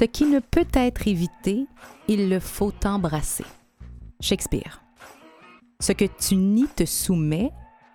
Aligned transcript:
Ce 0.00 0.06
qui 0.06 0.24
ne 0.24 0.38
peut 0.38 0.66
être 0.72 1.08
évité, 1.08 1.66
il 2.08 2.30
le 2.30 2.40
faut 2.40 2.72
embrasser. 2.86 3.44
Shakespeare. 4.18 4.80
Ce 5.78 5.92
que 5.92 6.06
tu 6.06 6.36
nies 6.36 6.68
te 6.74 6.86
soumet 6.86 7.50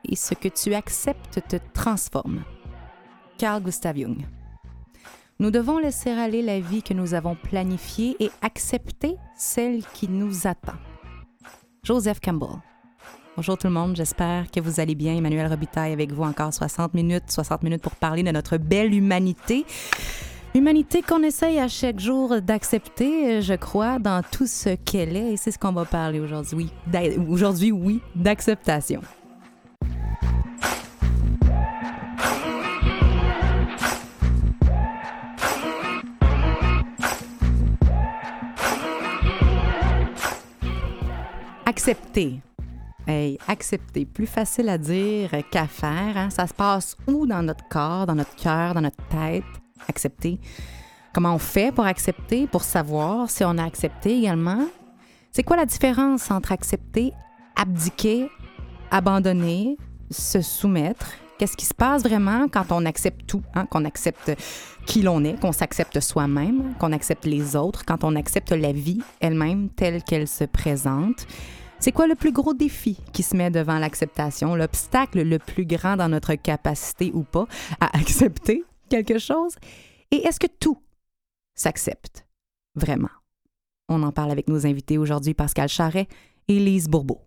et 0.08 0.16
ce 0.16 0.36
que 0.36 0.48
tu 0.48 0.76
acceptes 0.76 1.42
te 1.48 1.56
transforme. 1.74 2.44
Carl 3.40 3.64
Gustav 3.64 3.98
Jung. 3.98 4.24
Nous 5.40 5.50
devons 5.50 5.80
laisser 5.80 6.12
aller 6.12 6.44
la 6.44 6.60
vie 6.60 6.84
que 6.84 6.94
nous 6.94 7.16
avons 7.16 7.34
planifiée 7.34 8.16
et 8.20 8.30
accepter 8.44 9.16
celle 9.36 9.84
qui 9.96 10.08
nous 10.08 10.46
attend. 10.46 10.78
Joseph 11.82 12.20
Campbell. 12.20 12.62
Bonjour 13.36 13.58
tout 13.58 13.66
le 13.66 13.74
monde, 13.74 13.96
j'espère 13.96 14.52
que 14.52 14.60
vous 14.60 14.80
allez 14.80 14.94
bien. 14.94 15.16
Emmanuel 15.16 15.48
Robitaille 15.48 15.94
avec 15.94 16.12
vous 16.12 16.22
encore 16.22 16.54
60 16.54 16.94
minutes, 16.94 17.32
60 17.32 17.64
minutes 17.64 17.82
pour 17.82 17.96
parler 17.96 18.22
de 18.22 18.30
notre 18.30 18.58
belle 18.58 18.94
humanité. 18.94 19.66
Humanité 20.56 21.02
qu'on 21.02 21.22
essaye 21.22 21.60
à 21.60 21.68
chaque 21.68 22.00
jour 22.00 22.40
d'accepter, 22.40 23.42
je 23.42 23.56
crois, 23.56 24.00
dans 24.00 24.24
tout 24.24 24.48
ce 24.48 24.70
qu'elle 24.76 25.18
est. 25.18 25.34
Et 25.34 25.38
c'est 25.38 25.52
ce 25.52 25.60
qu'on 25.60 25.74
va 25.74 25.84
parler 25.84 26.22
aujourd'hui. 26.22 26.72
Oui, 26.94 27.18
aujourd'hui, 27.28 27.74
oui, 27.74 28.00
d'acceptation. 28.16 29.02
Accepter. 41.66 42.40
Hey, 43.06 43.38
accepter, 43.50 44.06
plus 44.06 44.26
facile 44.26 44.70
à 44.70 44.78
dire 44.78 45.32
qu'à 45.52 45.68
faire. 45.68 46.16
Hein? 46.16 46.30
Ça 46.30 46.48
se 46.48 46.54
passe 46.54 46.96
où 47.08 47.28
dans 47.28 47.44
notre 47.44 47.68
corps, 47.68 48.06
dans 48.06 48.16
notre 48.16 48.36
cœur, 48.38 48.74
dans 48.74 48.82
notre 48.82 49.04
tête? 49.10 49.44
Accepter. 49.88 50.40
Comment 51.14 51.36
on 51.36 51.40
fait 51.40 51.74
pour 51.74 51.86
accepter, 51.86 52.48
pour 52.48 52.64
savoir 52.64 53.30
si 53.30 53.44
on 53.46 53.58
a 53.58 53.64
accepté 53.64 54.18
également? 54.18 54.68
C'est 55.32 55.44
quoi 55.44 55.56
la 55.56 55.66
différence 55.66 56.30
entre 56.32 56.52
accepter, 56.52 57.14
abdiquer, 57.56 58.30
abandonner, 58.92 59.78
se 60.12 60.42
soumettre? 60.42 61.12
Qu'est-ce 61.38 61.58
qui 61.58 61.66
se 61.66 61.74
passe 61.74 62.04
vraiment 62.04 62.48
quand 62.48 62.72
on 62.72 62.86
accepte 62.86 63.28
tout, 63.28 63.44
hein? 63.54 63.66
qu'on 63.66 63.84
accepte 63.84 64.32
qui 64.86 65.02
l'on 65.02 65.24
est, 65.24 65.40
qu'on 65.40 65.52
s'accepte 65.52 66.00
soi-même, 66.00 66.74
qu'on 66.80 66.94
accepte 66.94 67.26
les 67.26 67.56
autres, 67.56 67.84
quand 67.86 68.04
on 68.04 68.16
accepte 68.16 68.52
la 68.52 68.72
vie 68.72 69.02
elle-même 69.20 69.70
telle 69.70 70.04
qu'elle 70.04 70.28
se 70.28 70.46
présente? 70.46 71.28
C'est 71.80 71.92
quoi 71.92 72.08
le 72.08 72.16
plus 72.16 72.32
gros 72.32 72.54
défi 72.54 72.98
qui 73.12 73.22
se 73.22 73.36
met 73.36 73.52
devant 73.52 73.78
l'acceptation, 73.80 74.56
l'obstacle 74.56 75.22
le 75.22 75.40
plus 75.40 75.66
grand 75.66 75.98
dans 75.98 76.10
notre 76.10 76.36
capacité 76.36 77.12
ou 77.14 77.24
pas 77.24 77.48
à 77.80 77.86
accepter 77.98 78.64
quelque 78.90 79.18
chose? 79.18 79.56
Et 80.12 80.18
est-ce 80.28 80.40
que 80.40 80.48
tout 80.48 80.82
s'accepte 81.56 82.26
vraiment? 82.76 83.10
On 83.88 84.02
en 84.04 84.12
parle 84.12 84.32
avec 84.32 84.48
nos 84.48 84.66
invités 84.66 84.98
aujourd'hui, 84.98 85.34
Pascal 85.34 85.70
Charret 85.70 86.08
et 86.48 86.60
Lise 86.60 86.88
Bourbeau. 86.88 87.22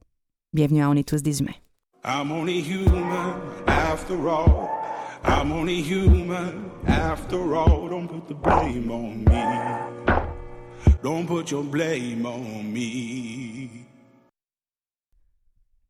Bienvenue 0.52 0.82
à 0.82 0.91
On 0.91 0.94
est 0.94 1.08
tous 1.08 1.22
des 1.22 1.41
humains. 1.41 1.52
I'm 2.04 2.32
only 2.32 2.60
human 2.60 3.34
after 3.66 4.28
all. 4.28 4.68
I'm 5.24 5.52
only 5.52 5.82
human 5.82 6.70
after 6.86 7.54
all. 7.54 7.88
Don't 7.88 8.08
put 8.08 8.26
the 8.28 8.34
blame 8.34 8.91
on 8.91 9.24
me. 9.24 9.98
Don't 11.02 11.26
put 11.26 11.50
your 11.50 11.64
blame 11.64 12.24
on 12.24 12.72
me. 12.72 13.86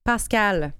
Pascal, 0.04 0.72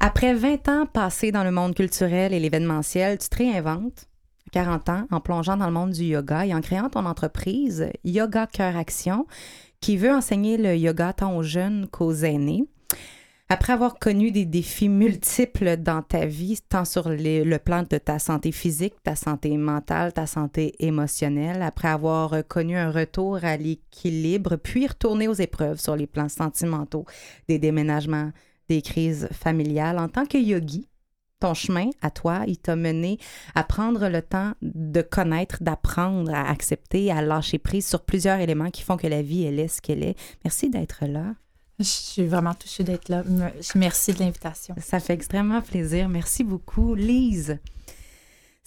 après 0.00 0.34
20 0.34 0.68
ans 0.68 0.86
passés 0.86 1.30
dans 1.30 1.44
le 1.44 1.50
monde 1.50 1.74
culturel 1.74 2.32
et 2.32 2.40
l'événementiel, 2.40 3.18
tu 3.18 3.28
te 3.28 3.36
réinventes, 3.36 4.08
40 4.52 4.88
ans, 4.88 5.06
en 5.10 5.20
plongeant 5.20 5.58
dans 5.58 5.66
le 5.66 5.72
monde 5.72 5.90
du 5.90 6.04
yoga 6.04 6.46
et 6.46 6.54
en 6.54 6.62
créant 6.62 6.88
ton 6.88 7.04
entreprise 7.04 7.90
Yoga 8.02 8.46
Cœur 8.46 8.76
Action, 8.76 9.26
qui 9.80 9.98
veut 9.98 10.10
enseigner 10.10 10.56
le 10.56 10.74
yoga 10.74 11.12
tant 11.12 11.36
aux 11.36 11.42
jeunes 11.42 11.86
qu'aux 11.86 12.14
aînés. 12.14 12.64
Après 13.50 13.72
avoir 13.72 13.98
connu 13.98 14.30
des 14.30 14.44
défis 14.44 14.88
multiples 14.88 15.76
dans 15.76 16.02
ta 16.02 16.24
vie, 16.24 16.60
tant 16.68 16.84
sur 16.84 17.08
le 17.08 17.56
plan 17.58 17.82
de 17.82 17.98
ta 17.98 18.20
santé 18.20 18.52
physique, 18.52 18.94
ta 19.02 19.16
santé 19.16 19.56
mentale, 19.56 20.12
ta 20.12 20.26
santé 20.26 20.76
émotionnelle, 20.78 21.60
après 21.60 21.88
avoir 21.88 22.46
connu 22.46 22.76
un 22.76 22.92
retour 22.92 23.40
à 23.42 23.56
l'équilibre, 23.56 24.54
puis 24.56 24.86
retourner 24.86 25.26
aux 25.26 25.34
épreuves 25.34 25.80
sur 25.80 25.96
les 25.96 26.06
plans 26.06 26.28
sentimentaux, 26.28 27.04
des 27.48 27.58
déménagements, 27.58 28.30
des 28.70 28.82
crises 28.82 29.28
familiales. 29.32 29.98
En 29.98 30.08
tant 30.08 30.26
que 30.26 30.38
yogi, 30.38 30.88
ton 31.40 31.54
chemin 31.54 31.90
à 32.02 32.10
toi, 32.10 32.44
il 32.46 32.56
t'a 32.56 32.76
mené 32.76 33.18
à 33.56 33.64
prendre 33.64 34.08
le 34.08 34.22
temps 34.22 34.52
de 34.62 35.02
connaître, 35.02 35.60
d'apprendre, 35.60 36.32
à 36.32 36.48
accepter, 36.48 37.10
à 37.10 37.20
lâcher 37.20 37.58
prise 37.58 37.86
sur 37.86 38.04
plusieurs 38.04 38.38
éléments 38.38 38.70
qui 38.70 38.82
font 38.82 38.96
que 38.96 39.08
la 39.08 39.22
vie, 39.22 39.44
elle 39.44 39.58
est 39.58 39.68
ce 39.68 39.82
qu'elle 39.82 40.04
est. 40.04 40.16
Merci 40.44 40.70
d'être 40.70 41.04
là. 41.06 41.34
Je 41.80 41.84
suis 41.84 42.26
vraiment 42.26 42.54
touchée 42.54 42.84
d'être 42.84 43.08
là. 43.08 43.24
Merci 43.74 44.12
de 44.12 44.20
l'invitation. 44.20 44.74
Ça 44.80 45.00
fait 45.00 45.14
extrêmement 45.14 45.62
plaisir. 45.62 46.08
Merci 46.08 46.44
beaucoup. 46.44 46.94
Lise, 46.94 47.58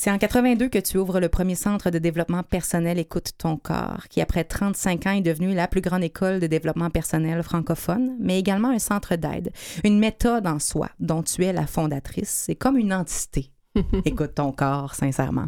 c'est 0.04 0.12
en 0.12 0.18
82 0.18 0.68
que 0.68 0.80
tu 0.80 0.98
ouvres 0.98 1.22
le 1.22 1.30
premier 1.30 1.56
centre 1.56 1.90
de 1.90 1.98
développement 1.98 2.44
personnel 2.44 3.00
Écoute 3.00 3.32
ton 3.38 3.56
corps, 3.56 4.10
qui 4.10 4.20
après 4.20 4.44
35 4.44 5.08
ans 5.08 5.12
est 5.12 5.22
devenu 5.22 5.54
la 5.54 5.70
plus 5.70 5.80
grande 5.80 6.04
école 6.04 6.42
de 6.42 6.48
développement 6.48 6.90
personnel 6.90 7.42
francophone, 7.42 8.18
mais 8.20 8.38
également 8.38 8.68
un 8.68 8.80
centre 8.80 9.16
d'aide, 9.16 9.54
une 9.86 10.00
méthode 10.00 10.46
en 10.46 10.60
soi 10.60 10.90
dont 11.00 11.24
tu 11.24 11.46
es 11.46 11.54
la 11.54 11.68
fondatrice. 11.68 12.28
C'est 12.28 12.56
comme 12.56 12.78
une 12.78 12.94
entité. 12.94 13.50
Écoute 14.04 14.36
ton 14.36 14.52
corps, 14.52 14.94
sincèrement. 14.94 15.46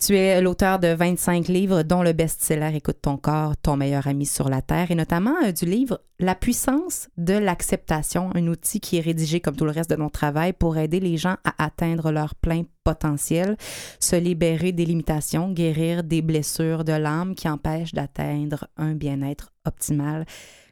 Tu 0.00 0.16
es 0.16 0.40
l'auteur 0.40 0.80
de 0.80 0.88
25 0.88 1.46
livres, 1.48 1.82
dont 1.82 2.02
le 2.02 2.12
best-seller 2.12 2.74
Écoute 2.74 2.98
ton 3.00 3.16
corps, 3.16 3.56
ton 3.56 3.76
meilleur 3.76 4.06
ami 4.08 4.26
sur 4.26 4.48
la 4.48 4.60
Terre, 4.60 4.90
et 4.90 4.94
notamment 4.94 5.36
euh, 5.44 5.52
du 5.52 5.66
livre 5.66 6.00
La 6.18 6.34
puissance 6.34 7.08
de 7.16 7.34
l'acceptation, 7.34 8.30
un 8.34 8.48
outil 8.48 8.80
qui 8.80 8.98
est 8.98 9.00
rédigé 9.00 9.40
comme 9.40 9.56
tout 9.56 9.64
le 9.64 9.70
reste 9.70 9.90
de 9.90 9.96
mon 9.96 10.10
travail 10.10 10.52
pour 10.52 10.76
aider 10.76 10.98
les 10.98 11.16
gens 11.16 11.36
à 11.44 11.64
atteindre 11.64 12.10
leur 12.10 12.34
plein 12.34 12.64
potentiel, 12.82 13.56
se 14.00 14.16
libérer 14.16 14.72
des 14.72 14.84
limitations, 14.84 15.52
guérir 15.52 16.02
des 16.02 16.22
blessures 16.22 16.84
de 16.84 16.92
l'âme 16.92 17.34
qui 17.34 17.48
empêchent 17.48 17.94
d'atteindre 17.94 18.66
un 18.76 18.94
bien-être 18.94 19.52
optimal. 19.64 20.26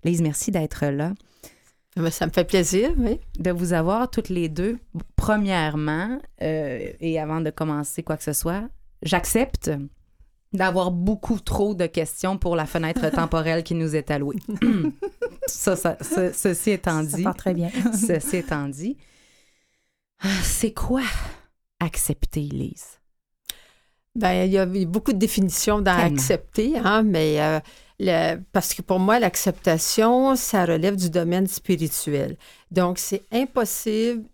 Lise, 0.05 0.21
merci 0.21 0.50
d'être 0.50 0.84
là. 0.87 1.12
Ben, 1.97 2.11
ça 2.11 2.27
me 2.27 2.32
fait 2.32 2.44
plaisir, 2.44 2.91
oui. 2.99 3.21
De 3.38 3.50
vous 3.50 3.72
avoir 3.72 4.11
toutes 4.11 4.31
les 4.31 4.49
deux. 4.49 4.78
Premièrement, 5.16 6.19
euh, 6.43 6.91
et 7.00 7.21
avant 7.21 7.41
de 7.41 7.50
commencer 7.50 8.03
quoi 8.03 8.16
que 8.16 8.25
ce 8.25 8.32
soit, 8.32 8.65
j'accepte 9.02 9.70
d'avoir 10.52 10.90
beaucoup 10.90 11.40
trop 11.40 11.74
de 11.74 11.86
questions 11.86 12.36
pour 12.38 12.56
la 12.56 12.66
fenêtre 12.66 13.08
temporelle 13.14 13.62
qui 13.62 13.74
nous 13.74 13.96
est 13.96 14.10
allouée. 14.10 14.38
ça, 15.46 15.76
ça, 15.76 15.96
ceci 16.32 16.70
étant 16.70 17.02
dit. 17.02 17.22
Ça 17.22 17.34
très 17.34 17.54
bien. 17.54 17.70
ceci 17.93 18.37
étant 18.37 18.69
dit. 18.69 18.96
Ah, 20.20 20.28
c'est 20.43 20.72
quoi 20.72 21.02
accepter, 21.81 22.43
Lise? 22.43 23.00
Ben, 24.14 24.44
il 24.44 24.52
y 24.52 24.58
a 24.58 24.66
beaucoup 24.66 25.12
de 25.12 25.19
définitions 25.19 25.81
dans 25.81 25.96
accepter, 25.96 26.78
hein, 26.78 27.02
mais 27.02 27.40
euh, 27.40 27.60
le, 27.98 28.37
parce 28.52 28.75
que 28.75 28.82
pour 28.82 28.98
moi, 28.98 29.19
l'acceptation, 29.19 30.37
ça 30.37 30.66
relève 30.66 30.96
du 30.96 31.08
domaine 31.08 31.46
spirituel. 31.46 32.37
Donc, 32.70 32.98
c'est 32.98 33.22
impossible 33.32 34.25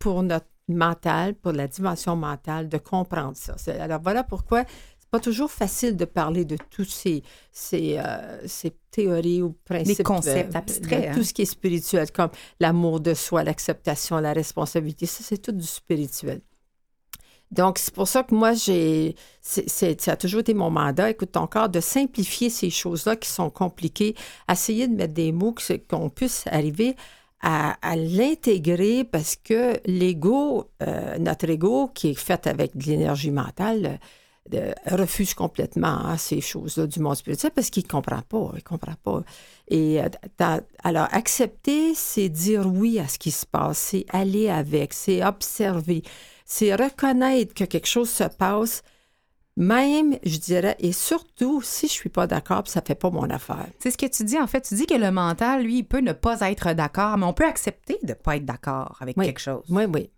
pour 0.00 0.24
notre 0.24 0.48
mental, 0.68 1.34
pour 1.34 1.52
la 1.52 1.68
dimension 1.68 2.16
mentale, 2.16 2.68
de 2.68 2.78
comprendre 2.78 3.36
ça. 3.36 3.54
Alors 3.80 4.00
voilà 4.02 4.24
pourquoi 4.24 4.64
c'est 4.98 5.10
pas 5.10 5.20
toujours 5.20 5.50
facile 5.50 5.96
de 5.96 6.04
parler 6.04 6.44
de 6.44 6.58
tous 6.70 6.84
ces, 6.84 7.22
ces, 7.50 7.98
euh, 7.98 8.46
ces 8.46 8.76
théories 8.90 9.40
ou 9.40 9.56
principes. 9.64 9.98
Les 9.98 10.04
concepts 10.04 10.54
abstraits. 10.54 11.12
Tout 11.14 11.20
hein. 11.20 11.24
ce 11.24 11.32
qui 11.32 11.42
est 11.42 11.46
spirituel, 11.46 12.10
comme 12.12 12.30
l'amour 12.60 13.00
de 13.00 13.14
soi, 13.14 13.42
l'acceptation, 13.42 14.18
la 14.18 14.34
responsabilité, 14.34 15.06
ça 15.06 15.24
c'est 15.24 15.38
tout 15.38 15.52
du 15.52 15.66
spirituel. 15.66 16.42
Donc, 17.50 17.78
c'est 17.78 17.94
pour 17.94 18.06
ça 18.06 18.22
que 18.22 18.34
moi, 18.34 18.52
j'ai. 18.52 19.14
ça 19.40 20.12
a 20.12 20.16
toujours 20.16 20.40
été 20.40 20.52
mon 20.52 20.70
mandat, 20.70 21.10
écoute 21.10 21.32
ton 21.32 21.46
corps, 21.46 21.70
de 21.70 21.80
simplifier 21.80 22.50
ces 22.50 22.68
choses-là 22.68 23.16
qui 23.16 23.30
sont 23.30 23.48
compliquées, 23.48 24.14
essayer 24.50 24.86
de 24.86 24.94
mettre 24.94 25.14
des 25.14 25.32
mots 25.32 25.54
qu'on 25.88 26.10
puisse 26.10 26.44
arriver 26.48 26.94
à, 27.40 27.96
l'intégrer 27.96 29.04
parce 29.04 29.36
que 29.36 29.80
l'ego, 29.86 30.70
euh, 30.82 31.18
notre 31.18 31.48
ego, 31.50 31.90
qui 31.94 32.08
est 32.10 32.18
fait 32.18 32.46
avec 32.46 32.76
de 32.76 32.84
l'énergie 32.84 33.30
mentale, 33.30 34.00
euh, 34.54 34.72
refuse 34.86 35.34
complètement 35.34 36.06
hein, 36.06 36.16
ces 36.16 36.40
choses-là 36.40 36.86
du 36.86 37.00
monde 37.00 37.16
spirituel 37.16 37.52
parce 37.54 37.70
qu'il 37.70 37.82
ne 37.84 37.88
comprend 37.88 38.22
pas. 38.22 38.52
Il 38.56 38.62
comprend 38.62 38.94
pas. 39.02 39.22
Et 39.68 40.00
euh, 40.00 40.60
alors, 40.82 41.08
accepter, 41.12 41.94
c'est 41.94 42.28
dire 42.28 42.66
oui 42.66 42.98
à 42.98 43.08
ce 43.08 43.18
qui 43.18 43.30
se 43.30 43.44
passe, 43.46 43.78
c'est 43.78 44.06
aller 44.10 44.48
avec, 44.48 44.94
c'est 44.94 45.24
observer, 45.24 46.02
c'est 46.44 46.74
reconnaître 46.74 47.54
que 47.54 47.64
quelque 47.64 47.88
chose 47.88 48.08
se 48.08 48.24
passe, 48.24 48.82
même, 49.58 50.16
je 50.24 50.36
dirais, 50.38 50.76
et 50.78 50.92
surtout, 50.92 51.60
si 51.62 51.88
je 51.88 51.92
suis 51.92 52.08
pas 52.08 52.28
d'accord, 52.28 52.62
ça 52.66 52.80
fait 52.80 52.94
pas 52.94 53.10
mon 53.10 53.28
affaire. 53.28 53.66
C'est 53.80 53.90
ce 53.90 53.98
que 53.98 54.06
tu 54.06 54.22
dis, 54.22 54.38
en 54.38 54.46
fait. 54.46 54.60
Tu 54.60 54.76
dis 54.76 54.86
que 54.86 54.94
le 54.94 55.10
mental, 55.10 55.64
lui, 55.64 55.78
il 55.78 55.82
peut 55.82 55.98
ne 55.98 56.12
pas 56.12 56.48
être 56.48 56.74
d'accord, 56.74 57.18
mais 57.18 57.26
on 57.26 57.32
peut 57.32 57.44
accepter 57.44 57.98
de 58.04 58.10
ne 58.10 58.14
pas 58.14 58.36
être 58.36 58.44
d'accord 58.44 58.96
avec 59.00 59.16
quelque 59.16 59.40
chose. 59.40 59.64
Oui, 59.68 59.84
oui. 59.92 60.10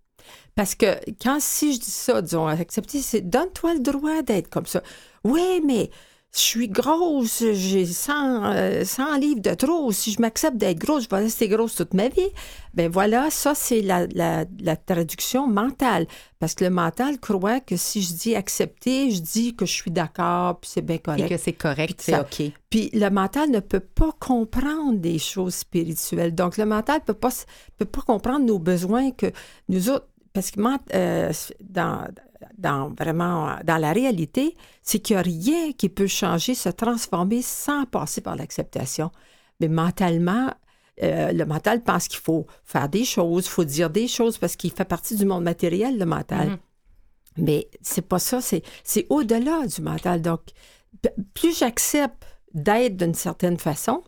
Parce 0.55 0.75
que 0.75 0.95
quand, 1.23 1.39
si 1.41 1.73
je 1.73 1.81
dis 1.81 1.91
ça, 1.91 2.21
disons, 2.21 2.47
accepter, 2.47 3.01
c'est 3.01 3.23
donne-toi 3.23 3.75
le 3.75 3.81
droit 3.81 4.21
d'être 4.23 4.51
comme 4.51 4.67
ça. 4.67 4.83
Oui, 5.25 5.63
mais 5.67 5.91
je 6.33 6.39
suis 6.39 6.69
grosse, 6.69 7.43
j'ai 7.53 7.85
100, 7.85 8.85
100, 8.85 9.15
euh, 9.15 9.19
livres 9.19 9.41
de 9.41 9.53
trop. 9.55 9.91
Si 9.91 10.13
je 10.13 10.21
m'accepte 10.21 10.57
d'être 10.57 10.79
grosse, 10.79 11.05
je 11.05 11.09
vais 11.09 11.23
rester 11.23 11.49
grosse 11.49 11.75
toute 11.75 11.93
ma 11.93 12.09
vie. 12.09 12.29
Ben 12.73 12.89
voilà, 12.89 13.31
ça, 13.31 13.57
c'est 13.57 13.81
la, 13.81 14.07
la, 14.15 14.77
traduction 14.77 15.49
mentale. 15.49 16.07
Parce 16.39 16.55
que 16.55 16.63
le 16.63 16.71
mental 16.71 17.19
croit 17.19 17.59
que 17.59 17.77
si 17.77 18.03
je 18.03 18.15
dis 18.15 18.37
accepter, 18.37 19.11
je 19.11 19.21
dis 19.21 19.57
que 19.57 19.67
je 19.67 19.73
suis 19.73 19.91
d'accord, 19.91 20.61
puis 20.61 20.71
c'est 20.73 20.83
bien 20.83 20.99
correct. 20.99 21.25
Et 21.25 21.29
que 21.29 21.37
c'est 21.37 21.53
correct, 21.53 22.01
c'est 22.01 22.19
OK. 22.19 22.53
Puis 22.71 22.91
le 22.93 23.11
mental 23.11 23.51
ne 23.51 23.61
peut 23.61 23.81
pas 23.81 24.13
comprendre 24.21 24.99
des 24.99 25.19
choses 25.19 25.57
spirituelles. 25.57 26.33
Donc, 26.33 26.57
le 26.59 26.65
mental 26.65 27.01
ne 27.01 27.05
peut 27.07 27.15
pas, 27.15 27.31
peut 27.77 27.85
pas 27.85 28.03
comprendre 28.03 28.47
nos 28.47 28.61
besoins 28.61 29.11
que 29.11 29.33
nous 29.69 29.91
autres, 29.91 30.07
parce 30.33 30.53
que 30.53 30.61
euh, 30.95 31.33
dans, 31.61 32.05
dans 32.57 32.91
vraiment 32.91 33.57
dans 33.65 33.79
la 33.79 33.93
réalité, 33.93 34.57
c'est 34.83 34.99
qu'il 34.99 35.17
n'y 35.17 35.21
a 35.21 35.23
rien 35.23 35.73
qui 35.73 35.89
peut 35.89 36.07
changer, 36.07 36.55
se 36.55 36.69
transformer 36.69 37.43
sans 37.43 37.85
passer 37.85 38.21
par 38.21 38.37
l'acceptation. 38.37 39.11
Mais 39.61 39.69
mentalement, 39.69 40.53
euh, 41.03 41.33
le 41.33 41.45
mental 41.47 41.83
pense 41.83 42.09
qu'il 42.09 42.21
faut 42.21 42.47
faire 42.65 42.89
des 42.89 43.05
choses, 43.05 43.47
il 43.47 43.51
faut 43.51 43.65
dire 43.65 43.91
des 43.91 44.09
choses 44.09 44.39
parce 44.39 44.57
qu'il 44.57 44.73
fait 44.73 44.85
partie 44.85 45.17
du 45.17 45.25
monde 45.25 45.45
matériel, 45.45 45.99
le 45.99 46.07
mental. 46.07 46.49
Mm-hmm. 46.49 46.59
Mais 47.39 47.69
c'est 47.81 48.07
pas 48.07 48.19
ça, 48.19 48.41
c'est, 48.41 48.63
c'est 48.85 49.07
au-delà 49.09 49.67
du 49.67 49.81
mental. 49.83 50.21
Donc, 50.21 50.41
plus 51.35 51.59
j'accepte 51.59 52.25
d'être 52.53 52.97
d'une 52.97 53.15
certaine 53.15 53.59
façon, 53.59 54.03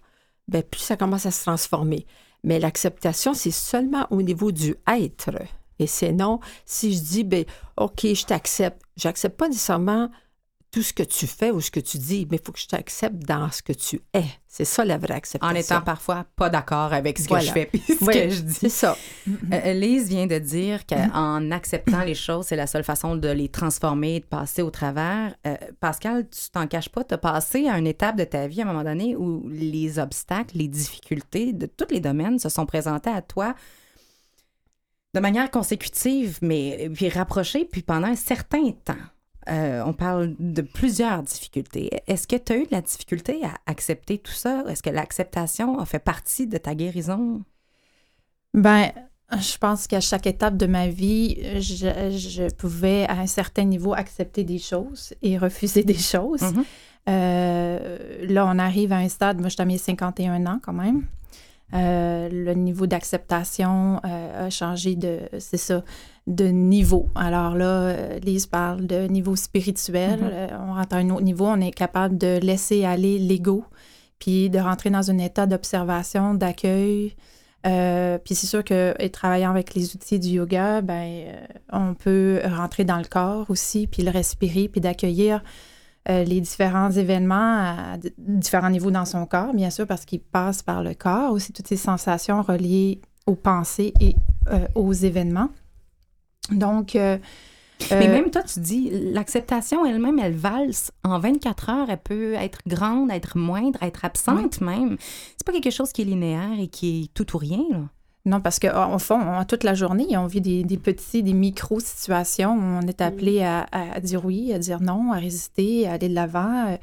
bien, 0.49 0.63
plus 0.63 0.81
ça 0.81 0.97
commence 0.97 1.27
à 1.27 1.31
se 1.31 1.43
transformer. 1.43 2.07
Mais 2.45 2.59
l'acceptation, 2.59 3.35
c'est 3.35 3.53
seulement 3.53 4.07
au 4.11 4.21
niveau 4.21 4.51
du 4.51 4.75
être. 4.89 5.31
Et 5.83 5.87
sinon, 5.89 6.39
si 6.65 6.95
je 6.95 7.01
dis, 7.01 7.25
ben, 7.25 7.45
OK, 7.77 8.01
je 8.05 8.25
t'accepte, 8.25 8.81
j'accepte 8.97 9.37
pas 9.37 9.49
nécessairement 9.49 10.11
tout 10.73 10.83
ce 10.83 10.95
que 10.95 11.03
tu 11.03 11.27
fais 11.27 11.51
ou 11.51 11.61
ce 11.61 11.71
que 11.71 11.81
tu 11.81 11.99
dis, 11.99 12.27
mais 12.31 12.39
il 12.39 12.43
faut 12.45 12.51
que 12.51 12.59
je 12.59 12.67
t'accepte 12.67 13.17
dans 13.27 13.51
ce 13.51 13.61
que 13.61 13.75
tu 13.75 14.01
es. 14.15 14.25
C'est 14.49 14.65
ça 14.65 14.87
la 14.87 14.97
vraie 14.97 15.15
acceptation. 15.15 15.55
En 15.55 15.59
étant 15.59 15.83
parfois 15.83 16.25
pas 16.35 16.49
d'accord 16.49 16.95
avec 16.95 17.19
ce 17.19 17.29
que 17.29 17.41
je 17.41 17.53
fais 17.53 17.69
et 17.75 17.95
ce 17.95 18.05
que 18.05 18.31
je 18.31 18.41
dis. 18.41 18.55
C'est 18.55 18.69
ça. 18.71 18.97
Euh, 19.53 19.73
Lise 19.75 20.09
vient 20.09 20.27
de 20.27 20.39
dire 20.39 20.87
qu'en 20.87 21.51
acceptant 21.51 22.05
les 22.05 22.15
choses, 22.15 22.47
c'est 22.47 22.57
la 22.57 22.67
seule 22.67 22.85
façon 22.85 23.17
de 23.17 23.29
les 23.29 23.51
transformer, 23.51 24.21
de 24.21 24.25
passer 24.25 24.63
au 24.63 24.71
travers. 24.71 25.35
Euh, 25.47 25.57
Pascal, 25.79 26.27
tu 26.31 26.51
t'en 26.51 26.67
caches 26.67 26.89
pas, 26.89 27.05
tu 27.05 27.13
as 27.13 27.19
passé 27.19 27.69
à 27.69 27.77
une 27.77 27.87
étape 27.87 28.17
de 28.17 28.25
ta 28.25 28.47
vie 28.47 28.63
à 28.63 28.65
un 28.65 28.69
moment 28.73 28.85
donné 28.85 29.15
où 29.15 29.47
les 29.51 29.99
obstacles, 29.99 30.57
les 30.57 30.69
difficultés 30.69 31.53
de 31.53 31.67
tous 31.67 31.89
les 31.91 32.01
domaines 32.01 32.39
se 32.39 32.49
sont 32.49 32.65
présentés 32.65 33.11
à 33.11 33.21
toi 33.21 33.55
de 35.15 35.21
manière 35.21 35.51
consécutive, 35.51 36.39
mais 36.43 36.89
puis 36.95 37.09
rapprochée, 37.09 37.65
puis 37.65 37.83
pendant 37.83 38.09
un 38.09 38.17
certain 38.17 38.71
temps. 38.85 38.95
Euh, 39.51 39.83
on 39.85 39.93
parle 39.93 40.35
de 40.39 40.63
plusieurs 40.63 41.23
difficultés. 41.23 41.91
Est-ce 42.07 42.29
que 42.29 42.37
tu 42.37 42.53
as 42.53 42.57
eu 42.57 42.65
de 42.65 42.71
la 42.71 42.81
difficulté 42.81 43.45
à 43.45 43.55
accepter 43.67 44.19
tout 44.19 44.33
ça? 44.33 44.65
Est-ce 44.69 44.83
que 44.83 44.91
l'acceptation 44.91 45.79
a 45.81 45.85
fait 45.85 45.99
partie 45.99 46.47
de 46.47 46.59
ta 46.59 46.75
guérison? 46.77 47.43
Ben, 48.55 48.93
je 49.33 49.59
pense 49.59 49.89
qu'à 49.89 50.01
chaque 50.01 50.27
étape 50.27 50.57
de 50.57 50.67
ma 50.67 50.89
vie, 50.89 51.37
je, 51.61 52.51
pouvais 52.55 53.05
à 53.09 53.19
un 53.19 53.27
certain 53.27 53.65
niveau 53.65 53.95
accepter 53.95 54.45
des 54.45 54.59
choses 54.59 55.13
et 55.23 55.39
refuser 55.39 55.83
des 55.83 55.99
choses. 55.99 56.43
Mm-hmm. 56.43 56.65
Euh, 57.09 58.27
là, 58.29 58.47
on 58.47 58.59
arrive 58.61 58.93
à 58.93 58.99
un 58.99 59.09
stade, 59.09 59.41
moi, 59.41 59.49
je 59.49 59.55
suis 59.55 59.63
à 59.63 59.65
mes 59.65 59.79
51 59.79 60.47
ans 60.47 60.61
quand 60.63 60.73
même. 60.73 61.05
Euh, 61.75 62.29
le 62.31 62.53
niveau 62.53 62.87
d'acceptation 62.87 63.99
euh, 64.05 64.47
a 64.47 64.51
changé 64.51 64.95
de, 64.95 65.21
c'est 65.39 65.57
ça, 65.57 65.83
de 66.27 66.45
niveau. 66.45 67.09
Alors 67.15 67.55
là, 67.55 67.65
euh, 67.65 68.19
Lise 68.19 68.47
parle 68.47 68.87
de 68.87 69.07
niveau 69.07 69.37
spirituel. 69.37 70.21
Mm-hmm. 70.21 70.69
on 70.69 70.75
rentre 70.75 70.97
à 70.97 70.99
un 70.99 71.11
autre 71.11 71.23
niveau, 71.23 71.47
on 71.47 71.61
est 71.61 71.71
capable 71.71 72.19
de 72.19 72.39
laisser 72.43 72.85
aller 72.85 73.19
l'ego, 73.19 73.65
puis 74.19 74.51
de 74.51 74.59
rentrer 74.59 74.91
dans 74.91 75.11
un 75.11 75.19
état 75.19 75.47
d'observation, 75.47 76.35
d'accueil. 76.35 77.15
puis 77.63 78.35
c'est 78.35 78.47
sûr 78.47 78.63
que 78.65 79.07
travaillant 79.09 79.51
avec 79.51 79.75
les 79.75 79.95
outils 79.95 80.19
du 80.19 80.29
yoga, 80.29 80.83
ben, 80.83 81.25
on 81.73 81.95
peut 81.95 82.41
rentrer 82.45 82.85
dans 82.85 82.99
le 82.99 83.05
corps 83.05 83.47
aussi, 83.49 83.87
puis 83.87 84.03
le 84.03 84.11
respirer, 84.11 84.69
puis 84.69 84.83
d'accueillir 84.83 85.43
euh, 86.09 86.25
les 86.25 86.41
différents 86.41 86.91
événements 86.91 87.95
à 87.95 87.97
différents 88.19 88.71
niveaux 88.71 88.91
dans 88.91 89.05
son 89.05 89.25
corps, 89.25 89.55
bien 89.55 89.71
sûr, 89.71 89.87
parce 89.87 90.05
qu'il 90.05 90.21
passe 90.21 90.63
par 90.63 90.83
le 90.83 90.95
corps, 90.95 91.33
aussi 91.33 91.53
toutes 91.53 91.69
ces 91.69 91.77
sensations 91.77 92.43
reliées 92.43 93.01
aux 93.27 93.37
pensées 93.37 93.95
et 94.01 94.17
euh, 94.51 94.67
aux 94.75 94.93
événements. 94.93 95.51
Donc, 96.51 96.97
euh, 96.97 97.19
mais 97.91 98.09
même 98.09 98.31
toi, 98.31 98.43
tu 98.43 98.61
dis, 98.61 98.91
l'acceptation 98.91 99.85
elle-même, 99.87 100.19
elle 100.19 100.35
valse 100.35 100.93
en 101.05 101.19
24 101.19 101.71
heures. 101.71 101.91
Elle 101.91 101.99
peut 101.99 102.35
être 102.35 102.61
grande, 102.67 103.11
être 103.11 103.39
moindre, 103.39 103.83
être 103.83 104.05
absente 104.05 104.61
même. 104.61 104.97
C'est 105.37 105.47
pas 105.47 105.53
quelque 105.53 105.71
chose 105.71 105.93
qui 105.93 106.03
est 106.03 106.05
linéaire 106.05 106.59
et 106.59 106.69
qui 106.69 107.05
est 107.05 107.15
tout 107.15 107.35
ou 107.35 107.39
rien. 107.39 107.65
Là. 107.71 107.79
Non, 108.25 108.41
parce 108.41 108.61
qu'en 108.61 108.99
fond, 108.99 109.45
toute 109.49 109.65
la 109.65 109.75
journée, 109.75 110.17
on 110.17 110.27
vit 110.27 110.41
des, 110.41 110.63
des 110.63 110.77
petits, 110.77 111.25
des 111.25 111.33
micro-situations. 111.33 112.55
Où 112.55 112.85
on 112.85 112.87
est 112.87 113.01
appelé 113.01 113.43
à, 113.43 113.67
à, 113.73 113.99
dire 114.01 114.25
oui, 114.25 114.53
à 114.53 114.59
dire 114.59 114.81
non, 114.81 115.13
à 115.13 115.19
résister, 115.19 115.89
à 115.89 115.93
aller 115.95 116.09
de 116.09 116.15
l'avant. 116.15 116.79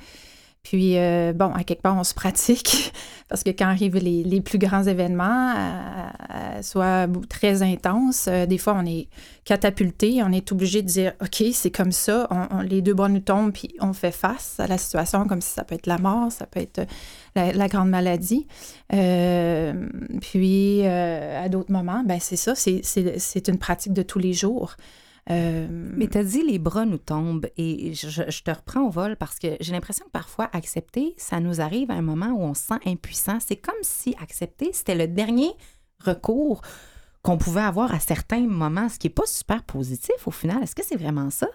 Puis, 0.63 0.97
euh, 0.97 1.31
bon, 1.33 1.53
à 1.53 1.63
quelque 1.63 1.81
part, 1.81 1.97
on 1.97 2.03
se 2.03 2.13
pratique. 2.13 2.94
Parce 3.30 3.44
que 3.44 3.51
quand 3.51 3.68
arrivent 3.68 3.97
les, 3.97 4.24
les 4.24 4.41
plus 4.41 4.57
grands 4.57 4.83
événements, 4.83 5.53
euh, 5.56 6.62
soit 6.62 7.07
très 7.30 7.63
intenses, 7.63 8.27
euh, 8.27 8.46
des 8.46 8.58
fois, 8.58 8.75
on 8.77 8.86
est 8.86 9.08
catapulté, 9.46 10.22
on 10.24 10.31
est 10.31 10.51
obligé 10.51 10.81
de 10.81 10.88
dire 10.88 11.13
OK, 11.22 11.43
c'est 11.53 11.72
comme 11.72 11.91
ça, 11.91 12.27
on, 12.29 12.62
les 12.62 12.81
deux 12.81 12.93
bras 12.93 13.08
nous 13.08 13.19
tombent, 13.19 13.53
puis 13.53 13.74
on 13.79 13.93
fait 13.93 14.12
face 14.12 14.60
à 14.60 14.67
la 14.67 14.77
situation 14.77 15.25
comme 15.25 15.41
si 15.41 15.51
ça 15.51 15.63
peut 15.63 15.75
être 15.75 15.88
la 15.88 15.98
mort, 15.98 16.31
ça 16.31 16.46
peut 16.46 16.60
être 16.60 16.81
la, 17.36 17.67
grande 17.67 17.89
maladie. 17.89 18.48
puis, 18.89 20.86
à 20.86 21.50
d'autres 21.50 21.71
moments, 21.71 22.03
ben 22.05 22.19
c'est 22.19 22.36
ça, 22.36 22.55
c'est 22.55 23.48
une 23.48 23.57
pratique 23.57 23.93
de 23.93 24.01
tous 24.01 24.19
les 24.19 24.33
jours. 24.33 24.75
Euh, 25.31 25.67
Mais 25.69 26.07
tu 26.07 26.17
as 26.17 26.24
dit 26.24 26.43
les 26.43 26.57
bras 26.57 26.86
nous 26.86 26.98
tombent 26.98 27.48
et 27.55 27.93
je, 27.93 28.41
te 28.41 28.51
reprends 28.51 28.81
au 28.81 28.89
vol 28.89 29.15
parce 29.15 29.38
que 29.38 29.48
j'ai 29.59 29.74
l'impression 29.74 30.05
que 30.05 30.12
parfois 30.12 30.50
accepter, 30.53 31.13
ça 31.17 31.39
nous 31.39 31.62
arrive 31.62 31.91
à 31.91 31.93
un 31.93 32.01
moment 32.01 32.29
où 32.29 32.41
on 32.41 32.55
se 32.55 32.63
sent 32.63 32.79
impuissant. 32.86 33.38
C'est 33.39 33.57
comme 33.57 33.75
si 33.81 34.15
accepter, 34.21 34.71
c'était 34.74 34.95
le 34.95 35.07
dernier 35.07 35.51
recours 36.03 36.62
qu'on 37.21 37.38
pouvait 37.38 37.62
avoir 37.62 37.93
à 37.93 38.00
certains 38.00 38.48
moments, 38.48 38.89
ce 38.89 38.98
qui 38.98 39.07
n'est 39.07 39.13
pas 39.13 39.27
super 39.27 39.62
positif 39.63 40.15
au 40.25 40.31
final. 40.31 40.63
Est-ce 40.63 40.74
que 40.74 40.86
c'est 40.86 40.95
vraiment 40.95 41.29
ça? 41.29 41.48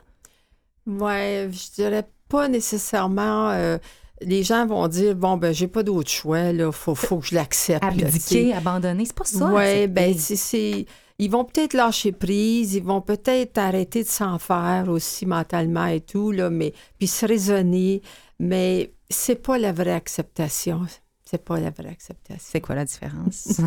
Oui, 0.86 1.50
je 1.50 1.74
dirais 1.74 2.06
pas 2.28 2.48
nécessairement. 2.48 3.50
Euh, 3.50 3.78
les 4.20 4.42
gens 4.42 4.66
vont 4.66 4.86
dire 4.88 5.16
bon 5.16 5.36
ben 5.36 5.52
j'ai 5.52 5.68
pas 5.68 5.82
d'autre 5.82 6.10
choix 6.10 6.52
là, 6.52 6.70
faut 6.72 6.94
faut 6.94 7.18
que 7.18 7.26
je 7.26 7.34
l'accepte. 7.34 7.84
Abdiquer, 7.84 8.54
abandonner, 8.54 9.04
c'est 9.04 9.16
pas 9.16 9.24
ça. 9.24 9.46
Oui, 9.52 9.86
ben 9.88 10.16
c'est 10.16 10.86
ils 11.18 11.30
vont 11.30 11.44
peut-être 11.44 11.74
lâcher 11.74 12.12
prise, 12.12 12.74
ils 12.74 12.82
vont 12.82 13.00
peut-être 13.00 13.58
arrêter 13.58 14.02
de 14.02 14.08
s'en 14.08 14.38
faire 14.38 14.88
aussi 14.88 15.26
mentalement 15.26 15.86
et 15.86 16.00
tout, 16.00 16.32
là, 16.32 16.50
mais 16.50 16.72
puis 16.98 17.06
se 17.06 17.24
raisonner, 17.24 18.02
mais 18.40 18.92
c'est 19.08 19.40
pas 19.40 19.58
la 19.58 19.72
vraie 19.72 19.92
acceptation. 19.92 20.82
C'est 21.24 21.42
pas 21.42 21.58
la 21.58 21.70
vraie 21.70 21.88
acceptation. 21.88 22.44
C'est 22.44 22.60
quoi 22.60 22.74
la 22.74 22.84
différence? 22.84 23.60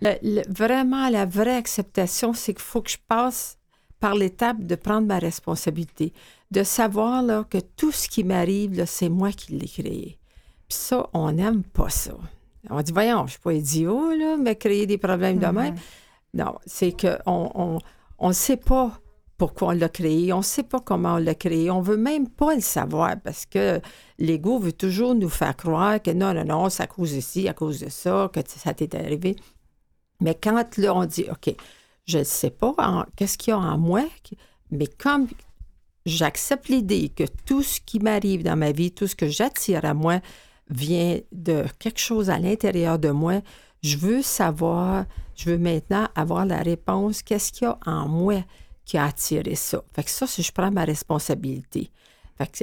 vraiment, 0.48 1.08
la 1.08 1.26
vraie 1.26 1.56
acceptation, 1.56 2.32
c'est 2.32 2.54
qu'il 2.54 2.62
faut 2.62 2.82
que 2.82 2.90
je 2.90 2.98
passe 3.06 3.58
par 4.00 4.14
l'étape 4.14 4.64
de 4.64 4.74
prendre 4.74 5.06
ma 5.06 5.18
responsabilité, 5.18 6.12
de 6.50 6.62
savoir 6.62 7.22
là, 7.22 7.44
que 7.48 7.58
tout 7.58 7.92
ce 7.92 8.08
qui 8.08 8.24
m'arrive, 8.24 8.84
c'est 8.86 9.08
moi 9.08 9.30
qui 9.32 9.52
l'ai 9.52 9.68
créé. 9.68 10.18
Puis 10.68 10.78
ça, 10.78 11.08
on 11.12 11.32
n'aime 11.32 11.62
pas 11.62 11.90
ça. 11.90 12.14
On 12.68 12.82
dit, 12.82 12.92
voyons, 12.92 13.20
je 13.20 13.22
ne 13.22 13.28
suis 13.28 13.40
pas 13.40 13.52
idiot, 13.52 14.10
là, 14.14 14.36
mais 14.36 14.56
créer 14.56 14.86
des 14.86 14.98
problèmes 14.98 15.38
de 15.38 15.46
même. 15.46 15.76
Non, 16.34 16.56
c'est 16.66 16.92
qu'on 16.92 17.50
on, 17.54 17.78
on, 18.18 18.32
sait 18.32 18.56
pas 18.56 19.00
pourquoi 19.36 19.68
on 19.68 19.72
l'a 19.72 19.88
créé, 19.88 20.32
on 20.32 20.38
ne 20.38 20.42
sait 20.42 20.62
pas 20.62 20.80
comment 20.80 21.14
on 21.14 21.18
l'a 21.18 21.34
créé, 21.34 21.70
on 21.70 21.80
veut 21.80 21.96
même 21.96 22.28
pas 22.28 22.54
le 22.54 22.60
savoir 22.60 23.16
parce 23.20 23.46
que 23.46 23.80
l'ego 24.18 24.58
veut 24.58 24.72
toujours 24.72 25.14
nous 25.14 25.30
faire 25.30 25.56
croire 25.56 26.00
que 26.00 26.10
non, 26.10 26.34
non, 26.34 26.44
non, 26.44 26.68
c'est 26.68 26.82
à 26.82 26.86
cause 26.86 27.14
de 27.14 27.20
ci, 27.20 27.48
à 27.48 27.54
cause 27.54 27.80
de 27.80 27.88
ça, 27.88 28.30
que 28.32 28.40
ça 28.46 28.74
t'est 28.74 28.94
arrivé. 28.94 29.34
Mais 30.20 30.34
quand 30.34 30.76
là, 30.76 30.94
on 30.94 31.04
dit, 31.06 31.24
OK, 31.30 31.54
je 32.06 32.18
ne 32.18 32.24
sais 32.24 32.50
pas 32.50 32.74
qu'est-ce 33.16 33.38
qu'il 33.38 33.52
y 33.52 33.54
a 33.54 33.58
en 33.58 33.78
moi, 33.78 34.04
mais 34.70 34.86
comme 34.86 35.26
j'accepte 36.06 36.68
l'idée 36.68 37.10
que 37.10 37.24
tout 37.44 37.62
ce 37.62 37.80
qui 37.80 37.98
m'arrive 38.00 38.42
dans 38.42 38.56
ma 38.56 38.72
vie, 38.72 38.92
tout 38.92 39.06
ce 39.06 39.16
que 39.16 39.28
j'attire 39.28 39.84
à 39.84 39.94
moi 39.94 40.20
vient 40.68 41.18
de 41.32 41.64
quelque 41.78 42.00
chose 42.00 42.30
à 42.30 42.38
l'intérieur 42.38 42.98
de 42.98 43.10
moi, 43.10 43.40
je 43.82 43.96
veux 43.96 44.22
savoir, 44.22 45.06
je 45.36 45.50
veux 45.50 45.58
maintenant 45.58 46.08
avoir 46.14 46.46
la 46.46 46.58
réponse, 46.58 47.22
qu'est-ce 47.22 47.52
qu'il 47.52 47.64
y 47.64 47.70
a 47.70 47.78
en 47.86 48.08
moi 48.08 48.44
qui 48.84 48.98
a 48.98 49.06
attiré 49.06 49.54
ça? 49.54 49.82
Fait 49.94 50.04
que 50.04 50.10
ça, 50.10 50.26
si 50.26 50.42
je 50.42 50.52
prends 50.52 50.70
ma 50.70 50.84
responsabilité. 50.84 51.90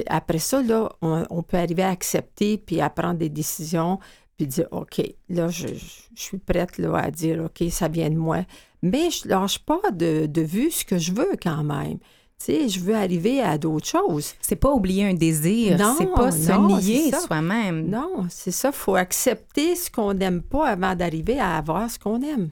Après 0.08 0.38
ça, 0.38 0.62
là, 0.62 0.90
on, 1.02 1.42
peut 1.42 1.56
arriver 1.56 1.84
à 1.84 1.90
accepter 1.90 2.58
puis 2.58 2.80
à 2.80 2.90
prendre 2.90 3.18
des 3.18 3.28
décisions 3.28 4.00
puis 4.36 4.46
dire, 4.46 4.66
OK, 4.70 5.02
là, 5.28 5.48
je, 5.48 5.68
suis 6.14 6.38
prête 6.38 6.78
là, 6.78 6.96
à 6.96 7.10
dire, 7.10 7.44
OK, 7.44 7.68
ça 7.70 7.88
vient 7.88 8.10
de 8.10 8.16
moi. 8.16 8.44
Mais 8.82 9.10
je 9.10 9.26
ne 9.26 9.30
lâche 9.30 9.58
pas 9.60 9.80
de, 9.92 10.40
vue 10.40 10.70
ce 10.70 10.84
que 10.84 10.98
je 10.98 11.12
veux 11.12 11.36
quand 11.40 11.64
même. 11.64 11.98
Tu 12.38 12.52
sais, 12.52 12.68
je 12.68 12.80
veux 12.80 12.94
arriver 12.94 13.40
à 13.42 13.58
d'autres 13.58 13.86
choses. 13.86 14.34
C'est 14.40 14.56
pas 14.56 14.70
oublier 14.70 15.06
un 15.06 15.14
désir, 15.14 15.76
c'est 15.98 16.12
pas 16.12 16.30
se 16.30 16.52
nier 16.80 17.10
soi-même. 17.12 17.88
Non, 17.88 18.26
c'est 18.30 18.52
ça. 18.52 18.68
Il 18.68 18.76
faut 18.76 18.94
accepter 18.94 19.74
ce 19.74 19.90
qu'on 19.90 20.14
n'aime 20.14 20.42
pas 20.42 20.68
avant 20.68 20.94
d'arriver 20.94 21.40
à 21.40 21.56
avoir 21.56 21.90
ce 21.90 21.98
qu'on 21.98 22.22
aime. 22.22 22.50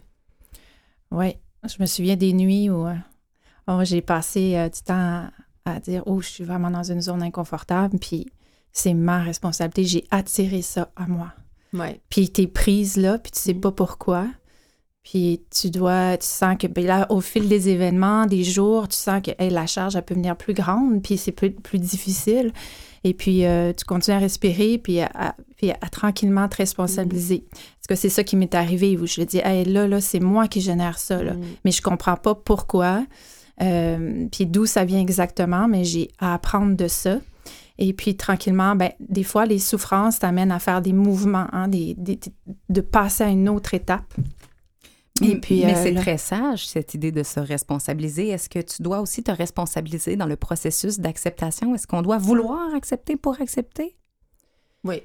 Oui, 1.12 1.36
je 1.64 1.76
me 1.80 1.86
souviens 1.86 2.16
des 2.16 2.32
nuits 2.32 2.68
où 2.68 2.86
euh, 2.86 2.94
Oh, 3.68 3.80
j'ai 3.82 4.00
passé 4.00 4.56
euh, 4.56 4.68
du 4.68 4.80
temps 4.82 5.28
à, 5.64 5.80
dire 5.80 6.02
Oh, 6.06 6.20
je 6.20 6.28
suis 6.28 6.44
vraiment 6.44 6.70
dans 6.70 6.82
une 6.82 7.00
zone 7.00 7.22
inconfortable, 7.22 7.98
puis 7.98 8.26
c'est 8.72 8.94
ma 8.94 9.22
responsabilité. 9.22 9.84
J'ai 9.84 10.04
attiré 10.10 10.62
ça 10.62 10.90
à 10.96 11.06
moi. 11.06 11.32
Ouais. 11.72 12.00
Puis 12.08 12.30
tu 12.30 12.42
es 12.42 12.46
prise 12.46 12.96
là, 12.96 13.18
puis 13.18 13.32
tu 13.32 13.40
sais 13.40 13.54
pas 13.54 13.72
pourquoi. 13.72 14.26
Puis 15.06 15.40
tu 15.56 15.70
dois, 15.70 16.16
tu 16.16 16.26
sens 16.26 16.56
que 16.58 16.66
ben 16.66 16.84
là, 16.84 17.06
au 17.10 17.20
fil 17.20 17.48
des 17.48 17.68
événements, 17.68 18.26
des 18.26 18.42
jours, 18.42 18.88
tu 18.88 18.96
sens 18.96 19.22
que 19.22 19.30
la 19.38 19.66
charge, 19.66 19.94
elle 19.94 20.02
peut 20.02 20.14
venir 20.14 20.34
plus 20.36 20.52
grande, 20.52 21.00
puis 21.00 21.16
c'est 21.16 21.30
plus, 21.30 21.52
plus 21.52 21.78
difficile. 21.78 22.52
Et 23.04 23.14
puis, 23.14 23.46
euh, 23.46 23.72
tu 23.72 23.84
continues 23.84 24.16
à 24.16 24.18
respirer, 24.18 24.78
puis 24.78 25.00
à, 25.00 25.36
puis 25.56 25.70
à 25.70 25.88
tranquillement 25.92 26.48
te 26.48 26.56
responsabiliser. 26.56 27.44
Parce 27.52 27.86
que 27.88 27.94
c'est 27.94 28.08
ça 28.08 28.24
qui 28.24 28.34
m'est 28.34 28.52
arrivé, 28.56 28.98
où 28.98 29.06
je 29.06 29.22
dis, 29.22 29.38
hey, 29.38 29.64
là, 29.64 29.86
là, 29.86 30.00
c'est 30.00 30.18
moi 30.18 30.48
qui 30.48 30.60
génère 30.60 30.98
ça, 30.98 31.22
là. 31.22 31.34
Mm. 31.34 31.42
Mais 31.64 31.70
je 31.70 31.82
comprends 31.82 32.16
pas 32.16 32.34
pourquoi. 32.34 33.06
Euh, 33.62 34.26
puis 34.32 34.44
d'où 34.44 34.66
ça 34.66 34.84
vient 34.84 35.00
exactement, 35.00 35.68
mais 35.68 35.84
j'ai 35.84 36.10
à 36.18 36.34
apprendre 36.34 36.76
de 36.76 36.88
ça. 36.88 37.18
Et 37.78 37.92
puis 37.92 38.16
tranquillement, 38.16 38.74
ben, 38.74 38.90
des 38.98 39.22
fois, 39.22 39.46
les 39.46 39.60
souffrances 39.60 40.18
t'amènent 40.18 40.50
à 40.50 40.58
faire 40.58 40.82
des 40.82 40.92
mouvements, 40.92 41.46
hein, 41.52 41.68
de 41.68 42.80
passer 42.80 43.22
à 43.22 43.28
une 43.28 43.48
autre 43.48 43.72
étape. 43.74 44.12
Et 45.22 45.40
puis, 45.40 45.64
mais 45.64 45.74
euh, 45.74 45.82
c'est 45.82 45.94
très 45.94 46.18
sage, 46.18 46.66
cette 46.66 46.94
idée 46.94 47.12
de 47.12 47.22
se 47.22 47.40
responsabiliser. 47.40 48.28
Est-ce 48.28 48.48
que 48.48 48.58
tu 48.58 48.82
dois 48.82 49.00
aussi 49.00 49.22
te 49.22 49.30
responsabiliser 49.30 50.16
dans 50.16 50.26
le 50.26 50.36
processus 50.36 50.98
d'acceptation? 50.98 51.74
Est-ce 51.74 51.86
qu'on 51.86 52.02
doit 52.02 52.18
vouloir 52.18 52.74
accepter 52.74 53.16
pour 53.16 53.40
accepter? 53.40 53.96
Oui. 54.84 55.02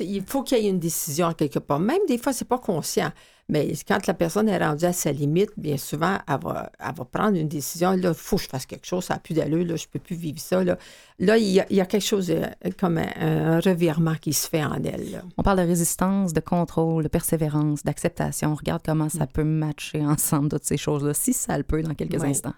Il 0.00 0.24
faut 0.24 0.42
qu'il 0.42 0.58
y 0.58 0.66
ait 0.66 0.70
une 0.70 0.80
décision 0.80 1.32
quelque 1.32 1.58
part. 1.58 1.78
Même 1.78 2.00
des 2.08 2.18
fois, 2.18 2.32
c'est 2.32 2.46
pas 2.46 2.58
conscient. 2.58 3.12
Mais 3.48 3.72
quand 3.86 4.06
la 4.08 4.14
personne 4.14 4.48
est 4.48 4.58
rendue 4.58 4.86
à 4.86 4.92
sa 4.92 5.12
limite, 5.12 5.50
bien 5.56 5.76
souvent, 5.76 6.18
elle 6.28 6.38
va, 6.42 7.04
prendre 7.04 7.36
une 7.36 7.46
décision. 7.46 7.92
Là, 7.92 8.08
il 8.08 8.14
faut 8.14 8.36
que 8.36 8.42
je 8.42 8.48
fasse 8.48 8.66
quelque 8.66 8.86
chose, 8.86 9.04
ça 9.04 9.14
n'a 9.14 9.20
plus 9.20 9.34
d'allure, 9.34 9.64
là, 9.64 9.76
je 9.76 9.84
ne 9.84 9.90
peux 9.92 10.00
plus 10.00 10.16
vivre 10.16 10.40
ça. 10.40 10.64
Là, 10.64 10.76
là 11.20 11.38
il, 11.38 11.46
y 11.48 11.80
a, 11.80 11.86
quelque 11.86 12.04
chose 12.04 12.30
euh, 12.30 12.44
comme 12.78 12.98
un, 12.98 13.60
revirement 13.60 14.16
qui 14.16 14.32
se 14.32 14.48
fait 14.48 14.64
en 14.64 14.82
elle. 14.82 15.22
On 15.36 15.44
parle 15.44 15.58
de 15.58 15.64
résistance, 15.64 16.32
de 16.32 16.40
contrôle, 16.40 17.04
de 17.04 17.08
persévérance, 17.08 17.84
d'acceptation. 17.84 18.50
On 18.50 18.54
regarde 18.56 18.82
comment 18.84 19.08
ça 19.08 19.24
mm. 19.24 19.32
peut 19.32 19.44
matcher 19.44 20.04
ensemble, 20.04 20.48
toutes 20.48 20.64
ces 20.64 20.76
choses-là, 20.76 21.14
si 21.14 21.32
ça 21.32 21.56
le 21.56 21.62
peut 21.62 21.82
dans 21.82 21.94
quelques 21.94 22.24
instants. 22.24 22.54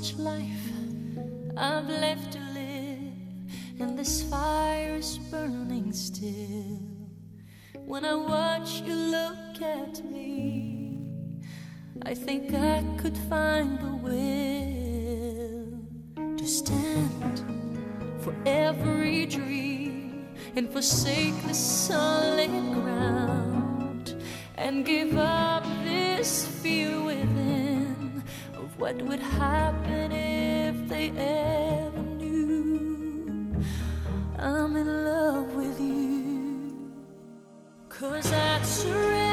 Much 0.00 0.14
life 0.14 0.72
I've 1.58 1.86
left 1.86 2.32
to 2.32 2.38
live, 2.54 3.12
and 3.80 3.98
this 3.98 4.22
fire 4.22 4.94
is 4.96 5.18
burning 5.18 5.92
still. 5.92 6.80
When 7.84 8.06
I 8.06 8.14
watch 8.14 8.80
you 8.80 8.94
look 8.94 9.60
at 9.60 10.02
me, 10.10 11.00
I 12.02 12.14
think 12.14 12.54
I 12.54 12.82
could 12.96 13.18
find 13.28 13.78
the 13.78 13.94
will 14.06 15.66
to 16.38 16.46
stand 16.46 17.44
for 18.20 18.34
every 18.46 19.26
dream 19.26 20.28
and 20.56 20.72
forsake 20.72 21.46
the 21.46 21.52
solid 21.52 22.50
ground 22.72 24.14
and 24.56 24.86
give 24.86 25.18
up 25.18 25.64
this 25.84 26.46
fear 26.46 27.02
within 27.02 27.39
what 28.80 28.96
would 29.02 29.20
happen 29.20 30.10
if 30.10 30.88
they 30.88 31.10
ever 31.10 32.00
knew 32.16 33.54
I'm 34.38 34.74
in 34.74 35.04
love 35.04 35.54
with 35.54 35.78
you? 35.78 36.90
Cause 37.90 38.32
I'd 38.32 38.64
surrender 38.64 39.29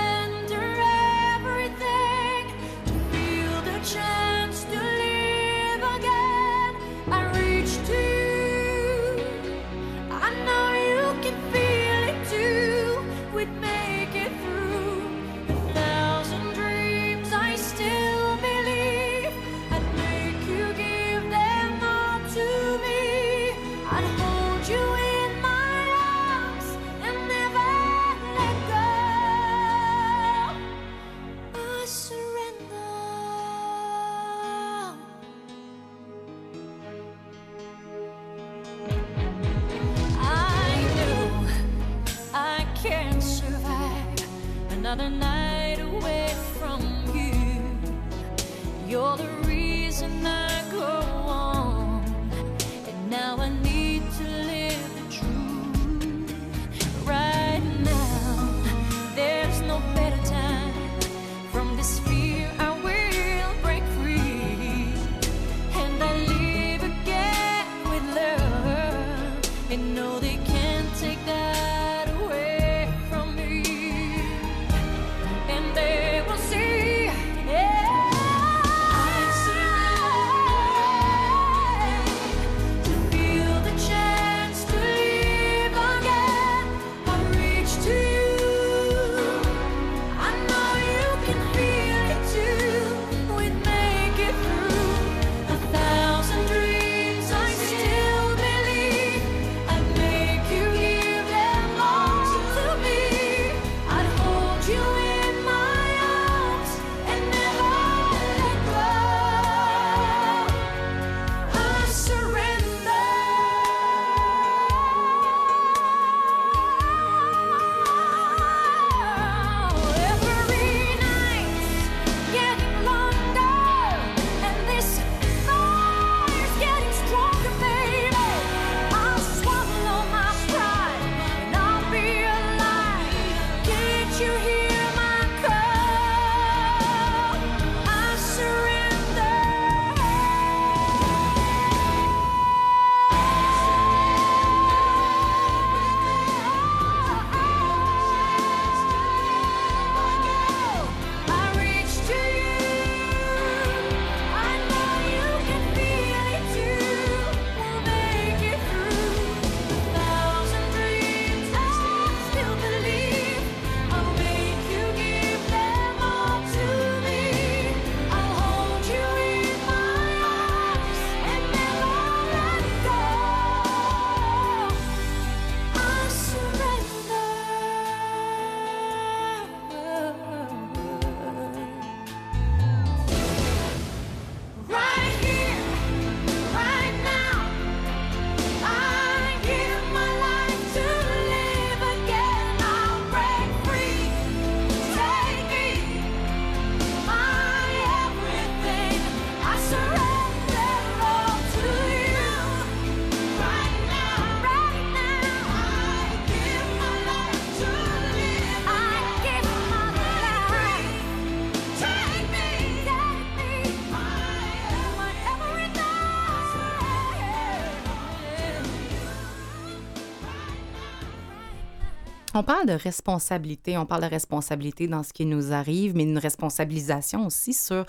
On 222.38 222.44
parle 222.44 222.68
de 222.68 222.74
responsabilité, 222.74 223.80
on 223.80 223.88
parle 223.88 224.04
de 224.04 224.10
responsabilité 224.10 224.88
dans 224.88 225.02
ce 225.02 225.12
qui 225.12 225.26
nous 225.26 225.54
arrive, 225.54 225.96
mais 225.96 226.04
une 226.04 226.20
responsabilisation 226.20 227.26
aussi 227.26 227.52
sur 227.52 227.84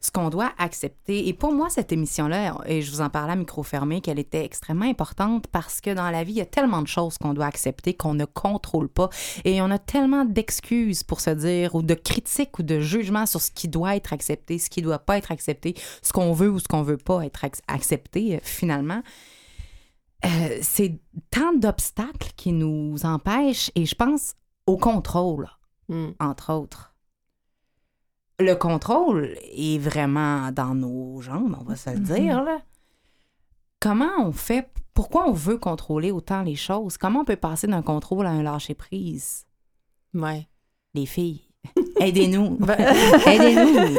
ce 0.00 0.10
qu'on 0.10 0.28
doit 0.28 0.50
accepter. 0.58 1.28
Et 1.28 1.32
pour 1.32 1.52
moi, 1.52 1.70
cette 1.70 1.92
émission-là, 1.92 2.56
et 2.66 2.82
je 2.82 2.90
vous 2.90 3.00
en 3.00 3.10
parlais 3.10 3.34
à 3.34 3.36
micro 3.36 3.62
fermé, 3.62 4.00
qu'elle 4.00 4.18
était 4.18 4.44
extrêmement 4.44 4.86
importante 4.86 5.46
parce 5.46 5.80
que 5.80 5.94
dans 5.94 6.10
la 6.10 6.24
vie, 6.24 6.32
il 6.32 6.38
y 6.38 6.40
a 6.40 6.46
tellement 6.46 6.82
de 6.82 6.88
choses 6.88 7.16
qu'on 7.16 7.32
doit 7.32 7.46
accepter 7.46 7.94
qu'on 7.94 8.14
ne 8.14 8.24
contrôle 8.24 8.88
pas. 8.88 9.08
Et 9.44 9.62
on 9.62 9.70
a 9.70 9.78
tellement 9.78 10.24
d'excuses 10.24 11.04
pour 11.04 11.20
se 11.20 11.30
dire, 11.30 11.76
ou 11.76 11.82
de 11.82 11.94
critiques 11.94 12.58
ou 12.58 12.64
de 12.64 12.80
jugements 12.80 13.26
sur 13.26 13.40
ce 13.40 13.52
qui 13.52 13.68
doit 13.68 13.94
être 13.94 14.12
accepté, 14.12 14.58
ce 14.58 14.68
qui 14.68 14.80
ne 14.80 14.86
doit 14.86 14.98
pas 14.98 15.16
être 15.16 15.30
accepté, 15.30 15.76
ce 16.02 16.12
qu'on 16.12 16.32
veut 16.32 16.50
ou 16.50 16.58
ce 16.58 16.66
qu'on 16.66 16.82
veut 16.82 16.96
pas 16.96 17.24
être 17.24 17.44
accepté, 17.68 18.34
euh, 18.34 18.38
finalement. 18.42 19.02
Euh, 20.24 20.58
c'est 20.62 21.00
tant 21.30 21.52
d'obstacles 21.52 22.32
qui 22.36 22.52
nous 22.52 23.04
empêchent, 23.04 23.70
et 23.74 23.86
je 23.86 23.94
pense 23.94 24.34
au 24.66 24.76
contrôle, 24.76 25.48
hmm. 25.88 26.10
entre 26.20 26.52
autres 26.52 26.92
le 28.42 28.54
contrôle 28.54 29.36
est 29.56 29.78
vraiment 29.78 30.50
dans 30.52 30.74
nos 30.74 31.20
jambes, 31.20 31.56
on 31.58 31.64
va 31.64 31.76
se 31.76 31.90
le 31.90 31.98
mhm. 31.98 32.04
dire. 32.04 32.42
Là. 32.42 32.60
Comment 33.80 34.10
on 34.18 34.32
fait? 34.32 34.68
Pourquoi 34.94 35.26
on 35.28 35.32
veut 35.32 35.56
contrôler 35.56 36.10
autant 36.10 36.42
les 36.42 36.56
choses? 36.56 36.98
Comment 36.98 37.20
on 37.20 37.24
peut 37.24 37.36
passer 37.36 37.66
d'un 37.66 37.82
contrôle 37.82 38.26
à 38.26 38.30
un 38.30 38.42
lâcher-prise? 38.42 39.46
Ouais. 40.12 40.46
Les 40.94 41.06
filles, 41.06 41.40
aidez-nous. 41.98 42.56
Ben, 42.60 42.78
aidez-nous. 43.26 43.98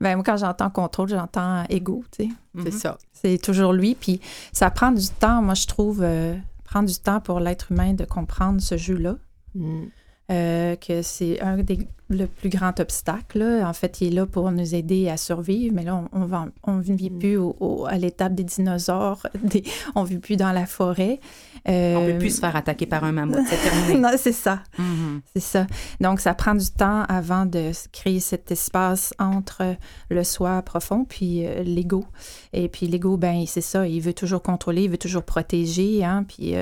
ben, 0.00 0.14
moi, 0.16 0.24
quand 0.24 0.36
j'entends 0.36 0.70
contrôle, 0.70 1.08
j'entends 1.08 1.64
égo, 1.68 2.04
tu 2.12 2.24
sais. 2.24 2.30
C'est 2.56 2.72
mhm. 2.72 2.78
ça. 2.78 2.98
C'est 3.12 3.38
toujours 3.38 3.72
lui. 3.72 3.94
Puis 3.94 4.20
ça 4.52 4.70
prend 4.70 4.92
du 4.92 5.08
temps, 5.08 5.42
moi, 5.42 5.54
je 5.54 5.66
trouve, 5.66 6.02
euh, 6.02 6.36
prendre 6.64 6.88
du 6.88 6.98
temps 6.98 7.20
pour 7.20 7.40
l'être 7.40 7.72
humain 7.72 7.94
de 7.94 8.04
comprendre 8.04 8.60
ce 8.60 8.76
jeu-là. 8.76 9.16
Mm. 9.54 9.86
Euh, 10.30 10.76
que 10.76 11.00
c'est 11.00 11.40
un 11.40 11.56
des 11.58 11.88
le 12.10 12.26
plus 12.26 12.48
grand 12.48 12.80
obstacle. 12.80 13.42
En 13.42 13.72
fait, 13.72 14.00
il 14.00 14.08
est 14.08 14.10
là 14.16 14.26
pour 14.26 14.50
nous 14.50 14.74
aider 14.74 15.08
à 15.08 15.16
survivre, 15.16 15.74
mais 15.74 15.84
là, 15.84 16.04
on 16.12 16.26
ne 16.26 16.50
on, 16.64 16.78
vit 16.78 17.10
mm. 17.10 17.18
plus 17.18 17.38
à 17.86 17.98
l'étape 17.98 18.34
des 18.34 18.44
dinosaures, 18.44 19.26
des, 19.42 19.62
on 19.94 20.02
ne 20.02 20.08
vit 20.08 20.18
plus 20.18 20.36
dans 20.36 20.52
la 20.52 20.66
forêt. 20.66 21.20
Euh, 21.68 21.96
on 21.96 22.06
ne 22.06 22.12
peut 22.12 22.18
plus 22.18 22.36
se 22.36 22.40
faire 22.40 22.56
attaquer 22.56 22.86
par 22.86 23.04
un 23.04 23.12
mammouth, 23.12 23.40
c'est 23.48 23.62
terminé. 23.62 23.98
non, 24.00 24.10
c'est 24.16 24.32
ça. 24.32 24.62
Mm-hmm. 24.78 25.20
C'est 25.34 25.42
ça. 25.42 25.66
Donc, 26.00 26.20
ça 26.20 26.34
prend 26.34 26.54
du 26.54 26.70
temps 26.70 27.02
avant 27.08 27.44
de 27.44 27.72
créer 27.92 28.20
cet 28.20 28.50
espace 28.50 29.12
entre 29.18 29.76
le 30.08 30.24
soi 30.24 30.62
profond 30.62 31.04
puis 31.04 31.46
euh, 31.46 31.62
l'ego. 31.62 32.06
Et 32.52 32.68
puis 32.68 32.86
l'ego, 32.86 33.16
ben 33.16 33.44
c'est 33.46 33.60
ça, 33.60 33.86
il 33.86 34.00
veut 34.00 34.14
toujours 34.14 34.42
contrôler, 34.42 34.84
il 34.84 34.90
veut 34.90 34.98
toujours 34.98 35.24
protéger, 35.24 36.04
hein, 36.04 36.24
puis... 36.26 36.54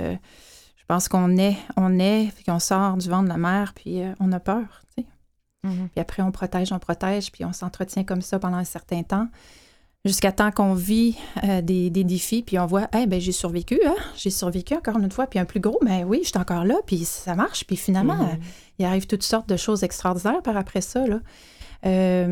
pense 0.87 1.09
qu'on 1.09 1.37
est, 1.37 1.57
on 1.77 1.99
est, 1.99 2.33
puis 2.35 2.45
on 2.49 2.59
sort 2.59 2.97
du 2.97 3.09
ventre 3.09 3.25
de 3.25 3.29
la 3.29 3.39
mer, 3.39 3.73
puis 3.75 4.03
euh, 4.03 4.13
on 4.21 4.33
a 4.33 4.41
peur, 4.41 4.83
tu 4.95 5.03
sais. 5.03 5.09
Mm-hmm. 5.67 5.89
Puis 5.89 6.01
après, 6.01 6.23
on 6.23 6.31
protège, 6.31 6.73
on 6.73 6.79
protège, 6.79 7.33
puis 7.33 7.45
on 7.45 7.53
s'entretient 7.53 8.05
comme 8.05 8.23
ça 8.23 8.39
pendant 8.39 8.57
un 8.57 8.65
certain 8.65 9.03
temps, 9.03 9.29
jusqu'à 10.05 10.31
temps 10.31 10.53
qu'on 10.53 10.75
vit 10.75 11.17
euh, 11.45 11.61
des, 11.61 11.91
défis, 11.91 12.43
puis 12.43 12.59
on 12.59 12.67
voit, 12.67 12.89
eh 12.97 13.07
ben 13.07 13.21
j'ai 13.21 13.33
survécu, 13.33 13.81
hein? 13.85 13.97
j'ai 14.17 14.31
survécu 14.31 14.75
encore 14.75 14.99
une 14.99 15.11
fois, 15.11 15.27
puis 15.27 15.39
un 15.39 15.45
plus 15.45 15.61
gros, 15.61 15.81
ben 15.83 16.05
oui, 16.05 16.21
je 16.23 16.29
suis 16.29 16.39
encore 16.39 16.65
là, 16.65 16.77
puis 16.87 17.05
ça 17.05 17.35
marche, 17.35 17.65
puis 17.67 17.77
finalement, 17.77 18.17
mm-hmm. 18.17 18.41
il 18.79 18.85
arrive 18.85 19.07
toutes 19.07 19.25
sortes 19.25 19.49
de 19.49 19.57
choses 19.57 19.83
extraordinaires 19.83 20.43
par 20.43 20.57
après 20.57 20.81
ça, 20.81 21.07
là. 21.07 21.21
Euh, 21.85 22.27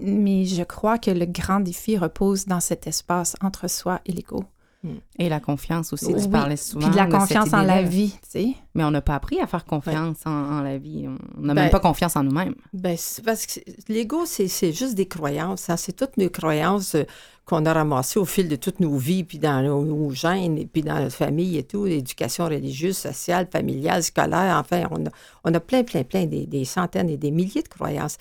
mais 0.00 0.46
je 0.46 0.62
crois 0.62 0.98
que 0.98 1.10
le 1.10 1.26
grand 1.26 1.60
défi 1.60 1.98
repose 1.98 2.46
dans 2.46 2.60
cet 2.60 2.86
espace 2.86 3.36
entre 3.42 3.68
soi 3.68 4.00
et 4.06 4.12
l'ego. 4.12 4.44
Mm. 4.82 4.88
Et 5.18 5.28
la 5.28 5.40
confiance 5.40 5.92
aussi, 5.92 6.14
tu 6.14 6.28
parlais 6.28 6.56
souvent. 6.56 6.86
Puis 6.86 6.90
de 6.90 6.96
la 6.96 7.06
confiance 7.06 7.52
en 7.52 7.62
la 7.62 7.82
vie, 7.82 8.10
tu 8.22 8.30
sais. 8.30 8.54
Mais 8.74 8.84
on 8.84 8.90
n'a 8.90 9.00
pas 9.00 9.14
appris 9.14 9.40
à 9.40 9.46
faire 9.46 9.64
confiance 9.64 10.18
en, 10.26 10.60
la 10.60 10.78
vie. 10.78 11.06
On 11.08 11.40
n'a 11.40 11.54
même 11.54 11.66
ben, 11.66 11.70
pas 11.70 11.80
confiance 11.80 12.16
en 12.16 12.22
nous-mêmes. 12.22 12.54
Ben, 12.72 12.96
parce 13.24 13.46
que 13.46 13.60
l'ego, 13.88 14.26
c'est 14.26 14.72
juste 14.72 14.94
des 14.94 15.06
croyances. 15.06 15.70
Hein. 15.70 15.76
C'est 15.76 15.94
toutes 15.94 16.16
nos 16.18 16.28
croyances 16.28 16.94
euh, 16.94 17.04
qu'on 17.46 17.64
a 17.64 17.72
ramassées 17.72 18.18
au 18.18 18.24
fil 18.24 18.48
de 18.48 18.56
toutes 18.56 18.80
nos 18.80 18.96
vies, 18.96 19.22
puis 19.24 19.38
dans 19.38 19.62
nos, 19.62 20.10
gènes, 20.10 20.58
et 20.58 20.66
puis 20.66 20.82
dans 20.82 20.98
notre 20.98 21.14
famille 21.14 21.56
et 21.56 21.62
tout, 21.62 21.84
l'éducation 21.84 22.46
religieuse, 22.46 22.96
sociale, 22.96 23.48
familiale, 23.50 24.02
scolaire. 24.02 24.56
Enfin, 24.58 24.88
on 24.90 25.06
a, 25.06 25.10
on 25.44 25.54
a 25.54 25.60
plein, 25.60 25.84
plein, 25.84 26.02
plein, 26.02 26.26
des 26.26 26.64
centaines 26.64 27.08
et 27.08 27.16
des 27.16 27.30
milliers 27.30 27.62
de 27.62 27.68
croyances. 27.68 28.18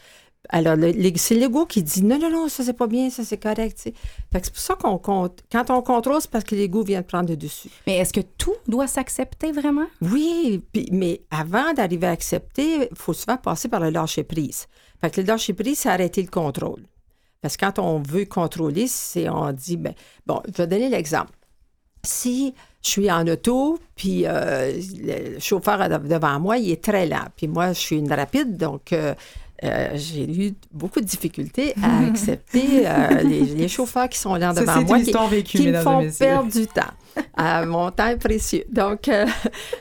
Alors, 0.49 0.75
c'est 1.15 1.35
l'ego 1.35 1.65
qui 1.65 1.83
dit 1.83 2.03
non, 2.03 2.19
non, 2.19 2.29
non, 2.29 2.47
ça 2.47 2.63
c'est 2.63 2.73
pas 2.73 2.87
bien, 2.87 3.09
ça 3.09 3.23
c'est 3.23 3.37
correct. 3.37 3.77
c'est 3.77 3.93
pour 4.31 4.57
ça 4.57 4.75
qu'on 4.75 4.97
compte. 4.97 5.43
Quand 5.51 5.69
on 5.69 5.81
contrôle, 5.81 6.21
c'est 6.21 6.29
parce 6.29 6.43
que 6.43 6.55
l'ego 6.55 6.83
vient 6.83 7.01
de 7.01 7.05
prendre 7.05 7.29
le 7.29 7.37
dessus. 7.37 7.69
Mais 7.87 7.97
est-ce 7.97 8.13
que 8.13 8.21
tout 8.21 8.55
doit 8.67 8.87
s'accepter 8.87 9.51
vraiment? 9.51 9.87
Oui, 10.01 10.63
mais 10.91 11.21
avant 11.31 11.73
d'arriver 11.73 12.07
à 12.07 12.11
accepter, 12.11 12.89
il 12.91 12.97
faut 12.97 13.13
souvent 13.13 13.37
passer 13.37 13.67
par 13.67 13.79
le 13.79 13.89
lâcher-prise. 13.89 14.67
Fait 15.01 15.09
que 15.09 15.21
le 15.21 15.27
lâcher-prise, 15.27 15.79
c'est 15.79 15.89
arrêter 15.89 16.21
le 16.21 16.29
contrôle. 16.29 16.83
Parce 17.41 17.57
que 17.57 17.65
quand 17.65 17.79
on 17.79 17.99
veut 17.99 18.25
contrôler, 18.25 18.87
c'est 18.87 19.29
on 19.29 19.51
dit, 19.51 19.77
ben, 19.77 19.93
bon, 20.25 20.41
je 20.47 20.53
vais 20.53 20.67
donner 20.67 20.89
l'exemple. 20.89 21.31
Si 22.03 22.53
je 22.85 22.89
suis 22.89 23.11
en 23.11 23.27
auto, 23.27 23.79
puis 23.95 24.25
euh, 24.25 24.71
le 24.99 25.39
chauffeur 25.39 25.89
devant 25.99 26.39
moi, 26.39 26.57
il 26.57 26.71
est 26.71 26.83
très 26.83 27.07
lent. 27.07 27.25
Puis 27.35 27.47
moi, 27.47 27.73
je 27.73 27.79
suis 27.79 27.97
une 27.97 28.11
rapide, 28.11 28.57
donc 28.57 28.93
euh, 28.93 29.15
euh, 29.63 29.89
j'ai 29.93 30.29
eu 30.29 30.53
beaucoup 30.71 30.99
de 30.99 31.05
difficultés 31.05 31.73
à 31.81 32.05
accepter 32.07 32.85
euh, 32.85 33.21
les, 33.23 33.67
chauffeurs 33.67 34.09
qui 34.09 34.19
sont 34.19 34.35
là 34.35 34.53
devant 34.53 34.81
moi, 34.81 34.99
qui, 34.99 35.43
qui 35.43 35.67
me 35.67 35.79
font 35.81 36.09
perdre 36.17 36.51
du 36.51 36.67
temps. 36.67 36.81
à 37.35 37.65
mon 37.65 37.91
temps 37.91 38.17
précieux. 38.17 38.63
Donc, 38.69 39.07
euh, 39.07 39.25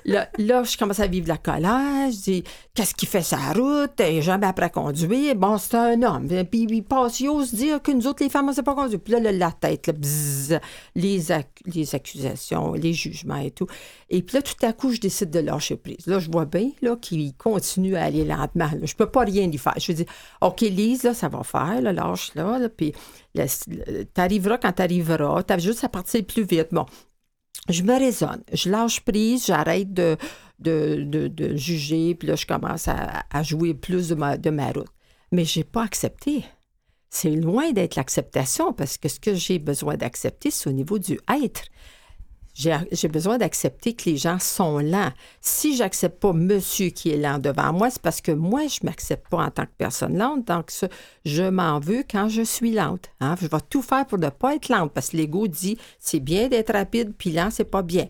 là, 0.05 0.29
je 0.39 0.77
commence 0.77 1.01
à 1.01 1.07
vivre 1.07 1.29
la 1.29 1.37
colère. 1.37 2.11
Je 2.11 2.23
dis, 2.23 2.45
qu'est-ce 2.75 2.95
qu'il 2.95 3.09
fait 3.09 3.23
sa 3.23 3.53
route? 3.53 3.93
Il 4.01 4.23
jamais 4.23 4.47
appris 4.47 4.67
à 4.67 4.69
conduire. 4.69 5.35
Bon, 5.35 5.59
c'est 5.59 5.77
un 5.77 6.03
homme. 6.03 6.29
Puis 6.51 6.67
il 6.69 6.83
passe, 6.83 7.21
il 7.21 7.29
ose 7.29 7.55
dire 7.55 7.83
que 7.83 7.93
nous 7.93 8.07
autres, 8.07 8.23
les 8.23 8.31
femmes, 8.31 8.47
on 8.47 8.51
ne 8.51 8.55
sait 8.55 8.63
pas 8.63 8.75
conduire. 8.75 9.01
Puis 9.01 9.13
là, 9.15 9.33
la 9.33 9.53
tête, 9.53 9.91
les, 10.95 11.33
accusations, 11.95 12.75
les 12.75 12.93
jugements 12.93 13.37
et 13.37 13.51
tout. 13.51 13.67
Et 14.11 14.23
puis 14.23 14.37
là, 14.37 14.43
tout 14.43 14.55
à 14.65 14.73
coup, 14.73 14.91
je 14.93 15.01
décide 15.01 15.31
de 15.31 15.41
lâcher 15.41 15.77
prise. 15.77 16.07
Là, 16.07 16.19
je 16.19 16.31
vois 16.31 16.45
bien 16.45 16.71
là, 16.83 16.97
qu'il 16.97 17.35
continue 17.35 17.97
à 17.97 18.05
aller 18.05 18.25
lentement. 18.25 18.69
Je 18.71 18.77
ne 18.77 18.97
peux 18.97 19.11
pas 19.11 19.25
rien 19.25 19.47
lui 19.47 19.59
faire. 19.59 19.75
Je 19.79 19.93
dis, 19.93 20.07
OK, 20.41 20.61
Lise, 20.61 21.03
là, 21.05 21.15
ça 21.15 21.29
va 21.29 21.43
faire, 21.43 21.81
là, 21.81 21.93
lâche 21.93 22.35
là. 22.35 22.59
là 22.59 22.69
puis 22.69 22.93
t'arriveras 24.15 24.59
quand 24.59 24.73
t'arriveras. 24.73 25.43
T'as 25.43 25.59
juste 25.59 25.85
à 25.85 25.89
partir 25.89 26.25
plus 26.25 26.45
vite. 26.45 26.69
Bon, 26.73 26.87
je 27.69 27.83
me 27.83 27.99
raisonne, 27.99 28.43
je 28.53 28.71
lâche 28.71 29.01
prise, 29.01 29.47
j'arrête 29.47 29.93
de, 29.93 30.17
juger, 31.57 32.15
puis 32.15 32.29
là, 32.29 32.37
je 32.37 32.47
commence 32.47 32.89
à, 32.89 33.43
jouer 33.43 33.75
plus 33.75 34.09
de 34.09 34.15
ma, 34.15 34.37
de 34.37 34.51
ma 34.51 34.71
route. 34.71 34.87
Mais 35.33 35.45
je 35.45 35.61
n'ai 35.61 35.65
pas 35.65 35.85
accepté. 35.85 36.45
C'est 37.11 37.31
loin 37.31 37.73
d'être 37.73 37.97
l'acceptation 37.97 38.73
parce 38.73 38.99
que 38.99 39.09
ce 39.09 39.21
que 39.21 39.35
j'ai 39.35 39.59
besoin 39.59 39.97
d'accepter, 39.97 40.51
c'est 40.51 40.69
au 40.69 40.73
niveau 40.73 40.99
du 40.99 41.19
être. 41.43 41.63
J'ai 42.55 43.09
besoin 43.09 43.37
d'accepter 43.37 43.95
que 43.95 44.09
les 44.09 44.17
gens 44.17 44.39
sont 44.39 44.79
lents. 44.79 45.11
Si 45.41 45.77
j'accepte 45.77 46.21
pas 46.21 46.33
monsieur 46.33 46.91
qui 46.91 47.11
est 47.11 47.17
lent 47.17 47.39
devant 47.39 47.73
moi, 47.73 47.91
c'est 47.91 48.01
parce 48.01 48.21
que 48.21 48.31
moi, 48.31 48.69
je 48.69 48.79
m'accepte 48.85 49.29
pas 49.29 49.39
en 49.39 49.51
tant 49.51 49.65
que 49.65 49.73
personne 49.77 50.17
lente. 50.17 50.47
Donc, 50.47 50.71
je 51.25 51.43
m'en 51.43 51.81
veux 51.81 52.05
quand 52.09 52.29
je 52.29 52.43
suis 52.43 52.71
lente. 52.71 53.11
Hein. 53.21 53.35
Je 53.41 53.49
vais 53.49 53.59
tout 53.69 53.83
faire 53.83 54.07
pour 54.07 54.19
ne 54.19 54.29
pas 54.29 54.55
être 54.55 54.69
lente 54.69 54.93
parce 54.93 55.11
que 55.11 55.17
l'ego 55.17 55.49
dit 55.49 55.77
c'est 55.99 56.21
bien 56.21 56.49
d'être 56.49 56.73
rapide, 56.73 57.13
puis 57.19 57.33
lent, 57.33 57.49
c'est 57.51 57.65
pas 57.65 57.83
bien. 57.83 58.07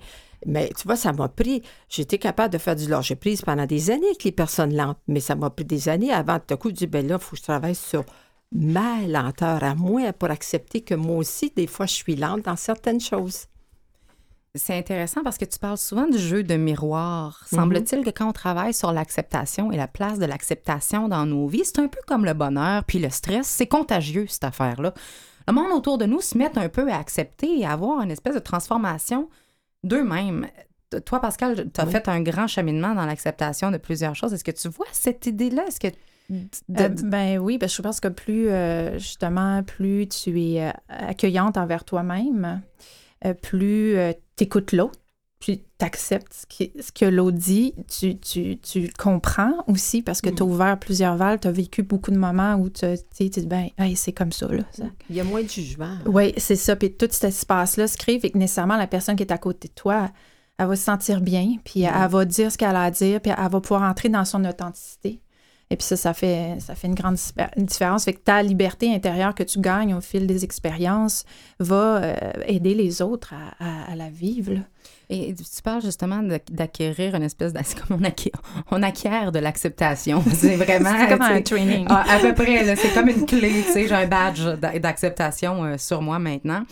Mais 0.47 0.71
tu 0.77 0.85
vois, 0.85 0.97
ça 0.97 1.13
m'a 1.13 1.29
pris. 1.29 1.63
J'étais 1.89 2.19
capable 2.19 2.53
de 2.53 2.59
faire 2.59 2.77
du 2.77 2.87
lâcher 2.87 3.17
prise 3.17 3.41
pendant 3.41 3.65
des 3.65 3.91
années 3.91 4.09
avec 4.09 4.25
les 4.25 4.33
personnes 4.33 4.77
lentes, 4.77 4.99
mais 5.09 5.21
ça 5.21 5.35
m'a 5.35 5.49
pris 5.49 5.65
des 5.65 5.89
années 5.89 6.13
avant 6.13 6.39
de 6.47 6.55
coup 6.55 6.71
de 6.71 6.77
dire 6.77 6.89
ben 6.89 7.07
là, 7.07 7.17
il 7.19 7.25
faut 7.25 7.31
que 7.31 7.39
je 7.39 7.43
travaille 7.43 7.75
sur 7.75 8.05
ma 8.53 9.01
lenteur 9.07 9.65
à 9.65 9.75
moi 9.75 10.13
pour 10.13 10.31
accepter 10.31 10.83
que 10.83 10.95
moi 10.95 11.17
aussi, 11.17 11.51
des 11.57 11.67
fois, 11.67 11.87
je 11.87 11.95
suis 11.95 12.17
lente 12.17 12.43
dans 12.43 12.57
certaines 12.57 13.01
choses. 13.01 13.47
C'est 14.57 14.79
intéressant 14.79 15.23
parce 15.25 15.37
que 15.37 15.45
tu 15.45 15.59
parles 15.59 15.79
souvent 15.79 16.07
du 16.07 16.19
jeu 16.19 16.45
de 16.45 16.55
miroir. 16.55 17.45
Mhm. 17.51 17.59
Semble-t-il 17.59 18.05
que 18.05 18.11
quand 18.11 18.29
on 18.29 18.33
travaille 18.33 18.73
sur 18.73 18.93
l'acceptation 18.93 19.73
et 19.73 19.77
la 19.77 19.89
place 19.89 20.19
de 20.19 20.27
l'acceptation 20.27 21.09
dans 21.09 21.27
nos 21.27 21.49
vies, 21.49 21.65
c'est 21.65 21.81
un 21.81 21.89
peu 21.89 22.01
comme 22.07 22.25
le 22.25 22.35
bonheur 22.35 22.85
puis 22.85 23.01
le 23.01 23.11
stress. 23.11 23.47
C'est 23.47 23.67
contagieux, 23.67 24.27
cette 24.29 24.45
affaire-là. 24.45 24.95
Le 25.49 25.53
monde 25.53 25.73
autour 25.73 25.99
de 25.99 26.07
nous 26.07 26.21
se 26.21 26.39
met 26.39 26.57
un 26.57 26.69
peu 26.69 26.91
à 26.91 26.99
accepter 26.99 27.61
et 27.61 27.67
à 27.67 27.73
avoir 27.73 28.01
une 28.01 28.11
espèce 28.11 28.35
de 28.35 28.41
transformation 28.41 29.29
d'eux-mêmes. 29.83 30.47
Toi, 31.05 31.21
Pascal, 31.21 31.71
tu 31.73 31.81
as 31.81 31.87
fait 31.87 32.09
un 32.09 32.23
grand 32.23 32.47
cheminement 32.47 32.95
dans 32.95 33.05
l'acceptation 33.05 33.73
de 33.73 33.79
plusieurs 33.79 34.15
choses. 34.15 34.33
Est-ce 34.33 34.45
que 34.45 34.53
tu 34.53 34.69
vois 34.69 34.87
cette 34.93 35.27
idée-là? 35.27 35.67
Est-ce 35.67 35.81
que 35.81 35.89
euh, 36.31 36.89
ben 37.03 37.39
oui, 37.39 37.59
ben 37.59 37.69
je 37.69 37.83
pense 37.83 38.01
que 38.01 38.09
plus 38.09 38.49
euh, 38.49 38.99
justement, 38.99 39.63
plus 39.63 40.09
tu 40.09 40.41
es 40.41 40.63
euh, 40.63 40.71
accueillante 40.89 41.59
envers 41.59 41.85
toi-même, 41.85 42.63
euh, 43.27 43.35
plus 43.35 43.97
euh, 44.35 44.39
tu 44.39 44.45
écoutes 44.45 44.73
l'autre, 44.73 44.99
puis 45.41 45.63
tu 45.79 45.85
acceptes 45.85 46.47
ce, 46.49 46.93
que 46.93 47.05
l'autre 47.05 47.37
dit, 47.37 47.75
tu, 47.87 48.19
tu, 48.19 48.59
tu, 48.59 48.91
comprends 48.99 49.53
aussi 49.69 50.01
parce 50.01 50.21
que 50.21 50.31
tu 50.31 50.43
as 50.43 50.47
mm. 50.47 50.49
ouvert 50.49 50.79
plusieurs 50.79 51.17
valves, 51.17 51.41
tu 51.41 51.49
as 51.49 51.53
vécu 51.53 51.83
beaucoup 51.83 52.11
de 52.11 52.17
moments 52.17 52.55
où 52.55 52.71
tu 52.71 52.81
te 52.81 53.23
dis, 53.23 53.47
ben, 53.47 53.69
c'est 53.95 54.13
comme 54.13 54.33
ça, 54.33 54.49
là. 54.49 54.63
Il 55.11 55.17
y 55.17 55.21
a 55.21 55.25
moins 55.25 55.43
de 55.43 55.51
jugement. 55.51 55.99
Oui, 56.07 56.33
c'est 56.39 56.57
ça. 56.57 56.77
Puis 56.77 56.95
tout 56.95 57.09
cet 57.11 57.25
espace-là 57.25 57.89
se 57.89 57.99
crée, 57.99 58.19
fait 58.19 58.31
que 58.31 58.39
nécessairement, 58.39 58.77
la 58.77 58.87
personne 58.87 59.17
qui 59.17 59.23
est 59.23 59.33
à 59.33 59.39
côté 59.39 59.69
de 59.69 59.75
toi, 59.75 60.11
elle 60.59 60.67
va 60.67 60.77
se 60.77 60.85
sentir 60.85 61.21
bien, 61.21 61.57
puis 61.65 61.83
elle 61.83 62.09
va 62.09 62.25
dire 62.25 62.51
ce 62.51 62.57
qu'elle 62.57 62.77
a 62.77 62.85
à 62.85 62.91
dire, 62.91 63.21
puis 63.21 63.33
elle 63.37 63.51
va 63.51 63.61
pouvoir 63.61 63.83
entrer 63.83 64.09
dans 64.09 64.25
son 64.25 64.45
authenticité. 64.45 65.21
Et 65.75 65.77
puis 65.77 65.87
ça, 65.87 65.97
ça 65.97 66.15
fait, 66.15 66.55
ça 66.61 66.77
fait 66.77 66.87
une 66.87 66.95
grande 66.95 67.17
différence. 67.57 68.05
Fait 68.05 68.13
que 68.13 68.21
ta 68.21 68.45
liberté 68.45 68.95
intérieure 68.95 69.35
que 69.35 69.43
tu 69.43 69.59
gagnes 69.59 69.93
au 69.93 70.01
fil 70.01 70.25
des 70.25 70.45
expériences 70.45 71.25
va 71.59 71.97
euh, 71.97 72.15
aider 72.47 72.75
les 72.75 73.03
autres 73.03 73.35
à, 73.59 73.97
la 73.97 74.09
vivre. 74.09 74.53
Et 75.11 75.35
tu 75.35 75.63
parles 75.65 75.83
justement 75.83 76.23
d'acquérir 76.49 77.17
une 77.17 77.25
espèce 77.25 77.53
de... 77.53 77.59
comme 77.89 77.99
on 78.01 78.05
acquiert, 78.05 78.41
on 78.71 78.85
acquiert 78.85 79.33
de 79.33 79.41
l'acceptation. 79.41 80.23
C'est 80.33 80.55
vraiment... 80.55 80.93
c'est 80.97 81.09
comme 81.09 81.23
un 81.23 81.43
training. 81.43 81.87
Ah, 81.91 82.05
à 82.09 82.21
peu 82.21 82.35
près, 82.35 82.77
c'est 82.77 82.95
comme 82.95 83.09
une 83.09 83.27
clé, 83.27 83.65
tu 83.67 83.73
sais, 83.73 83.89
j'ai 83.89 83.95
un 83.95 84.07
badge 84.07 84.47
d'acceptation 84.81 85.65
euh, 85.65 85.77
sur 85.77 86.03
moi 86.03 86.21
maintenant. 86.21 86.63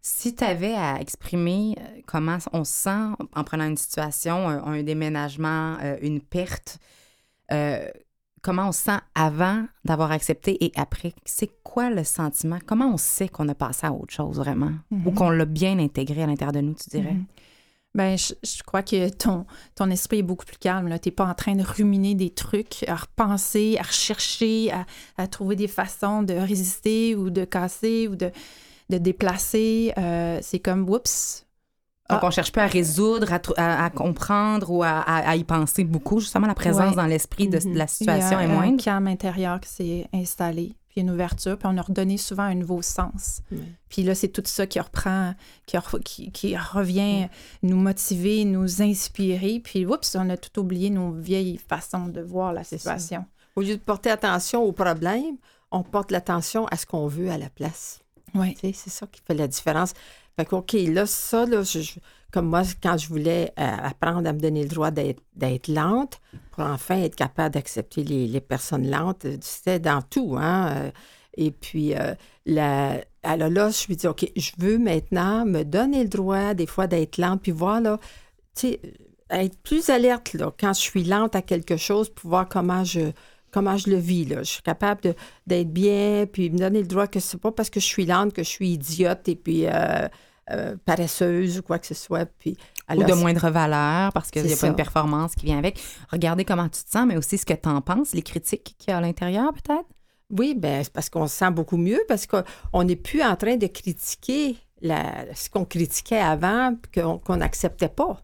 Si 0.00 0.34
tu 0.34 0.42
avais 0.42 0.74
à 0.74 1.02
exprimer 1.02 1.76
euh, 1.78 2.00
comment 2.06 2.38
on 2.54 2.64
se 2.64 2.72
sent 2.72 3.26
en 3.34 3.44
prenant 3.44 3.66
une 3.66 3.76
situation, 3.76 4.48
un, 4.48 4.82
déménagement, 4.82 5.76
une 6.00 6.22
perte, 6.22 6.78
comment 8.42 8.68
on 8.68 8.72
se 8.72 8.82
sent 8.82 8.98
avant 9.14 9.64
d'avoir 9.84 10.10
accepté 10.10 10.62
et 10.64 10.72
après. 10.76 11.14
C'est 11.24 11.50
quoi 11.62 11.90
le 11.90 12.04
sentiment? 12.04 12.58
Comment 12.66 12.92
on 12.92 12.96
sait 12.96 13.28
qu'on 13.28 13.48
a 13.48 13.54
passé 13.54 13.86
à 13.86 13.92
autre 13.92 14.12
chose 14.12 14.36
vraiment? 14.36 14.72
Ou 14.90 15.10
mhm. 15.10 15.14
qu'on 15.14 15.30
l'a 15.30 15.44
bien 15.44 15.78
intégré 15.78 16.24
à 16.24 16.26
l'intérieur 16.26 16.52
de 16.52 16.60
nous, 16.60 16.74
tu 16.74 16.90
dirais? 16.90 17.14
Mhm. 17.14 17.24
Ben, 17.94 18.16
je, 18.16 18.62
crois 18.62 18.82
que 18.82 19.10
ton, 19.10 19.44
ton 19.74 19.90
esprit 19.90 20.20
est 20.20 20.22
beaucoup 20.22 20.46
plus 20.46 20.56
calme. 20.56 20.88
Tu 20.98 21.08
n'es 21.08 21.14
pas 21.14 21.26
en 21.26 21.34
train 21.34 21.54
de 21.54 21.62
ruminer 21.62 22.14
des 22.14 22.30
trucs, 22.30 22.84
à 22.88 22.96
repenser, 22.96 23.76
à 23.78 23.82
rechercher, 23.82 24.72
à, 25.18 25.26
trouver 25.26 25.56
des 25.56 25.68
façons 25.68 26.22
de 26.22 26.32
résister 26.32 27.14
ou 27.14 27.28
de 27.28 27.44
casser 27.44 28.08
ou 28.08 28.16
de, 28.16 28.30
de 28.88 28.96
déplacer. 28.96 29.92
Euh, 29.98 30.38
c'est 30.40 30.58
comme, 30.58 30.88
oups, 30.88 31.46
donc, 32.10 32.20
ah. 32.22 32.26
on 32.26 32.30
cherche 32.30 32.52
plus 32.52 32.60
à 32.60 32.66
résoudre, 32.66 33.28
à, 33.56 33.90
comprendre 33.90 34.70
ou 34.70 34.82
à, 34.82 35.36
y 35.36 35.44
penser 35.44 35.84
beaucoup. 35.84 36.20
Justement, 36.20 36.46
la 36.46 36.54
présence 36.54 36.96
dans 36.96 37.06
l'esprit 37.06 37.48
de, 37.48 37.58
la 37.74 37.86
situation 37.86 38.40
est 38.40 38.48
moindre. 38.48 38.64
Il 38.64 38.68
y 38.68 38.70
a 38.70 38.74
un 38.74 38.76
calme 38.76 39.06
intérieur 39.06 39.60
qui 39.60 39.68
s'est 39.68 40.08
installé, 40.12 40.74
puis 40.88 41.00
une 41.00 41.10
ouverture, 41.10 41.56
puis 41.56 41.68
on 41.70 41.78
a 41.78 41.82
redonné 41.82 42.18
souvent 42.18 42.42
un 42.42 42.56
nouveau 42.56 42.82
sens. 42.82 43.42
Puis 43.88 44.02
là, 44.02 44.14
c'est 44.14 44.28
tout 44.28 44.42
ça 44.44 44.66
qui 44.66 44.80
reprend, 44.80 45.34
qui, 46.04 46.32
qui, 46.32 46.56
revient 46.56 47.28
nous 47.62 47.76
motiver, 47.76 48.44
nous 48.44 48.82
inspirer. 48.82 49.60
Puis, 49.62 49.86
oups, 49.86 50.16
on 50.16 50.28
a 50.28 50.36
tout 50.36 50.60
oublié 50.60 50.90
nos 50.90 51.12
vieilles 51.12 51.58
façons 51.68 52.08
de 52.08 52.20
voir 52.20 52.52
la 52.52 52.64
situation. 52.64 53.24
Au 53.54 53.60
lieu 53.60 53.76
de 53.76 53.82
porter 53.82 54.10
attention 54.10 54.62
au 54.62 54.72
problème, 54.72 55.36
on 55.70 55.82
porte 55.82 56.10
l'attention 56.10 56.66
à 56.66 56.76
ce 56.76 56.84
qu'on 56.84 57.06
veut 57.06 57.30
à 57.30 57.38
la 57.38 57.48
place. 57.48 58.00
Oui. 58.34 58.56
C'est 58.62 58.90
ça 58.90 59.06
qui 59.06 59.20
fait 59.20 59.34
la 59.34 59.46
différence. 59.46 59.92
Fait 60.36 60.44
que, 60.44 60.54
OK, 60.54 60.72
là, 60.72 61.06
ça, 61.06 61.44
là, 61.46 61.62
comme 62.32 62.48
moi, 62.48 62.62
quand 62.82 62.96
je 62.96 63.08
voulais 63.08 63.52
euh, 63.58 63.76
apprendre 63.82 64.26
à 64.28 64.32
me 64.32 64.40
donner 64.40 64.62
le 64.62 64.68
droit 64.68 64.90
d'être 64.90 65.68
lente, 65.68 66.20
pour 66.50 66.64
enfin 66.64 67.02
être 67.02 67.16
capable 67.16 67.54
d'accepter 67.54 68.02
les, 68.02 68.40
personnes 68.40 68.90
lentes, 68.90 69.26
euh, 69.26 69.36
c'était 69.40 69.78
dans 69.78 70.02
tout, 70.02 70.36
hein. 70.38 70.74
Euh, 70.76 70.90
et 71.34 71.50
puis, 71.50 71.94
la, 72.44 73.00
alors 73.22 73.48
là, 73.48 73.70
je 73.70 73.86
me 73.88 73.94
dis, 73.94 74.06
OK, 74.06 74.30
je 74.36 74.50
veux 74.58 74.76
maintenant 74.76 75.46
me 75.46 75.62
donner 75.62 76.02
le 76.02 76.10
droit, 76.10 76.52
des 76.52 76.66
fois, 76.66 76.86
d'être 76.86 77.16
lente, 77.16 77.40
puis 77.40 77.52
voir, 77.52 77.80
là, 77.80 77.98
tu 78.54 78.68
sais, 78.68 78.80
être 79.30 79.56
plus 79.62 79.88
alerte, 79.88 80.34
là, 80.34 80.52
quand 80.60 80.74
je 80.74 80.80
suis 80.80 81.04
lente 81.04 81.34
à 81.34 81.40
quelque 81.40 81.78
chose, 81.78 82.10
pour 82.10 82.28
voir 82.28 82.48
comment 82.50 82.84
je, 82.84 83.12
comment 83.52 83.76
je 83.76 83.90
le 83.90 83.96
vis. 83.96 84.24
Là. 84.24 84.38
Je 84.38 84.50
suis 84.50 84.62
capable 84.62 85.14
d'être 85.46 85.72
bien, 85.72 86.26
puis 86.30 86.50
me 86.50 86.58
donner 86.58 86.80
le 86.80 86.88
droit 86.88 87.06
que 87.06 87.20
c'est 87.20 87.38
pas 87.38 87.52
parce 87.52 87.70
que 87.70 87.78
je 87.78 87.86
suis 87.86 88.06
lente 88.06 88.32
que 88.32 88.42
je 88.42 88.48
suis 88.48 88.70
idiote 88.70 89.28
et 89.28 89.36
puis 89.36 89.66
euh, 89.66 90.08
euh, 90.50 90.76
paresseuse 90.84 91.58
ou 91.58 91.62
quoi 91.62 91.78
que 91.78 91.86
ce 91.86 91.94
soit. 91.94 92.26
Puis, 92.26 92.56
ou 92.92 93.04
de 93.04 93.14
moindre 93.14 93.48
valeur 93.50 94.12
parce 94.12 94.30
qu'il 94.30 94.42
n'y 94.42 94.52
a 94.52 94.56
pas 94.56 94.66
une 94.66 94.74
performance 94.74 95.34
qui 95.34 95.46
vient 95.46 95.58
avec. 95.58 95.80
Regardez 96.10 96.44
comment 96.44 96.68
tu 96.68 96.82
te 96.82 96.90
sens, 96.90 97.06
mais 97.06 97.16
aussi 97.16 97.38
ce 97.38 97.46
que 97.46 97.54
tu 97.54 97.68
en 97.68 97.80
penses, 97.80 98.12
les 98.12 98.22
critiques 98.22 98.74
qu'il 98.78 98.90
y 98.90 98.94
a 98.94 98.98
à 98.98 99.00
l'intérieur 99.00 99.52
peut-être? 99.52 99.86
Oui, 100.30 100.54
ben, 100.56 100.82
c'est 100.82 100.92
parce 100.92 101.10
qu'on 101.10 101.26
se 101.26 101.36
sent 101.36 101.50
beaucoup 101.50 101.76
mieux, 101.76 102.00
parce 102.08 102.26
qu'on 102.26 102.84
n'est 102.84 102.96
plus 102.96 103.22
en 103.22 103.36
train 103.36 103.56
de 103.56 103.66
critiquer 103.66 104.56
la, 104.80 105.26
ce 105.34 105.50
qu'on 105.50 105.66
critiquait 105.66 106.18
avant, 106.18 106.74
qu'on 106.94 107.36
n'acceptait 107.36 107.90
pas 107.90 108.22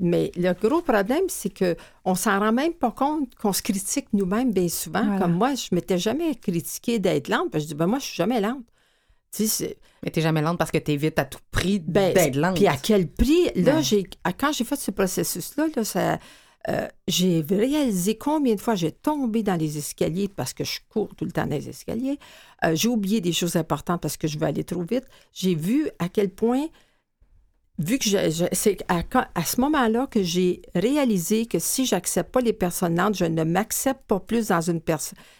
mais 0.00 0.32
le 0.36 0.52
gros 0.54 0.80
problème, 0.80 1.24
c'est 1.28 1.50
que 1.50 1.76
on 2.04 2.14
s'en 2.14 2.38
rend 2.38 2.52
même 2.52 2.72
pas 2.72 2.90
compte 2.90 3.34
qu'on 3.34 3.52
se 3.52 3.62
critique 3.62 4.06
nous-mêmes 4.12 4.52
bien 4.52 4.68
souvent. 4.68 5.18
Comme 5.18 5.32
moi, 5.32 5.54
je 5.54 5.74
m'étais 5.74 5.98
jamais 5.98 6.34
critiquée 6.34 6.98
d'être 6.98 7.28
lente. 7.28 7.50
Parce 7.50 7.64
que 7.64 7.68
je 7.70 7.74
dis, 7.74 7.78
ben 7.78 7.86
moi, 7.86 7.98
je 7.98 8.04
suis 8.06 8.16
jamais 8.16 8.40
lente. 8.40 8.64
Tu 9.30 9.46
sais, 9.46 9.76
mais 10.02 10.10
t'es 10.10 10.22
jamais 10.22 10.40
lente 10.40 10.58
parce 10.58 10.70
que 10.70 10.78
tu 10.78 10.92
évites 10.92 11.18
à 11.18 11.24
tout 11.24 11.40
prix 11.50 11.80
ben, 11.80 12.14
d'être 12.14 12.36
lente. 12.36 12.56
Puis 12.56 12.66
à 12.66 12.76
quel 12.76 13.08
prix? 13.08 13.50
Là, 13.56 13.82
j'ai, 13.82 14.04
quand 14.38 14.52
j'ai 14.52 14.64
fait 14.64 14.76
ce 14.76 14.90
processus-là, 14.90 15.66
là, 15.76 16.18
euh, 16.68 16.88
j'ai 17.06 17.44
réalisé 17.48 18.16
combien 18.16 18.54
de 18.54 18.60
fois 18.60 18.74
j'ai 18.74 18.92
tombé 18.92 19.42
dans 19.42 19.54
les 19.54 19.78
escaliers 19.78 20.28
parce 20.28 20.52
que 20.52 20.64
je 20.64 20.80
cours 20.88 21.14
tout 21.14 21.24
le 21.24 21.30
temps 21.30 21.46
dans 21.46 21.56
les 21.56 21.68
escaliers. 21.68 22.18
Euh, 22.64 22.74
j'ai 22.74 22.88
oublié 22.88 23.20
des 23.20 23.32
choses 23.32 23.56
importantes 23.56 24.00
parce 24.00 24.16
que 24.16 24.28
je 24.28 24.38
veux 24.38 24.46
aller 24.46 24.64
trop 24.64 24.82
vite. 24.82 25.04
J'ai 25.32 25.54
vu 25.54 25.88
à 25.98 26.08
quel 26.08 26.30
point 26.30 26.66
vu 27.78 27.98
que 27.98 28.08
c'est 28.52 28.78
à, 28.88 29.44
ce 29.44 29.60
moment-là 29.60 30.06
que 30.10 30.22
j'ai 30.22 30.62
réalisé 30.74 31.46
que 31.46 31.58
si 31.58 31.86
j'accepte 31.86 32.32
pas 32.32 32.40
les 32.40 32.52
personnes 32.52 32.96
lentes, 32.96 33.16
je 33.16 33.24
ne 33.24 33.44
m'accepte 33.44 34.02
pas 34.06 34.18
plus 34.20 34.48
dans 34.48 34.60
une, 34.60 34.80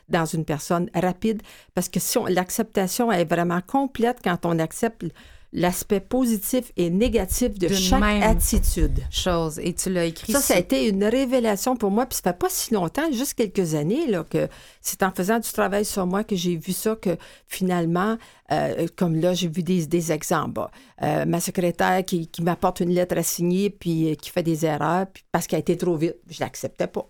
dans 0.08 0.24
une 0.24 0.44
personne 0.44 0.88
rapide. 0.94 1.42
Parce 1.74 1.88
que 1.88 1.98
si 2.00 2.18
l'acceptation 2.28 3.10
est 3.10 3.24
vraiment 3.24 3.60
complète 3.60 4.18
quand 4.22 4.44
on 4.44 4.58
accepte 4.58 5.04
l'aspect 5.52 6.00
positif 6.00 6.72
et 6.76 6.90
négatif 6.90 7.58
de 7.58 7.68
chaque 7.68 8.02
attitude. 8.22 9.00
Chose. 9.10 9.58
Et 9.62 9.72
tu 9.72 9.90
l'as 9.90 10.04
écrit. 10.04 10.32
Ça, 10.32 10.40
ça 10.40 10.54
a 10.54 10.58
été 10.58 10.88
une 10.88 11.04
révélation 11.04 11.76
pour 11.76 11.90
moi. 11.90 12.06
Puis 12.06 12.16
ça 12.16 12.32
fait 12.32 12.38
pas 12.38 12.48
si 12.50 12.74
longtemps, 12.74 13.10
juste 13.12 13.34
quelques 13.34 13.74
années, 13.74 14.06
là, 14.06 14.24
que 14.24 14.48
c'est 14.80 15.02
en 15.02 15.10
faisant 15.10 15.38
du 15.38 15.50
travail 15.50 15.84
sur 15.84 16.06
moi 16.06 16.24
que 16.24 16.36
j'ai 16.36 16.56
vu 16.56 16.72
ça, 16.72 16.96
que 16.96 17.16
finalement, 17.46 18.18
euh, 18.52 18.86
comme 18.96 19.16
là, 19.16 19.32
j'ai 19.32 19.48
vu 19.48 19.62
des, 19.62 19.86
des 19.86 20.12
exemples. 20.12 20.60
Euh, 21.02 21.24
ma 21.24 21.40
secrétaire 21.40 22.04
qui, 22.04 22.28
qui 22.28 22.42
m'apporte 22.42 22.80
une 22.80 22.90
lettre 22.90 23.16
à 23.16 23.22
signer, 23.22 23.70
puis 23.70 24.10
euh, 24.10 24.14
qui 24.14 24.30
fait 24.30 24.42
des 24.42 24.66
erreurs, 24.66 25.06
puis 25.12 25.24
parce 25.32 25.46
qu'elle 25.46 25.58
a 25.58 25.60
été 25.60 25.76
trop 25.76 25.96
vite, 25.96 26.16
je 26.28 26.40
l'acceptais 26.40 26.86
pas. 26.86 27.08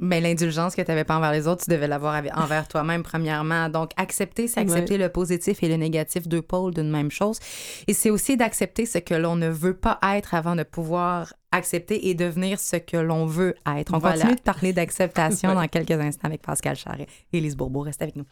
Mais 0.00 0.20
l'indulgence 0.20 0.74
que 0.74 0.82
tu 0.82 0.90
n'avais 0.90 1.04
pas 1.04 1.16
envers 1.16 1.32
les 1.32 1.46
autres, 1.46 1.64
tu 1.64 1.70
devais 1.70 1.86
l'avoir 1.86 2.20
envers 2.34 2.66
toi-même, 2.66 3.02
premièrement. 3.02 3.68
Donc, 3.68 3.92
accepter, 3.96 4.48
c'est 4.48 4.60
accepter 4.60 4.98
le 4.98 5.08
positif 5.08 5.62
et 5.62 5.68
le 5.68 5.76
négatif, 5.76 6.26
deux 6.26 6.42
pôles 6.42 6.74
d'une 6.74 6.90
même 6.90 7.10
chose. 7.10 7.38
Et 7.86 7.94
c'est 7.94 8.10
aussi 8.10 8.36
d'accepter 8.36 8.86
ce 8.86 8.98
que 8.98 9.14
l'on 9.14 9.36
ne 9.36 9.48
veut 9.48 9.76
pas 9.76 9.98
être 10.02 10.34
avant 10.34 10.56
de 10.56 10.64
pouvoir 10.64 11.32
accepter 11.52 12.08
et 12.08 12.14
devenir 12.14 12.58
ce 12.58 12.76
que 12.76 12.96
l'on 12.96 13.26
veut 13.26 13.54
être. 13.66 13.94
On 13.94 14.00
continue 14.00 14.34
de 14.34 14.40
parler 14.40 14.72
d'acceptation 14.72 15.54
dans 15.54 15.68
quelques 15.68 15.92
instants 15.92 16.26
avec 16.26 16.42
Pascal 16.42 16.74
Charret. 16.74 17.06
Élise 17.32 17.56
Bourbeau, 17.56 17.80
reste 17.80 18.02
avec 18.02 18.16
nous. 18.16 18.24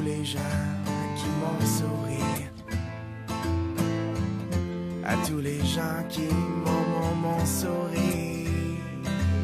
Qui 0.00 1.28
m'ont 1.40 1.66
souri. 1.66 2.22
À 5.04 5.16
tous 5.26 5.40
les 5.40 5.58
gens 5.58 6.02
qui 6.08 6.22
m'ont, 6.64 7.14
m'ont 7.16 7.44
souri. 7.44 8.46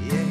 Yeah, 0.07 0.25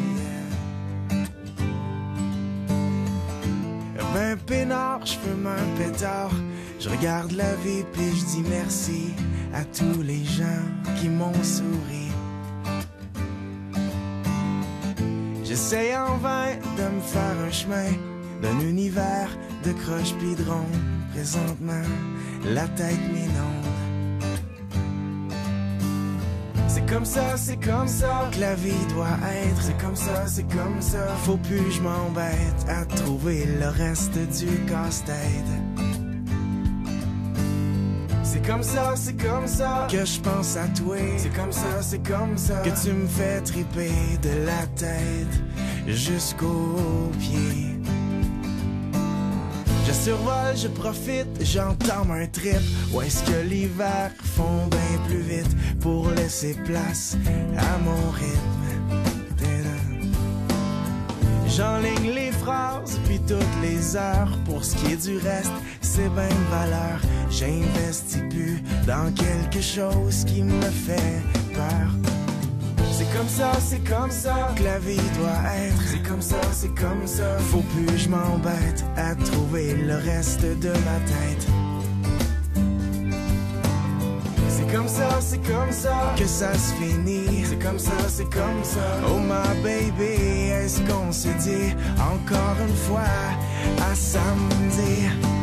Ben 4.14 4.38
peinard, 4.38 5.06
je 5.06 5.14
fume 5.14 5.48
un 5.48 5.78
pétard. 5.78 6.32
Je 6.80 6.90
regarde 6.90 7.32
la 7.34 7.54
vie 7.56 7.84
puis 7.94 8.10
je 8.16 8.26
dis 8.26 8.44
merci 8.50 9.14
à 9.54 9.64
tous 9.66 10.02
les 10.02 10.24
gens 10.24 10.64
qui 11.00 11.10
m'ont 11.10 11.44
souri. 11.44 12.12
J'essaye 15.44 15.96
en 15.96 16.18
vain 16.18 16.56
de 16.78 16.96
me 16.96 17.02
faire 17.02 17.38
un 17.48 17.52
chemin 17.52 18.17
d'un 18.42 18.60
univers 18.60 19.30
de 19.64 19.72
croche 19.72 20.14
pidron, 20.20 20.66
présentement, 21.14 21.88
la 22.46 22.68
tête 22.70 23.00
m'inonde. 23.14 23.68
C'est 26.68 26.86
comme 26.86 27.06
ça, 27.06 27.36
c'est 27.38 27.58
comme 27.58 27.88
ça 27.88 28.30
que 28.32 28.40
la 28.40 28.56
vie 28.56 28.86
doit 28.94 29.18
être. 29.46 29.62
C'est 29.62 29.78
comme 29.82 29.96
ça, 29.96 30.28
c'est 30.28 30.48
comme 30.56 30.82
ça. 30.82 31.08
Faut 31.24 31.38
plus 31.38 31.72
je 31.72 31.82
m'embête 31.82 32.66
à 32.70 32.86
trouver 32.86 33.46
le 33.60 33.68
reste 33.68 34.18
du 34.38 34.48
casse-tête. 34.66 35.18
C'est 38.24 38.46
comme 38.46 38.64
ça, 38.64 38.94
c'est 38.96 39.22
comme 39.22 39.48
ça 39.48 39.88
que 39.92 40.06
je 40.06 40.20
pense 40.20 40.56
à 40.56 40.68
toi. 40.68 40.98
C'est 41.18 41.36
comme 41.36 41.52
ça, 41.52 41.82
c'est 41.82 42.08
comme 42.08 42.38
ça 42.38 42.62
que 42.62 42.70
tu 42.70 42.94
me 42.94 43.08
fais 43.08 43.42
triper 43.42 43.92
de 44.22 44.46
la 44.46 44.68
tête 44.76 45.42
jusqu'aux 45.88 47.12
pieds. 47.20 47.77
Je 49.88 49.94
survole, 49.94 50.58
je 50.58 50.68
profite, 50.68 51.28
j'entends 51.40 52.12
un 52.12 52.28
trip. 52.28 52.60
Où 52.94 53.02
est-ce 53.02 53.24
que 53.24 53.48
l'hiver 53.48 54.12
fond 54.22 54.68
bien 54.70 55.06
plus 55.08 55.22
vite 55.22 55.80
pour 55.80 56.10
laisser 56.12 56.56
place 56.66 57.16
à 57.58 57.78
mon 57.78 58.10
rythme? 58.12 58.68
J'enligne 61.48 62.14
les 62.14 62.32
phrases, 62.32 63.00
puis 63.06 63.20
toutes 63.28 63.62
les 63.62 63.96
heures. 63.96 64.38
Pour 64.46 64.64
ce 64.66 64.76
qui 64.76 64.92
est 64.92 65.08
du 65.08 65.18
reste, 65.18 65.54
c'est 65.82 66.10
bien 66.10 66.30
valeur. 66.52 67.00
J'investis 67.32 68.24
plus 68.30 68.62
dans 68.86 69.12
quelque 69.14 69.62
chose 69.62 70.26
qui 70.26 70.44
me 70.44 70.70
fait 70.70 71.24
peur. 71.54 72.17
C'est 73.18 73.24
comme 73.24 73.30
ça, 73.30 73.52
c'est 73.60 73.90
comme 73.90 74.12
ça 74.12 74.54
que 74.56 74.64
la 74.64 74.78
vie 74.78 75.02
doit 75.18 75.42
être. 75.58 75.82
C'est 75.88 76.08
comme 76.08 76.22
ça, 76.22 76.36
c'est 76.52 76.76
comme 76.76 77.08
ça. 77.08 77.40
Faut 77.50 77.64
plus 77.64 77.98
je 77.98 78.10
m'embête 78.10 78.86
à 78.96 79.16
trouver 79.16 79.74
le 79.74 79.96
reste 79.96 80.42
de 80.42 80.70
ma 80.70 81.00
tête. 81.08 81.48
C'est 84.50 84.72
comme 84.72 84.88
ça, 84.88 85.10
c'est 85.20 85.42
comme 85.52 85.72
ça 85.72 86.14
que 86.16 86.28
ça 86.28 86.54
se 86.54 86.74
finit. 86.76 87.44
C'est 87.44 87.58
comme 87.58 87.80
ça, 87.80 87.92
c'est 88.08 88.30
comme 88.30 88.64
ça. 88.64 88.86
Oh 89.08 89.18
my 89.18 89.64
baby, 89.64 90.52
est-ce 90.52 90.82
qu'on 90.82 91.12
se 91.12 91.30
dit 91.30 91.76
encore 91.98 92.58
une 92.70 92.76
fois 92.76 93.02
à 93.90 93.96
samedi? 93.96 95.37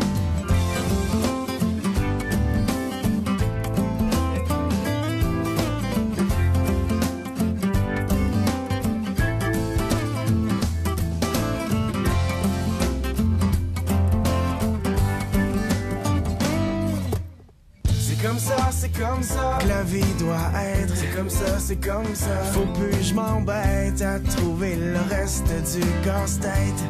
Du 25.63 25.81
casse-tête. 26.05 26.85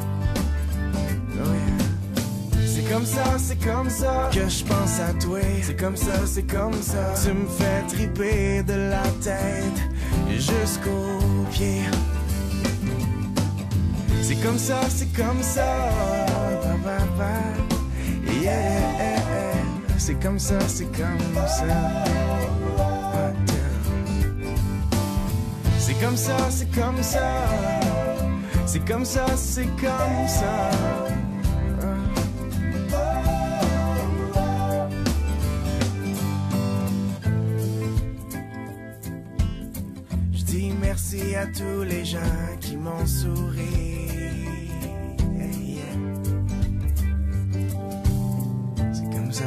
C'est 2.67 2.93
comme 2.93 3.07
ça, 3.07 3.25
c'est 3.39 3.65
comme 3.65 3.91
ça 3.91 4.31
que 4.33 4.49
je 4.49 4.65
pense 4.65 5.01
à 5.01 5.13
toi. 5.15 5.41
C'est 5.63 5.77
comme 5.77 5.97
ça, 5.97 6.27
c'est 6.27 6.43
comme 6.43 6.75
ça. 6.75 7.15
Tu 7.23 7.33
me 7.33 7.47
fais 7.47 7.83
triper 7.89 8.63
de 8.63 8.91
la 8.91 9.03
tête 9.23 9.81
jusqu'aux 10.31 11.47
pieds. 11.51 11.85
C'est 14.23 14.37
comme 14.37 14.59
ça, 14.59 14.81
c'est 14.89 15.13
comme 15.15 15.43
ça. 15.43 15.65
Yeah 18.43 19.15
c'est 20.05 20.23
comme 20.23 20.39
ça, 20.39 20.59
c'est 20.69 20.85
comme 20.85 21.47
ça. 21.47 22.05
C'est 25.79 25.95
comme 25.95 26.17
ça, 26.17 26.37
c'est 26.51 26.71
comme 26.79 27.03
ça. 27.03 27.74
C'est 28.75 28.85
comme 28.85 29.05
ça, 29.05 29.25
c'est 29.37 29.69
comme 29.77 30.27
ça. 30.27 30.71
Je 40.33 40.43
dis 40.43 40.73
merci 40.81 41.37
à 41.37 41.47
tous 41.47 41.85
les 41.85 42.05
gens 42.05 42.19
qui 42.61 42.77
m'ont 42.77 43.07
souri. 43.07 44.09
c'est 48.91 49.09
comme 49.09 49.33
ça. 49.33 49.45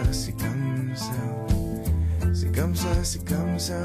C'est 2.34 2.56
comme 2.56 2.76
ça, 2.76 2.88
c'est 3.04 3.26
comme 3.26 3.60
ça. 3.60 3.76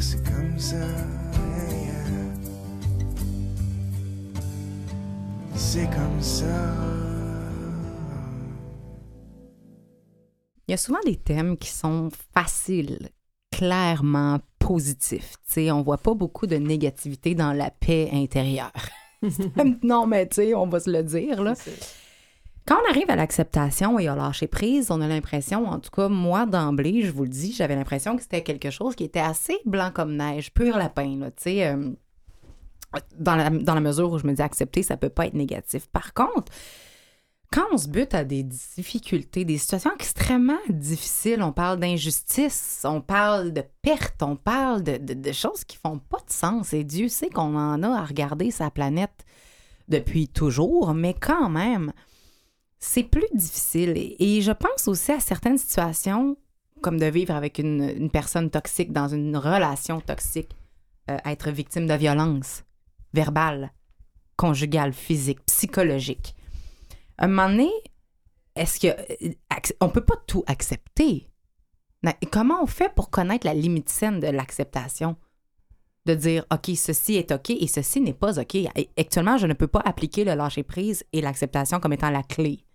C'est 0.00 0.24
comme 0.24 0.58
ça. 0.58 1.25
Il 10.68 10.72
y 10.72 10.74
a 10.74 10.76
souvent 10.76 10.98
des 11.06 11.16
thèmes 11.16 11.56
qui 11.56 11.70
sont 11.70 12.10
faciles, 12.34 13.08
clairement 13.50 14.40
positifs. 14.58 15.36
sais, 15.46 15.70
on 15.70 15.80
voit 15.80 15.96
pas 15.96 16.12
beaucoup 16.12 16.46
de 16.46 16.56
négativité 16.56 17.34
dans 17.34 17.54
la 17.54 17.70
paix 17.70 18.10
intérieure. 18.12 18.70
non, 19.82 20.06
mais 20.06 20.28
tu 20.28 20.34
sais, 20.34 20.54
on 20.54 20.66
va 20.66 20.78
se 20.78 20.90
le 20.90 21.02
dire. 21.02 21.42
Là. 21.42 21.54
Quand 22.66 22.76
on 22.84 22.90
arrive 22.90 23.08
à 23.10 23.16
l'acceptation 23.16 23.98
et 23.98 24.08
à 24.08 24.14
lâcher 24.14 24.48
prise, 24.48 24.90
on 24.90 25.00
a 25.00 25.08
l'impression, 25.08 25.68
en 25.68 25.78
tout 25.78 25.90
cas, 25.90 26.08
moi 26.08 26.44
d'emblée, 26.44 27.00
je 27.00 27.10
vous 27.10 27.22
le 27.22 27.30
dis, 27.30 27.54
j'avais 27.54 27.76
l'impression 27.76 28.14
que 28.14 28.22
c'était 28.22 28.42
quelque 28.42 28.70
chose 28.70 28.94
qui 28.94 29.04
était 29.04 29.20
assez 29.20 29.56
blanc 29.64 29.90
comme 29.90 30.16
neige, 30.16 30.52
pur 30.52 30.76
lapin, 30.76 31.18
tu 31.34 31.42
sais. 31.44 31.66
Euh, 31.66 31.92
dans, 33.18 33.36
la, 33.36 33.50
dans 33.50 33.74
la 33.74 33.80
mesure 33.80 34.12
où 34.12 34.18
je 34.18 34.26
me 34.26 34.32
dis 34.32 34.42
accepter, 34.42 34.82
ça 34.82 34.96
peut 34.96 35.08
pas 35.08 35.26
être 35.26 35.34
négatif. 35.34 35.86
Par 35.88 36.14
contre, 36.14 36.52
quand 37.52 37.66
on 37.72 37.78
se 37.78 37.88
bute 37.88 38.14
à 38.14 38.24
des 38.24 38.42
difficultés, 38.42 39.44
des 39.44 39.58
situations 39.58 39.92
extrêmement 39.94 40.58
difficiles, 40.68 41.42
on 41.42 41.52
parle 41.52 41.78
d'injustice, 41.78 42.82
on 42.84 43.00
parle 43.00 43.52
de 43.52 43.62
perte, 43.82 44.22
on 44.22 44.36
parle 44.36 44.82
de, 44.82 44.96
de, 44.98 45.32
choses 45.32 45.64
qui 45.64 45.76
font 45.76 45.98
pas 45.98 46.18
de 46.26 46.32
sens. 46.32 46.72
Et 46.72 46.84
Dieu 46.84 47.08
sait 47.08 47.30
qu'on 47.30 47.56
en 47.56 47.82
a 47.82 47.88
à 47.88 48.04
regarder 48.04 48.50
sa 48.50 48.70
planète 48.70 49.24
depuis 49.88 50.28
toujours, 50.28 50.92
mais 50.92 51.14
quand 51.14 51.48
même, 51.48 51.92
c'est 52.78 53.04
plus 53.04 53.28
difficile. 53.32 53.94
Et, 53.96 54.40
je 54.42 54.52
pense 54.52 54.88
aussi 54.88 55.12
à 55.12 55.20
certaines 55.20 55.58
situations, 55.58 56.36
comme 56.82 56.98
de 56.98 57.06
vivre 57.06 57.34
avec 57.34 57.58
une, 57.58 58.10
personne 58.10 58.50
toxique 58.50 58.92
dans 58.92 59.08
une 59.08 59.36
relation 59.36 60.00
toxique, 60.00 60.50
euh, 61.10 61.16
être 61.24 61.50
victime 61.50 61.86
de 61.86 61.94
violence 61.94 62.65
verbale, 63.16 63.72
conjugale, 64.36 64.92
physique, 64.92 65.44
psychologique. 65.46 66.36
À 67.18 67.24
un 67.24 67.28
moment 67.28 67.48
donné, 67.48 67.70
est-ce 68.54 68.78
que 68.78 68.88
euh, 68.88 69.32
on 69.80 69.88
peut 69.88 70.04
pas 70.04 70.16
tout 70.26 70.44
accepter? 70.46 71.28
comment 72.30 72.62
on 72.62 72.66
fait 72.66 72.94
pour 72.94 73.10
connaître 73.10 73.46
la 73.46 73.54
limite 73.54 73.88
saine 73.88 74.20
de 74.20 74.28
l'acceptation? 74.28 75.16
De 76.04 76.14
dire, 76.14 76.44
OK, 76.52 76.70
ceci 76.76 77.16
est 77.16 77.32
OK 77.32 77.50
et 77.50 77.66
ceci 77.66 78.00
n'est 78.00 78.12
pas 78.12 78.38
OK. 78.38 78.56
actuellement, 78.96 79.38
je 79.38 79.48
ne 79.48 79.54
peux 79.54 79.66
pas 79.66 79.82
appliquer 79.84 80.22
le 80.24 80.34
lâcher-prise 80.34 81.02
et 81.12 81.20
l'acceptation 81.20 81.80
comme 81.80 81.94
étant 81.94 82.10
la 82.10 82.22
clé. 82.22 82.66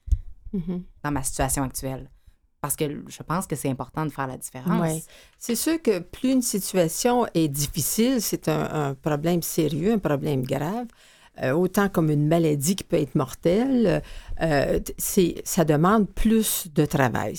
Mm-hmm. 0.54 0.84
dans 1.04 1.12
ma 1.12 1.24
situation 1.24 1.64
actuelle. 1.64 2.12
Parce 2.62 2.76
que 2.76 2.86
je 3.08 3.24
pense 3.24 3.48
que 3.48 3.56
c'est 3.56 3.70
important 3.70 4.06
de 4.06 4.12
faire 4.12 4.28
la 4.28 4.38
différence. 4.38 4.94
Oui. 4.94 5.04
C'est 5.40 5.56
sûr 5.56 5.82
que 5.82 5.98
plus 5.98 6.32
une 6.32 6.42
situation 6.44 7.26
est 7.34 7.48
difficile, 7.48 8.22
c'est 8.22 8.48
un, 8.48 8.94
problème 8.94 9.42
sérieux, 9.42 9.94
un 9.94 10.00
problème 10.00 10.44
grave. 10.44 10.86
Euh, 11.42 11.54
autant 11.54 11.90
comme 11.90 12.12
une 12.12 12.28
maladie 12.28 12.76
qui 12.76 12.84
peut 12.84 12.98
être 12.98 13.16
mortelle, 13.16 14.04
euh, 14.42 14.80
ça 14.98 15.66
demande 15.66 16.08
plus 16.10 16.68
de 16.74 16.86
travail. 16.86 17.36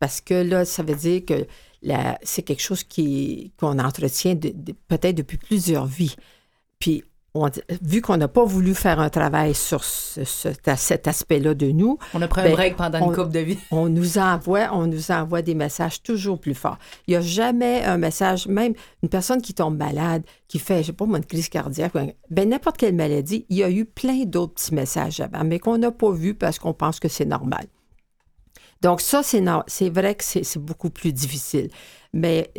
Parce 0.00 0.20
que 0.20 0.34
là, 0.34 0.64
ça 0.64 0.82
veut 0.82 0.96
dire 0.96 1.24
que 1.24 1.46
c'est 2.22 2.42
quelque 2.42 2.62
chose 2.62 2.82
qu'on 2.82 3.78
entretient 3.78 4.34
peut-être 4.88 5.14
depuis 5.14 5.36
plusieurs 5.36 5.86
vies. 5.86 6.16
Puis 6.80 7.04
vu 7.82 8.00
qu'on 8.00 8.16
n'a 8.16 8.28
pas 8.28 8.44
voulu 8.44 8.74
faire 8.74 9.00
un 9.00 9.10
travail 9.10 9.54
sur 9.54 9.82
cet 9.82 11.08
aspect-là 11.08 11.54
de 11.54 11.66
nous. 11.72 11.98
On 12.14 12.22
a 12.22 12.28
pris 12.28 12.42
un 12.42 12.44
ben, 12.44 12.52
break 12.52 12.76
pendant 12.76 13.08
une 13.08 13.14
coupe 13.14 13.32
de 13.32 13.40
vie. 13.40 13.58
On 13.72 13.88
nous 13.88 14.18
envoie, 14.18 14.68
on 14.72 14.86
nous 14.86 15.10
envoie 15.10 15.42
des 15.42 15.54
messages 15.54 16.02
toujours 16.02 16.38
plus 16.38 16.54
forts. 16.54 16.78
Il 17.06 17.10
n'y 17.10 17.16
a 17.16 17.20
jamais 17.20 17.82
un 17.84 17.98
message, 17.98 18.46
même 18.46 18.74
une 19.02 19.08
personne 19.08 19.42
qui 19.42 19.52
tombe 19.52 19.76
malade, 19.76 20.22
qui 20.46 20.58
fait, 20.58 20.82
je 20.82 20.88
sais 20.88 20.92
pas, 20.92 21.04
une 21.04 21.24
crise 21.24 21.48
cardiaque, 21.48 21.92
ben 22.30 22.48
n'importe 22.48 22.76
quelle 22.76 22.94
maladie, 22.94 23.46
il 23.48 23.56
y 23.56 23.64
a 23.64 23.70
eu 23.70 23.84
plein 23.84 24.24
d'autres 24.24 24.54
petits 24.54 24.74
messages 24.74 25.20
avant, 25.20 25.44
mais 25.44 25.58
qu'on 25.58 25.78
n'a 25.78 25.90
pas 25.90 26.12
vu 26.12 26.34
parce 26.34 26.58
qu'on 26.58 26.72
pense 26.72 27.00
que 27.00 27.08
c'est 27.08 27.24
normal. 27.24 27.66
Donc 28.80 29.00
ça, 29.00 29.22
c'est 29.22 29.88
vrai 29.88 30.14
que 30.14 30.24
c'est 30.24 30.58
beaucoup 30.58 30.90
plus 30.90 31.12
difficile. 31.12 31.70
Mais 32.12 32.52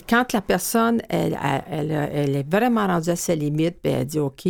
quand 0.00 0.32
la 0.32 0.40
personne, 0.40 1.02
elle, 1.08 1.38
elle, 1.70 1.90
elle, 1.90 2.36
est 2.36 2.50
vraiment 2.50 2.86
rendue 2.86 3.10
à 3.10 3.16
ses 3.16 3.36
limites, 3.36 3.80
puis 3.82 3.92
elle 3.92 4.06
dit, 4.06 4.18
OK, 4.18 4.48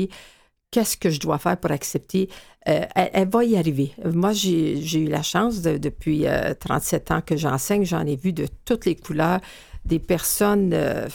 qu'est-ce 0.74 0.96
que 0.96 1.10
je 1.10 1.20
dois 1.20 1.38
faire 1.38 1.56
pour 1.56 1.70
accepter? 1.70 2.28
Euh, 2.66 2.84
elle, 2.94 3.28
va 3.28 3.44
y 3.44 3.56
arriver. 3.56 3.92
Moi, 4.04 4.32
j'ai 4.32 4.98
eu 4.98 5.06
la 5.06 5.22
chance, 5.22 5.60
depuis 5.60 6.24
37 6.58 7.10
euh, 7.10 7.14
ans 7.14 7.20
que 7.20 7.36
j'enseigne, 7.36 7.84
j'en 7.84 8.04
ai 8.06 8.16
vu 8.16 8.32
de 8.32 8.48
toutes 8.64 8.86
les 8.86 8.96
couleurs, 8.96 9.40
des 9.84 9.98
personnes 9.98 10.70
euh, 10.72 11.06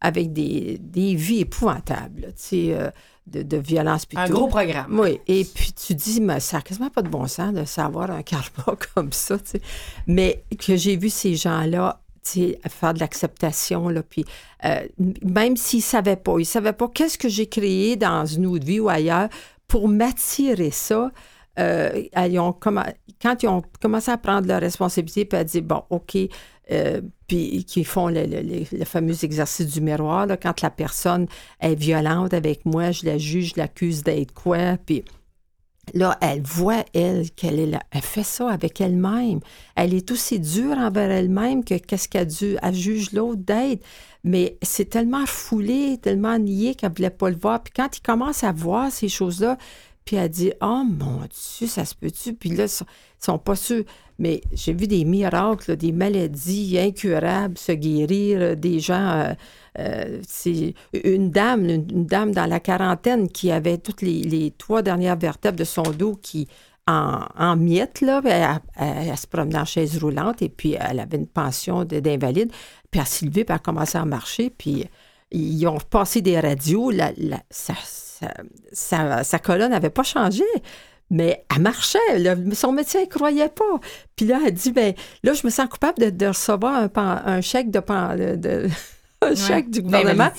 avec 0.00 0.32
des, 0.32 0.78
des, 0.78 1.14
vies 1.14 1.40
épouvantables. 1.40 2.34
Tu 2.36 2.68
sais, 2.68 2.92
de, 3.26 3.42
de, 3.42 3.56
violence. 3.56 4.06
un 4.14 4.28
gros 4.28 4.46
programme. 4.46 4.98
Oui. 4.98 5.20
Et 5.26 5.44
puis 5.44 5.72
tu 5.72 5.94
dis, 5.94 6.20
mais 6.20 6.40
ça 6.40 6.58
n'a 6.58 6.62
quasiment 6.62 6.90
pas 6.90 7.02
de 7.02 7.08
bon 7.08 7.26
sens 7.26 7.52
de 7.52 7.64
savoir 7.64 8.10
un 8.10 8.22
karma 8.22 8.76
comme 8.94 9.12
ça. 9.12 9.38
Tu 9.38 9.52
sais. 9.52 9.60
Mais 10.06 10.44
que 10.58 10.76
j'ai 10.76 10.96
vu 10.96 11.10
ces 11.10 11.34
gens-là 11.34 12.00
faire 12.68 12.94
de 12.94 13.00
l'acceptation. 13.00 13.92
Puis 14.08 14.24
euh, 14.64 14.86
même 15.22 15.56
s'ils 15.56 15.80
ne 15.80 15.84
savaient 15.84 16.16
pas, 16.16 16.34
ils 16.36 16.40
ne 16.40 16.44
savaient 16.44 16.72
pas 16.72 16.88
qu'est-ce 16.88 17.18
que 17.18 17.28
j'ai 17.28 17.46
créé 17.46 17.96
dans 17.96 18.24
une 18.26 18.46
autre 18.46 18.64
vie 18.64 18.80
ou 18.80 18.88
ailleurs 18.88 19.28
pour 19.66 19.88
m'attirer 19.88 20.70
ça. 20.70 21.10
euh, 21.58 22.38
ont 22.38 22.52
quand 23.20 23.42
ils 23.42 23.48
ont 23.48 23.62
commencé 23.80 24.10
à 24.10 24.16
prendre 24.16 24.46
leurs 24.46 24.60
responsabilités, 24.60 25.24
puis 25.24 25.38
à 25.38 25.44
dire, 25.44 25.62
bon, 25.62 25.82
OK, 25.90 26.16
euh, 26.70 27.00
puis 27.26 27.64
qui 27.64 27.82
font 27.82 28.08
le, 28.08 28.24
le, 28.26 28.84
fameux 28.84 29.24
exercice 29.24 29.66
du 29.66 29.80
miroir, 29.80 30.26
là, 30.26 30.36
quand 30.36 30.60
la 30.60 30.70
personne 30.70 31.26
est 31.60 31.74
violente 31.74 32.34
avec 32.34 32.64
moi, 32.64 32.90
je 32.90 33.06
la 33.06 33.18
juge, 33.18 33.54
je 33.54 33.60
l'accuse 33.60 34.02
d'être 34.02 34.32
quoi, 34.32 34.76
puis 34.84 35.04
là, 35.94 36.16
elle 36.20 36.42
voit, 36.42 36.84
elle, 36.94 37.30
qu'elle 37.30 37.58
est 37.58 37.66
là, 37.66 37.80
elle 37.90 38.02
fait 38.02 38.22
ça 38.22 38.50
avec 38.50 38.80
elle-même. 38.80 39.40
Elle 39.74 39.94
est 39.94 40.10
aussi 40.10 40.40
dure 40.40 40.76
envers 40.78 41.10
elle-même 41.10 41.64
que 41.64 41.74
qu'est-ce 41.74 42.08
qu'elle 42.08 42.26
dû, 42.26 42.56
elle 42.62 42.74
juge 42.74 43.12
l'autre 43.12 43.42
d'être. 43.42 43.84
Mais 44.24 44.58
c'est 44.62 44.90
tellement 44.90 45.26
foulé, 45.26 45.98
tellement 46.02 46.38
nié 46.38 46.74
qu'elle 46.74 46.90
ne 46.90 46.96
voulait 46.96 47.10
pas 47.10 47.30
le 47.30 47.36
voir. 47.36 47.62
Puis 47.62 47.72
quand 47.74 47.96
il 47.96 48.02
commence 48.02 48.44
à 48.44 48.52
voir 48.52 48.90
ces 48.90 49.08
choses-là, 49.08 49.56
puis 50.08 50.16
elle 50.16 50.30
dit 50.30 50.52
Oh 50.62 50.84
mon 50.86 51.20
Dieu, 51.20 51.66
ça 51.66 51.84
se 51.84 51.94
peut-tu? 51.94 52.32
Puis 52.32 52.48
là, 52.48 52.64
ils 52.64 53.22
sont 53.22 53.38
pas 53.38 53.54
sûrs. 53.54 53.84
Mais 54.18 54.40
j'ai 54.54 54.72
vu 54.72 54.86
des 54.86 55.04
miracles, 55.04 55.76
des 55.76 55.92
maladies 55.92 56.78
incurables 56.78 57.58
se 57.58 57.72
guérir, 57.72 58.38
euh, 58.40 58.54
des 58.54 58.80
gens. 58.80 59.10
Euh, 59.10 59.34
euh, 59.78 60.22
une 61.04 61.30
dame, 61.30 61.68
une, 61.68 62.06
dame 62.06 62.32
dans 62.32 62.46
la 62.46 62.58
quarantaine 62.58 63.28
qui 63.28 63.50
avait 63.50 63.76
toutes 63.76 64.00
les, 64.00 64.54
trois 64.56 64.80
dernières 64.80 65.18
vertèbres 65.18 65.58
de 65.58 65.64
son 65.64 65.82
dos 65.82 66.14
qui 66.14 66.48
en, 66.86 67.56
miettes, 67.56 68.00
là, 68.00 68.22
elle, 68.76 69.14
se 69.14 69.26
promenait 69.26 69.58
en 69.58 69.66
chaise 69.66 70.02
roulante 70.02 70.40
et 70.40 70.48
puis 70.48 70.74
elle 70.80 71.00
avait 71.00 71.18
une 71.18 71.26
pension 71.26 71.84
d'invalide. 71.84 72.50
Puis 72.90 72.98
elle 72.98 73.06
s'est 73.06 73.26
levée, 73.26 73.44
puis 73.44 73.52
elle 73.52 73.56
a 73.56 73.58
commencé 73.58 73.98
à 73.98 74.06
marcher, 74.06 74.48
puis 74.48 74.86
ils 75.30 75.66
ont 75.66 75.78
passé 75.78 76.20
des 76.20 76.38
radios. 76.40 76.90
La, 76.90 77.12
la, 77.16 77.38
sa, 78.72 79.38
colonne 79.38 79.70
n'avait 79.70 79.90
pas 79.90 80.02
changé. 80.02 80.44
Mais 81.10 81.44
elle 81.54 81.62
marchait. 81.62 81.98
son 82.52 82.72
médecin 82.72 83.00
ne 83.00 83.06
croyait 83.06 83.48
pas. 83.48 83.80
Puis 84.14 84.26
là, 84.26 84.40
elle 84.44 84.52
dit 84.52 84.72
ben 84.72 84.94
là, 85.22 85.32
je 85.32 85.46
me 85.46 85.50
sens 85.50 85.66
coupable 85.68 86.14
de, 86.14 86.26
recevoir 86.26 86.88
un, 86.94 87.40
chèque 87.40 87.70
de, 87.70 88.36
de 88.36 88.68
un 89.22 89.34
chèque 89.34 89.70
du 89.70 89.80
gouvernement. 89.80 90.30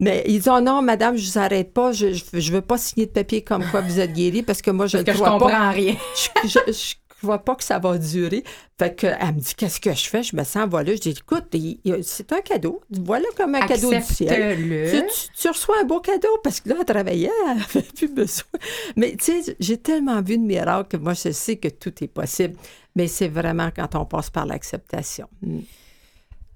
Mais 0.00 0.24
ils 0.26 0.38
disent 0.38 0.50
oh 0.52 0.60
non, 0.60 0.82
madame, 0.82 1.16
je 1.16 1.30
vous 1.30 1.38
arrête 1.38 1.72
pas, 1.72 1.92
je, 1.92 2.08
je, 2.32 2.52
veux 2.52 2.62
pas 2.62 2.78
signer 2.78 3.06
de 3.06 3.12
papier 3.12 3.42
comme 3.42 3.64
quoi 3.70 3.80
vous 3.80 4.00
êtes 4.00 4.12
guérie 4.12 4.42
parce 4.42 4.60
que 4.60 4.72
moi 4.72 4.88
je 4.88 4.98
ne 4.98 5.02
crois 5.04 5.38
pas. 5.38 5.70
rien. 5.70 5.94
je, 6.44 6.72
je 6.72 6.94
vois 7.26 7.38
pas 7.38 7.54
que 7.54 7.64
ça 7.64 7.78
va 7.78 7.98
durer. 7.98 8.44
Fait 8.78 8.94
que, 8.94 9.06
elle 9.06 9.34
me 9.34 9.40
dit, 9.40 9.54
qu'est-ce 9.56 9.80
que 9.80 9.92
je 9.92 10.08
fais? 10.08 10.22
Je 10.22 10.36
me 10.36 10.44
sens 10.44 10.68
voilà. 10.68 10.94
Je 10.94 11.00
dis, 11.00 11.10
écoute, 11.10 11.54
c'est 12.02 12.32
un 12.32 12.40
cadeau. 12.40 12.80
Voilà 12.90 13.26
comme 13.36 13.54
un 13.54 13.66
cadeau 13.66 13.92
du 13.92 14.02
ciel. 14.02 15.02
Tu, 15.38 15.48
reçois 15.48 15.80
un 15.80 15.84
beau 15.84 16.00
cadeau 16.00 16.38
parce 16.42 16.60
que 16.60 16.68
là, 16.68 16.76
elle 16.78 16.84
travaillait, 16.84 17.30
elle 17.48 17.58
n'avait 17.58 17.82
plus 17.82 18.08
besoin. 18.08 18.46
Mais 18.96 19.16
tu 19.16 19.42
sais, 19.42 19.56
j'ai 19.58 19.78
tellement 19.78 20.22
vu 20.22 20.38
de 20.38 20.42
miracles 20.42 20.88
que 20.88 20.96
moi, 20.96 21.14
je 21.14 21.32
sais 21.32 21.56
que 21.56 21.68
tout 21.68 21.92
est 22.02 22.08
possible. 22.08 22.56
Mais 22.94 23.06
c'est 23.06 23.28
vraiment 23.28 23.70
quand 23.74 23.94
on 23.94 24.04
passe 24.04 24.30
par 24.30 24.46
l'acceptation. 24.46 25.28
Hmm. 25.42 25.60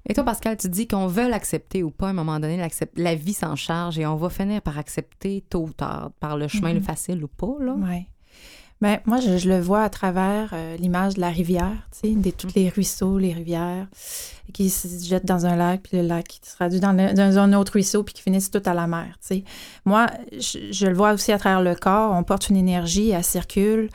Et 0.09 0.14
toi, 0.14 0.25
Pascal, 0.25 0.57
tu 0.57 0.68
dis 0.68 0.88
qu'on 0.88 1.07
veut 1.07 1.29
l'accepter 1.29 1.83
ou 1.83 1.90
pas, 1.90 2.09
à 2.09 2.11
un 2.11 2.14
moment 2.14 2.40
donné, 2.40 2.61
la 2.96 3.14
vie 3.14 3.33
s'en 3.33 3.55
charge 3.55 3.98
et 3.98 4.07
on 4.07 4.16
va 4.16 4.31
finir 4.31 4.61
par 4.61 4.79
accepter 4.79 5.44
tôt 5.48 5.62
ou 5.62 5.72
tard, 5.72 6.11
par 6.18 6.37
le 6.37 6.48
chemin 6.48 6.72
le 6.72 6.81
mm-hmm. 6.81 6.85
facile 6.85 7.22
ou 7.22 7.29
pas. 7.29 7.46
Oui. 7.46 8.07
Bien, 8.83 8.99
moi, 9.07 9.21
je, 9.21 9.49
le 9.49 9.61
vois 9.61 9.85
à 9.85 9.88
travers 9.88 10.51
euh, 10.55 10.77
l'image 10.77 11.14
de 11.14 11.21
la 11.21 11.29
rivière, 11.29 11.88
tu 11.92 12.09
sais, 12.09 12.14
de 12.16 12.31
tous 12.31 12.49
les 12.57 12.68
ruisseaux, 12.68 13.16
les 13.16 13.33
rivières, 13.33 13.87
qui 14.53 14.71
se 14.71 14.88
jettent 15.09 15.25
dans 15.25 15.47
un 15.47 15.55
lac, 15.55 15.83
puis 15.85 15.99
le 15.99 16.03
lac 16.03 16.27
qui 16.27 16.40
se 16.42 16.57
traduit 16.57 16.81
dans, 16.81 16.88
un 16.99 17.53
autre 17.53 17.75
ruisseau, 17.75 18.03
puis 18.03 18.12
qui 18.12 18.23
finissent 18.23 18.51
tout 18.51 18.62
à 18.66 18.75
la 18.75 18.88
mer, 18.88 19.16
tu 19.21 19.37
sais. 19.37 19.45
Moi, 19.85 20.09
je, 20.33 20.87
le 20.87 20.95
vois 20.95 21.12
aussi 21.12 21.31
à 21.31 21.38
travers 21.38 21.62
le 21.62 21.77
corps. 21.77 22.12
On 22.12 22.25
porte 22.25 22.49
une 22.49 22.57
énergie, 22.57 23.11
elle 23.11 23.23
circule 23.23 23.88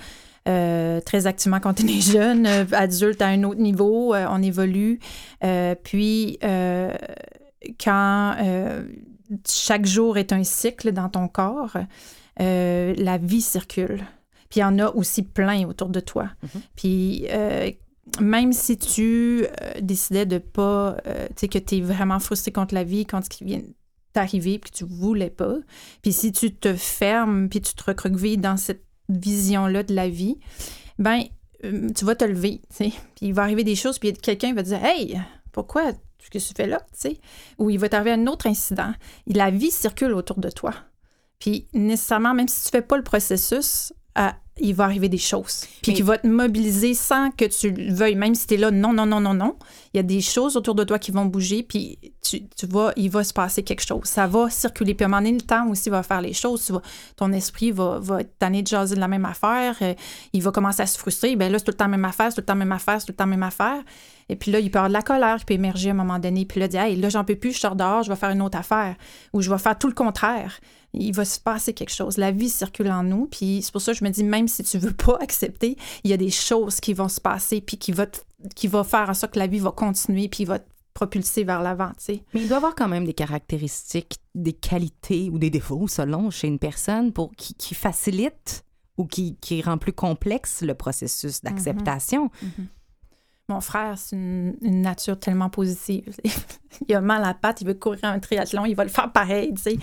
euh, 0.48 1.02
très 1.02 1.28
activement 1.28 1.60
quand 1.60 1.82
on 1.84 1.88
est 1.88 2.12
jeune, 2.14 2.48
euh, 2.48 2.64
adulte 2.72 3.22
à 3.22 3.28
un 3.28 3.44
autre 3.44 3.60
niveau, 3.60 4.16
on 4.16 4.42
évolue. 4.42 5.02
puis, 5.84 6.40
quand 7.78 8.36
chaque 9.46 9.86
jour 9.86 10.18
est 10.18 10.32
un 10.32 10.46
cycle 10.46 10.94
dans 10.94 11.10
ton 11.10 11.28
corps, 11.28 11.76
la 12.40 13.18
vie 13.18 13.42
circule. 13.42 14.06
Puis 14.50 14.60
il 14.60 14.62
y 14.62 14.64
en 14.64 14.80
a 14.80 14.90
aussi 14.90 15.24
plein 15.24 15.68
autour 15.68 15.90
de 15.90 16.00
toi. 16.00 16.30
Mhm. 16.44 16.62
Puis 16.76 17.28
euh, 17.30 17.72
même 18.22 18.54
si 18.54 18.78
tu 18.78 19.46
euh, 19.46 19.82
décidais 19.82 20.26
de 20.26 20.38
pas, 20.38 20.98
euh, 21.06 21.28
tu 21.30 21.34
sais, 21.42 21.48
que 21.48 21.60
tu 21.60 21.78
es 21.78 21.82
vraiment 21.82 22.20
frustré 22.20 22.52
contre 22.52 22.74
la 22.74 22.84
vie, 22.84 23.06
quand 23.06 23.24
ce 23.24 23.30
qui 23.30 23.44
vient 23.44 23.62
t'arriver, 24.14 24.60
puis 24.60 24.72
que 24.72 24.78
tu 24.78 24.86
voulais 24.86 25.30
pas, 25.30 25.58
puis 26.02 26.14
si 26.14 26.32
tu 26.32 26.54
te 26.54 26.74
fermes, 26.74 27.50
puis 27.50 27.62
tu 27.62 27.74
te 27.74 27.84
recroquevilles 27.84 28.38
dans 28.38 28.58
cette 28.58 28.84
vision-là 29.10 29.84
de 29.84 29.94
la 29.94 30.10
vie, 30.10 30.38
ben 30.98 31.24
tu 31.62 32.06
vas 32.06 32.16
te 32.16 32.24
lever, 32.24 32.62
tu 32.70 32.76
sais. 32.76 32.90
Puis 33.16 33.28
il 33.28 33.34
va 33.34 33.44
arriver 33.44 33.64
des 33.64 33.76
choses, 33.76 34.00
puis 34.00 34.14
quelqu'un 34.14 34.54
va 34.54 34.64
te 34.64 34.70
dire 34.70 34.84
Hey, 34.84 35.20
pourquoi 35.52 35.92
ce 36.20 36.30
que 36.30 36.38
tu 36.38 36.54
fais 36.56 36.68
là, 36.68 36.80
tu 36.92 37.00
sais? 37.00 37.20
Ou 37.58 37.70
il 37.70 37.80
va 37.80 37.90
t'arriver 37.90 38.12
un 38.12 38.28
autre 38.28 38.48
incident. 38.48 38.94
La 39.28 39.50
vie 39.50 39.72
circule 39.72 40.14
autour 40.14 40.40
de 40.40 40.50
toi. 40.50 40.74
Puis 41.40 41.68
nécessairement, 41.74 42.34
même 42.34 42.48
si 42.48 42.64
tu 42.66 42.70
fais 42.70 42.82
pas 42.82 42.98
le 42.98 43.04
processus, 43.04 43.94
il 44.60 44.74
va 44.74 44.86
arriver 44.86 45.10
des 45.10 45.18
choses. 45.18 45.66
Puis 45.82 45.94
qui 45.94 46.02
va 46.02 46.18
te 46.18 46.28
mobiliser 46.28 46.94
sans 46.94 47.32
que 47.32 47.46
tu 47.46 47.72
le 47.72 47.94
veuilles, 47.94 48.16
même 48.16 48.36
si 48.36 48.48
tu 48.48 48.56
es 48.56 48.58
là, 48.58 48.72
non, 48.72 48.94
non, 48.94 49.06
non, 49.06 49.20
non, 49.20 49.34
non. 49.34 49.56
Il 49.94 49.98
y 49.98 50.00
a 50.00 50.04
des 50.04 50.22
choses 50.22 50.58
autour 50.58 50.76
de 50.76 50.84
toi 50.84 51.00
qui 51.00 51.12
vont 51.12 51.26
bouger, 51.26 51.64
puis 51.64 52.00
tu, 52.22 52.48
tu 52.48 52.66
vois, 52.66 52.92
il 52.96 53.10
va 53.10 53.24
se 53.24 53.34
passer 53.34 53.64
quelque 53.64 53.86
chose. 53.86 54.06
Ça 54.06 54.28
va 54.28 54.50
circuler. 54.50 54.94
Puis 54.94 55.04
à 55.04 55.08
un 55.08 55.10
moment 55.10 55.22
donné, 55.22 55.34
le 55.34 55.42
temps 55.42 55.68
aussi 55.70 55.90
va 55.90 56.04
faire 56.04 56.22
les 56.22 56.34
choses. 56.34 56.72
ton 57.16 57.32
esprit 57.32 57.72
va, 57.72 58.00
va 58.00 58.24
t'amener 58.24 58.64
de 58.64 58.68
jaser 58.68 58.96
de 58.96 59.00
la 59.00 59.08
même 59.08 59.26
affaire. 59.26 59.76
Euh, 59.82 59.94
il 60.34 60.42
va 60.42 60.52
commencer 60.52 60.82
à 60.82 60.88
se 60.88 60.98
frustrer. 60.98 61.36
Bien 61.36 61.50
là, 61.50 61.60
c'est 61.60 61.66
tout 61.66 61.72
le 61.72 61.78
temps 61.78 61.86
la 61.86 61.92
même 61.92 62.06
affaire, 62.06 62.32
c'est 62.32 62.36
tout 62.36 62.42
le 62.42 62.46
temps 62.46 62.54
la 62.54 62.60
même 62.60 62.72
affaire, 62.72 63.00
c'est 63.00 63.08
tout 63.08 63.14
le 63.14 63.18
temps 63.18 63.26
la 63.26 63.30
même 63.30 63.44
affaire. 63.44 63.84
Et 64.30 64.36
puis 64.36 64.52
là, 64.52 64.60
il 64.60 64.70
peut 64.70 64.78
y 64.78 64.80
avoir 64.80 64.90
de 64.90 64.94
la 64.94 65.02
colère 65.02 65.38
qui 65.38 65.46
peut 65.46 65.54
émerger 65.54 65.90
à 65.90 65.94
un 65.94 65.96
moment 65.96 66.20
donné. 66.20 66.46
Puis 66.46 66.60
là, 66.60 66.66
il 66.66 66.70
dit, 66.70 66.78
hey, 66.78 66.96
là, 66.98 67.10
j'en 67.10 67.24
peux 67.24 67.36
plus, 67.36 67.54
je 67.54 67.60
sors 67.60 67.76
dehors, 67.76 68.04
je 68.04 68.10
vais 68.10 68.16
faire 68.16 68.32
une 68.32 68.42
autre 68.42 68.58
affaire. 68.58 68.96
Ou 69.34 69.42
je 69.42 69.50
vais 69.50 69.58
faire 69.58 69.78
tout 69.78 69.88
le 69.88 69.94
contraire 69.94 70.60
il 70.94 71.14
va 71.14 71.26
se 71.26 71.40
passer 71.40 71.74
quelque 71.74 71.94
chose. 71.94 72.18
La 72.18 72.32
vie 72.32 72.50
circule 72.50 72.92
en 72.92 73.04
nous, 73.04 73.28
puis 73.28 73.62
c'est 73.62 73.72
pour 73.72 73.82
ça 73.82 73.94
que 73.94 74.00
je 74.00 74.04
me 74.04 74.10
dis, 74.10 74.24
même 74.24 74.48
si 74.48 74.64
tu 74.64 74.78
veux 74.78 74.94
pas 74.94 75.18
accepter, 75.22 75.78
il 76.04 76.10
y 76.10 76.14
a 76.14 76.18
des 76.18 76.30
choses 76.30 76.80
qui 76.80 76.94
vont 76.94 77.10
se 77.10 77.22
passer, 77.22 77.62
puis 77.62 77.78
qui 77.78 77.92
va, 77.92 78.06
qui 78.56 78.68
va 78.68 78.84
faire 78.84 79.10
en 79.10 79.14
sorte 79.14 79.34
que 79.34 79.40
la 79.40 79.48
vie 79.48 79.60
va 79.60 79.72
continuer, 79.72 80.28
puis 80.28 80.46
va 80.46 80.60
te 80.60 80.68
propulser 80.94 81.44
vers 81.44 81.62
l'avant, 81.62 81.90
tu 81.90 82.06
sais. 82.06 82.24
Mais 82.34 82.42
il 82.42 82.48
doit 82.48 82.58
avoir 82.58 82.74
quand 82.74 82.88
même 82.88 83.06
des 83.06 83.14
caractéristiques, 83.14 84.18
des 84.34 84.54
qualités 84.54 85.30
ou 85.32 85.38
des 85.38 85.50
défauts, 85.50 85.88
selon, 85.88 86.32
chez 86.32 86.48
une 86.48 86.60
personne 86.60 87.14
pour 87.14 87.36
qui, 87.36 87.54
qui 87.54 87.76
facilite 87.76 88.64
ou 88.98 89.06
qui, 89.06 89.36
qui 89.36 89.62
rend 89.62 89.78
plus 89.78 89.94
complexe 89.94 90.64
le 90.64 90.74
processus 90.74 91.42
d'acceptation. 91.42 92.26
Mm-hmm. 92.28 92.48
Mm-hmm. 92.48 92.66
Mon 93.50 93.62
frère, 93.62 93.98
c'est 93.98 94.18
une, 94.18 94.58
nature 94.62 95.18
tellement 95.18 95.50
positive. 95.50 96.14
il 96.88 96.94
a 96.94 97.00
mal 97.00 97.24
à 97.24 97.28
la 97.28 97.34
patte, 97.34 97.62
il 97.62 97.68
veut 97.68 97.76
courir 97.76 98.04
un 98.04 98.20
triathlon, 98.20 98.66
il 98.66 98.76
va 98.76 98.84
le 98.84 98.90
faire 98.90 99.10
pareil, 99.14 99.54
tu 99.54 99.62
sais. 99.62 99.78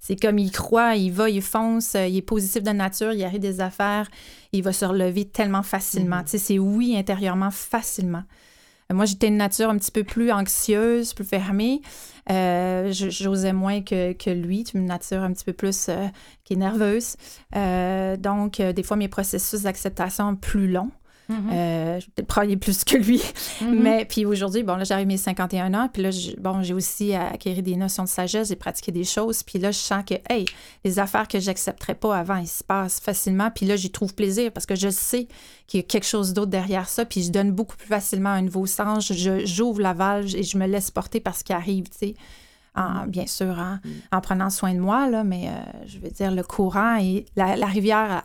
C'est 0.00 0.16
comme 0.16 0.38
il 0.38 0.52
croit, 0.52 0.96
il 0.96 1.10
va, 1.10 1.30
il 1.30 1.40
fonce, 1.40 1.94
euh, 1.94 2.06
il 2.06 2.18
est 2.18 2.22
positif 2.22 2.62
de 2.62 2.70
nature, 2.70 3.12
il 3.12 3.24
arrive 3.24 3.40
des 3.40 3.60
affaires, 3.62 4.06
il 4.52 4.62
va 4.62 4.72
se 4.72 4.84
relever 4.84 5.24
tellement 5.24 5.62
facilement. 5.62 6.18
Mm-hmm. 6.18 6.24
Tu 6.24 6.30
sais, 6.30 6.38
c'est 6.38 6.58
oui 6.58 6.94
intérieurement 6.96 7.50
facilement. 7.50 8.22
Euh, 8.92 8.94
moi, 8.94 9.06
j'étais 9.06 9.28
une 9.28 9.38
nature 9.38 9.70
un 9.70 9.78
petit 9.78 9.90
peu 9.90 10.04
plus 10.04 10.30
anxieuse, 10.30 11.14
plus 11.14 11.24
fermée. 11.24 11.80
Euh, 12.30 12.92
j'osais 12.92 13.54
moins 13.54 13.80
que, 13.80 14.12
que, 14.12 14.30
lui, 14.30 14.62
une 14.74 14.84
nature 14.84 15.22
un 15.22 15.32
petit 15.32 15.44
peu 15.44 15.54
plus 15.54 15.90
qui 16.44 16.52
est 16.52 16.56
nerveuse. 16.56 17.16
donc, 18.18 18.60
des 18.60 18.82
fois, 18.82 18.98
mes 18.98 19.08
processus 19.08 19.62
d'acceptation 19.62 20.36
plus 20.36 20.70
longs. 20.70 20.90
Mm-hmm. 21.30 21.52
Euh, 21.52 22.00
je 22.00 22.06
vais 22.06 22.12
peut-être 22.14 22.28
travailler 22.28 22.56
plus 22.56 22.84
que 22.84 22.96
lui. 22.96 23.18
Mm-hmm. 23.18 23.82
Mais 23.82 24.04
puis 24.04 24.24
aujourd'hui, 24.24 24.62
bon, 24.62 24.76
là, 24.76 24.84
j'arrive 24.84 25.06
mes 25.06 25.16
51 25.16 25.74
ans. 25.74 25.88
Puis 25.92 26.02
là, 26.02 26.10
bon, 26.38 26.62
j'ai 26.62 26.74
aussi 26.74 27.14
acquis 27.14 27.62
des 27.62 27.76
notions 27.76 28.04
de 28.04 28.08
sagesse, 28.08 28.48
j'ai 28.48 28.56
pratiqué 28.56 28.92
des 28.92 29.04
choses. 29.04 29.42
Puis 29.42 29.58
là, 29.58 29.70
je 29.70 29.78
sens 29.78 30.04
que, 30.04 30.14
hey, 30.28 30.44
les 30.84 30.98
affaires 30.98 31.28
que 31.28 31.40
j'accepterais 31.40 31.94
pas 31.94 32.16
avant, 32.16 32.36
ils 32.36 32.48
se 32.48 32.62
passent 32.62 33.00
facilement. 33.00 33.50
Puis 33.50 33.66
là, 33.66 33.76
j'y 33.76 33.90
trouve 33.90 34.14
plaisir 34.14 34.52
parce 34.52 34.66
que 34.66 34.76
je 34.76 34.88
sais 34.88 35.26
qu'il 35.66 35.80
y 35.80 35.82
a 35.82 35.86
quelque 35.86 36.06
chose 36.06 36.32
d'autre 36.32 36.50
derrière 36.50 36.88
ça. 36.88 37.04
Puis 37.04 37.22
je 37.22 37.30
donne 37.30 37.52
beaucoup 37.52 37.76
plus 37.76 37.88
facilement 37.88 38.30
un 38.30 38.42
nouveau 38.42 38.66
sens. 38.66 39.12
J'ouvre 39.12 39.80
la 39.80 39.92
valve 39.92 40.34
et 40.34 40.42
je 40.42 40.58
me 40.58 40.66
laisse 40.66 40.90
porter 40.90 41.20
par 41.20 41.36
ce 41.36 41.44
qui 41.44 41.52
arrive, 41.52 41.88
tu 41.88 41.98
sais. 41.98 42.14
En, 42.78 43.06
bien 43.06 43.26
sûr, 43.26 43.58
en, 43.58 43.76
mm. 43.76 43.90
en, 44.12 44.20
prenant 44.20 44.50
soin 44.50 44.74
de 44.74 44.80
moi, 44.80 45.08
là, 45.08 45.24
mais 45.24 45.48
euh, 45.48 45.86
je 45.86 45.98
veux 45.98 46.10
dire, 46.10 46.30
le 46.30 46.42
courant 46.42 46.98
et 47.00 47.24
la, 47.34 47.54
rivière, 47.64 48.22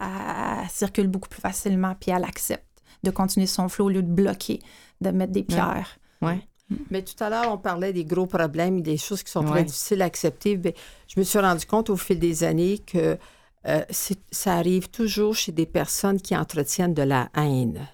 circule 0.69 1.07
beaucoup 1.07 1.29
plus 1.29 1.39
facilement, 1.39 1.95
puis 1.97 2.11
elle 2.11 2.25
accepte 2.25 2.65
de 3.03 3.11
continuer 3.11 3.47
son 3.47 3.69
flot 3.69 3.85
au 3.85 3.89
lieu 3.89 4.03
de 4.03 4.11
bloquer, 4.11 4.59
de 5.01 5.09
mettre 5.11 5.31
des 5.31 5.43
pierres. 5.43 5.97
Ouais. 6.21 6.47
Mais 6.89 7.01
tout 7.01 7.21
à 7.21 7.29
l'heure, 7.29 7.51
on 7.51 7.57
parlait 7.57 7.93
des 7.93 8.05
gros 8.05 8.27
problèmes, 8.27 8.81
des 8.81 8.97
choses 8.97 9.23
qui 9.23 9.31
sont 9.31 9.43
très 9.43 9.63
difficiles 9.63 10.01
à 10.01 10.05
accepter. 10.05 10.57
Mais 10.63 10.73
je 11.07 11.19
me 11.19 11.23
suis 11.23 11.39
rendu 11.39 11.65
compte 11.65 11.89
au 11.89 11.97
fil 11.97 12.19
des 12.19 12.43
années 12.43 12.79
que 12.79 13.17
euh, 13.67 13.83
ça 14.31 14.55
arrive 14.55 14.89
toujours 14.89 15.35
chez 15.35 15.51
des 15.51 15.65
personnes 15.65 16.21
qui 16.21 16.35
entretiennent 16.35 16.93
de 16.93 17.03
la 17.03 17.29
haine. 17.35 17.87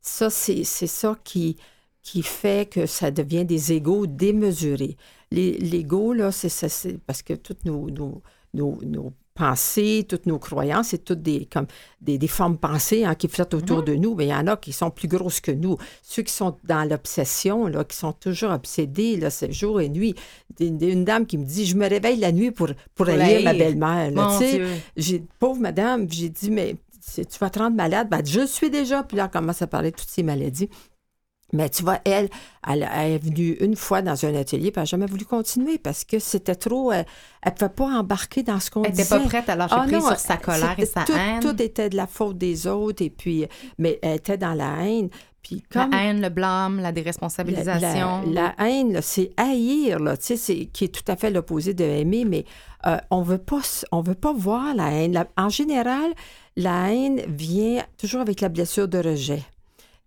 Ça, 0.00 0.30
c'est 0.30 0.64
ça 0.64 1.16
qui, 1.24 1.56
qui 2.02 2.22
fait 2.22 2.70
que 2.70 2.86
ça 2.86 3.10
devient 3.10 3.44
des 3.44 3.72
égaux 3.72 4.06
démesurés. 4.06 4.96
L'ego, 5.30 6.12
là, 6.12 6.30
c'est 6.32 6.98
parce 7.06 7.22
que 7.22 7.34
toutes 7.34 7.64
nos, 7.64 7.90
nos, 7.90 8.22
nos 8.54 9.12
pensées, 9.38 10.04
toutes 10.08 10.26
nos 10.26 10.40
croyances, 10.40 10.88
c'est 10.88 11.04
toutes 11.04 11.22
des, 11.22 11.46
comme 11.46 11.66
des, 12.00 12.26
formes 12.26 12.58
pensées 12.58 13.04
hein, 13.04 13.14
qui 13.14 13.28
flottent 13.28 13.54
autour 13.54 13.78
mhm. 13.78 13.84
de 13.84 13.94
nous. 13.94 14.14
Mais 14.16 14.26
il 14.26 14.30
y 14.30 14.34
en 14.34 14.48
a 14.48 14.56
qui 14.56 14.72
sont 14.72 14.90
plus 14.90 15.06
grosses 15.06 15.40
que 15.40 15.52
nous. 15.52 15.76
Ceux 16.02 16.22
qui 16.22 16.32
sont 16.32 16.56
dans 16.64 16.88
l'obsession, 16.88 17.68
là, 17.68 17.84
qui 17.84 17.96
sont 17.96 18.12
toujours 18.12 18.50
obsédés, 18.50 19.16
là, 19.16 19.30
c'est 19.30 19.52
jour 19.52 19.80
et 19.80 19.88
nuit. 19.88 20.16
Une, 20.58 21.04
dame 21.04 21.24
qui 21.24 21.38
me 21.38 21.44
dit, 21.44 21.66
je 21.66 21.76
me 21.76 21.88
réveille 21.88 22.18
la 22.18 22.32
nuit 22.32 22.50
pour, 22.50 22.68
pour, 22.96 23.06
ma 23.06 23.54
belle-mère. 23.54 24.10
J'ai, 24.96 25.22
pauvre 25.38 25.60
madame, 25.60 26.10
j'ai 26.10 26.30
dit, 26.30 26.50
mais 26.50 26.74
tu 27.14 27.38
vas 27.40 27.50
te 27.50 27.60
rendre 27.60 27.76
malade. 27.76 28.08
Ben, 28.10 28.22
je 28.24 28.44
suis 28.44 28.70
déjà. 28.70 29.04
Puis 29.04 29.16
là, 29.16 29.24
elle 29.24 29.30
commence 29.30 29.62
à 29.62 29.68
parler 29.68 29.92
de 29.92 29.96
toutes 29.96 30.10
ces 30.10 30.24
maladies. 30.24 30.68
Mais 31.52 31.70
tu 31.70 31.82
vois, 31.82 31.98
elle, 32.04 32.28
elle, 32.66 32.82
est 32.82 33.18
venue 33.18 33.56
une 33.60 33.74
fois 33.74 34.02
dans 34.02 34.26
un 34.26 34.34
atelier, 34.34 34.70
puis 34.70 34.74
elle 34.76 34.82
n'a 34.82 34.84
jamais 34.84 35.06
voulu 35.06 35.24
continuer 35.24 35.78
parce 35.78 36.04
que 36.04 36.18
c'était 36.18 36.54
trop. 36.54 36.92
Euh, 36.92 37.02
elle 37.42 37.52
ne 37.52 37.56
pouvait 37.56 37.70
pas 37.70 37.98
embarquer 37.98 38.42
dans 38.42 38.60
ce 38.60 38.70
qu'on 38.70 38.82
disait. 38.82 38.92
Elle 38.92 38.98
n'était 38.98 39.24
pas 39.24 39.40
prête 39.40 39.48
à 39.48 39.56
lâcher 39.56 39.74
ah, 39.78 39.84
prise 39.86 40.06
sur 40.06 40.18
sa 40.18 40.36
colère 40.36 40.74
et 40.78 40.84
sa 40.84 41.04
haine. 41.08 41.40
Tout 41.40 41.60
était 41.62 41.88
de 41.88 41.96
la 41.96 42.06
faute 42.06 42.36
des 42.36 42.66
autres, 42.66 43.02
et 43.02 43.08
puis, 43.08 43.46
mais 43.78 43.98
elle 44.02 44.16
était 44.16 44.36
dans 44.36 44.52
la 44.52 44.84
haine. 44.84 45.08
Puis 45.42 45.62
comme, 45.72 45.90
la 45.90 46.04
haine, 46.04 46.20
le 46.20 46.28
blâme, 46.28 46.80
la 46.80 46.92
déresponsabilisation. 46.92 48.24
La, 48.26 48.54
haine, 48.58 49.00
c'est 49.00 49.30
haïr, 49.38 49.98
là, 50.00 50.18
tu 50.18 50.36
sais, 50.36 50.66
qui 50.66 50.84
est 50.84 50.88
tout 50.88 51.10
à 51.10 51.16
fait 51.16 51.30
l'opposé 51.30 51.72
de 51.72 51.84
aimer, 51.84 52.26
mais 52.26 52.44
euh, 52.86 52.98
on 53.10 53.22
veut 53.22 53.38
pas, 53.38 53.60
on 53.90 54.02
veut 54.02 54.14
pas 54.14 54.34
voir 54.34 54.74
la 54.74 54.90
haine. 54.90 55.24
en 55.38 55.48
général, 55.48 56.12
la 56.56 56.92
haine 56.92 57.22
vient 57.28 57.82
toujours 57.96 58.20
avec 58.20 58.42
la 58.42 58.50
blessure 58.50 58.88
de 58.88 58.98
rejet. 58.98 59.42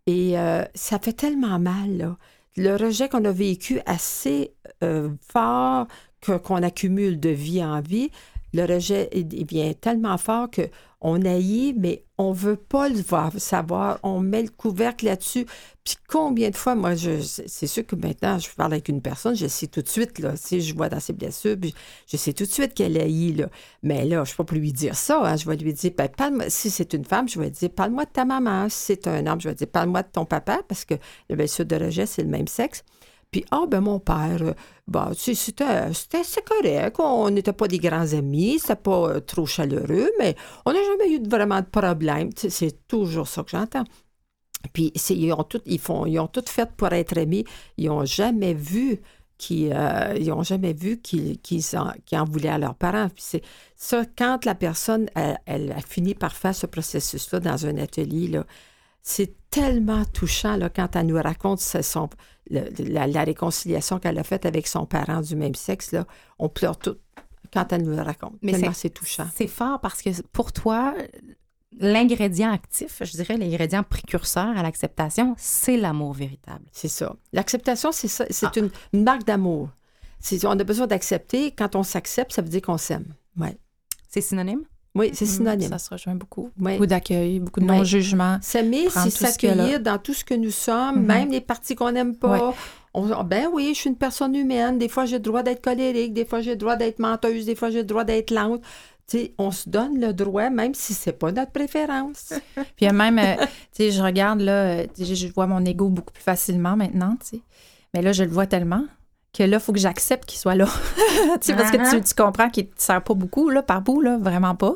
Et 0.07 0.37
euh, 0.37 0.63
ça 0.73 0.99
fait 0.99 1.13
tellement 1.13 1.59
mal. 1.59 2.15
Le 2.57 2.75
rejet 2.75 3.07
qu'on 3.07 3.25
a 3.25 3.31
vécu 3.31 3.79
assez 3.85 4.53
euh, 4.83 5.09
fort 5.31 5.87
qu'on 6.21 6.61
accumule 6.61 7.19
de 7.19 7.29
vie 7.29 7.63
en 7.63 7.81
vie, 7.81 8.11
le 8.53 8.65
rejet 8.65 9.09
il 9.13 9.45
vient 9.45 9.73
tellement 9.73 10.17
fort 10.17 10.49
qu'on 10.51 11.21
haït, 11.25 11.73
mais 11.77 12.03
on 12.17 12.31
veut 12.31 12.55
pas 12.55 12.89
le 12.89 13.01
voir, 13.01 13.31
savoir. 13.37 13.99
On 14.03 14.19
met 14.19 14.43
le 14.43 14.49
couvercle 14.49 15.05
là-dessus. 15.05 15.45
Puis 15.83 15.95
combien 16.07 16.49
de 16.51 16.55
fois, 16.55 16.75
moi, 16.75 16.93
je, 16.93 17.19
c'est 17.21 17.67
sûr 17.67 17.85
que 17.85 17.95
maintenant, 17.95 18.37
je 18.37 18.49
parle 18.55 18.73
avec 18.73 18.87
une 18.87 19.01
personne, 19.01 19.35
je 19.35 19.47
sais 19.47 19.67
tout 19.67 19.81
de 19.81 19.87
suite, 19.87 20.19
là, 20.19 20.33
si 20.35 20.61
je 20.61 20.75
vois 20.75 20.89
dans 20.89 20.99
ses 20.99 21.13
blessures, 21.13 21.55
je 22.07 22.17
sais 22.17 22.33
tout 22.33 22.43
de 22.43 22.51
suite 22.51 22.73
qu'elle 22.75 22.97
haït, 22.97 23.33
là. 23.33 23.49
Mais 23.81 24.05
là, 24.05 24.23
je 24.23 24.33
ne 24.33 24.37
peux 24.37 24.43
pas 24.43 24.55
lui 24.55 24.73
dire 24.73 24.95
ça. 24.95 25.21
Hein. 25.23 25.37
Je 25.37 25.47
vais 25.47 25.55
lui 25.55 25.73
dire, 25.73 25.91
ben, 25.97 26.07
parle 26.07 26.45
si 26.49 26.69
c'est 26.69 26.93
une 26.93 27.05
femme, 27.05 27.27
je 27.27 27.39
vais 27.39 27.45
lui 27.45 27.51
dire, 27.51 27.69
parle-moi 27.71 28.05
de 28.05 28.11
ta 28.11 28.25
maman. 28.25 28.69
Si 28.69 28.85
c'est 28.85 29.07
un 29.07 29.25
homme, 29.25 29.41
je 29.41 29.49
vais 29.49 29.55
dire, 29.55 29.67
parle-moi 29.67 30.03
de 30.03 30.09
ton 30.11 30.25
papa, 30.25 30.61
parce 30.67 30.85
que 30.85 30.95
la 31.29 31.35
blessure 31.35 31.65
de 31.65 31.75
rejet, 31.75 32.05
c'est 32.05 32.21
le 32.21 32.29
même 32.29 32.47
sexe. 32.47 32.83
Puis, 33.31 33.45
ah, 33.51 33.63
ben 33.65 33.79
mon 33.79 33.99
père, 33.99 34.41
euh, 34.41 34.53
bah, 34.87 35.11
c'était, 35.15 35.63
correct. 36.45 36.99
On 36.99 37.29
n'était 37.29 37.53
pas 37.53 37.67
des 37.69 37.79
grands 37.79 38.11
amis, 38.13 38.59
c'était 38.59 38.75
pas 38.75 39.09
euh, 39.09 39.19
trop 39.21 39.45
chaleureux, 39.45 40.11
mais 40.19 40.35
on 40.65 40.73
n'a 40.73 40.79
jamais 40.83 41.15
eu 41.15 41.23
vraiment 41.27 41.61
de 41.61 41.65
problème. 41.65 42.29
C'est 42.35 42.87
toujours 42.89 43.27
ça 43.29 43.43
que 43.43 43.51
j'entends. 43.51 43.85
Puis, 44.73 44.91
ils 45.09 45.31
ont, 45.31 45.43
tout, 45.43 45.61
ils, 45.65 45.79
font, 45.79 46.05
ils 46.05 46.19
ont 46.19 46.27
tout 46.27 46.43
fait 46.45 46.69
pour 46.75 46.91
être 46.91 47.17
amis. 47.17 47.45
Ils 47.77 47.87
n'ont 47.87 48.05
jamais 48.05 48.53
vu 48.53 49.01
qu'ils 49.37 49.73
euh, 49.73 50.33
ont 50.33 50.43
jamais 50.43 50.73
vu 50.73 50.97
qu'ils 50.99 51.39
en, 51.77 52.25
voulaient 52.25 52.49
à 52.49 52.57
leurs 52.57 52.75
parents. 52.75 53.07
Puis 53.09 53.23
c'est 53.25 53.43
ça, 53.75 54.03
quand 54.17 54.45
la 54.45 54.55
personne, 54.55 55.09
elle, 55.45 55.71
a 55.71 55.81
fini 55.81 56.13
par 56.15 56.33
faire 56.35 56.53
ce 56.53 56.67
processus-là 56.67 57.39
dans 57.39 57.65
un 57.65 57.77
atelier, 57.77 58.39
c'est 59.01 59.33
tellement 59.49 60.05
touchant 60.05 60.57
là, 60.57 60.69
quand 60.69 60.95
elle 60.95 61.07
nous 61.07 61.21
raconte 61.21 61.59
son, 61.59 62.09
la, 62.49 63.23
réconciliation 63.23 63.99
qu'elle 63.99 64.17
a 64.17 64.23
faite 64.23 64.45
avec 64.45 64.67
son 64.67 64.85
parent 64.85 65.21
du 65.21 65.35
même 65.35 65.55
sexe. 65.55 65.91
Là, 65.91 66.05
on 66.39 66.49
pleure 66.49 66.77
tout 66.77 66.97
quand 67.53 67.71
elle 67.73 67.83
nous 67.83 67.95
le 67.95 68.01
raconte. 68.01 68.37
Mais 68.41 68.53
c'est 68.73 68.89
touchant. 68.89 69.27
C'est 69.35 69.47
fort 69.47 69.79
parce 69.81 70.01
que 70.01 70.09
pour 70.31 70.53
toi, 70.53 70.93
l'ingrédient 71.79 72.51
actif, 72.51 73.01
je 73.03 73.11
dirais 73.11 73.37
l'ingrédient 73.37 73.83
précurseur 73.83 74.57
à 74.57 74.63
l'acceptation, 74.63 75.35
c'est 75.37 75.77
l'amour 75.77 76.13
véritable. 76.13 76.65
C'est 76.71 76.87
ça. 76.87 77.15
L'acceptation, 77.33 77.91
c'est 77.91 78.07
ça, 78.07 78.25
c'est 78.29 78.57
ah. 78.57 78.69
une, 78.93 79.03
marque 79.03 79.25
d'amour. 79.25 79.69
On 80.43 80.59
a 80.59 80.63
besoin 80.63 80.87
d'accepter. 80.87 81.51
Quand 81.51 81.75
on 81.75 81.83
s'accepte, 81.83 82.33
ça 82.33 82.41
veut 82.41 82.49
dire 82.49 82.61
qu'on 82.61 82.77
s'aime. 82.77 83.13
Ouais. 83.37 83.57
C'est 84.07 84.21
synonyme? 84.21 84.63
Oui, 84.93 85.11
c'est 85.13 85.25
mm, 85.25 85.27
synonyme. 85.27 85.69
Ça 85.69 85.79
se 85.79 85.89
rejoint 85.89 86.15
beaucoup. 86.15 86.49
Beaucoup 86.57 86.85
d'accueil, 86.85 87.39
beaucoup 87.39 87.59
de 87.59 87.65
non-jugement. 87.65 88.37
S'aimer, 88.41 88.89
c'est 88.89 89.09
s'accueillir 89.09 89.79
dans 89.79 89.97
tout 89.97 90.13
ce 90.13 90.25
que 90.25 90.33
nous 90.33 90.51
sommes, 90.51 91.03
mm-hmm. 91.03 91.05
même 91.05 91.31
les 91.31 91.41
parties 91.41 91.75
qu'on 91.75 91.91
n'aime 91.91 92.15
pas. 92.15 92.53
ben 93.25 93.47
oui, 93.53 93.71
je 93.73 93.79
suis 93.79 93.89
une 93.89 93.95
personne 93.95 94.35
humaine. 94.35 94.77
Des 94.77 94.89
fois, 94.89 95.05
j'ai 95.05 95.17
le 95.17 95.21
droit 95.21 95.43
d'être 95.43 95.61
colérique. 95.61 96.13
Des 96.13 96.25
fois, 96.25 96.41
j'ai 96.41 96.51
le 96.51 96.57
droit 96.57 96.75
d'être 96.75 96.99
menteuse. 96.99 97.45
Des 97.45 97.55
fois, 97.55 97.69
j'ai 97.69 97.79
le 97.79 97.85
droit 97.85 98.03
d'être 98.03 98.31
lente. 98.31 98.61
sais, 99.07 99.33
on 99.37 99.51
se 99.51 99.69
donne 99.69 99.99
le 99.99 100.13
droit, 100.13 100.49
même 100.49 100.73
si 100.73 100.93
c'est 100.93 101.13
pas 101.13 101.31
notre 101.31 101.51
préférence. 101.51 102.33
Puis 102.75 102.87
même, 102.91 103.17
euh, 103.17 103.35
tu 103.71 103.83
sais, 103.83 103.91
je 103.91 104.03
regarde, 104.03 104.41
là, 104.41 104.83
je 104.97 105.27
vois 105.33 105.47
mon 105.47 105.63
ego 105.63 105.87
beaucoup 105.87 106.11
plus 106.11 106.23
facilement 106.23 106.75
maintenant, 106.75 107.15
tu 107.21 107.37
sais. 107.37 107.41
Mais 107.93 108.01
là, 108.01 108.11
je 108.11 108.23
le 108.23 108.29
vois 108.29 108.45
tellement 108.45 108.85
que 109.33 109.43
là, 109.43 109.57
il 109.57 109.59
faut 109.59 109.71
que 109.71 109.79
j'accepte 109.79 110.25
qu'il 110.25 110.39
soit 110.39 110.55
là. 110.55 110.65
tu 111.05 111.37
sais, 111.41 111.55
parce 111.55 111.71
que 111.71 111.77
tu, 111.77 111.97
uh-huh. 111.97 112.07
tu 112.07 112.13
comprends 112.13 112.49
qu'il 112.49 112.65
ne 112.65 112.69
sert 112.75 113.01
pas 113.01 113.13
beaucoup, 113.13 113.49
là, 113.49 113.61
par 113.61 113.81
bout, 113.81 114.01
là, 114.01 114.17
vraiment 114.19 114.55
pas. 114.55 114.75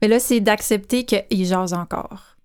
Mais 0.00 0.08
là, 0.08 0.20
c'est 0.20 0.40
d'accepter 0.40 1.04
qu'il 1.04 1.44
jase 1.44 1.74
encore. 1.74 2.37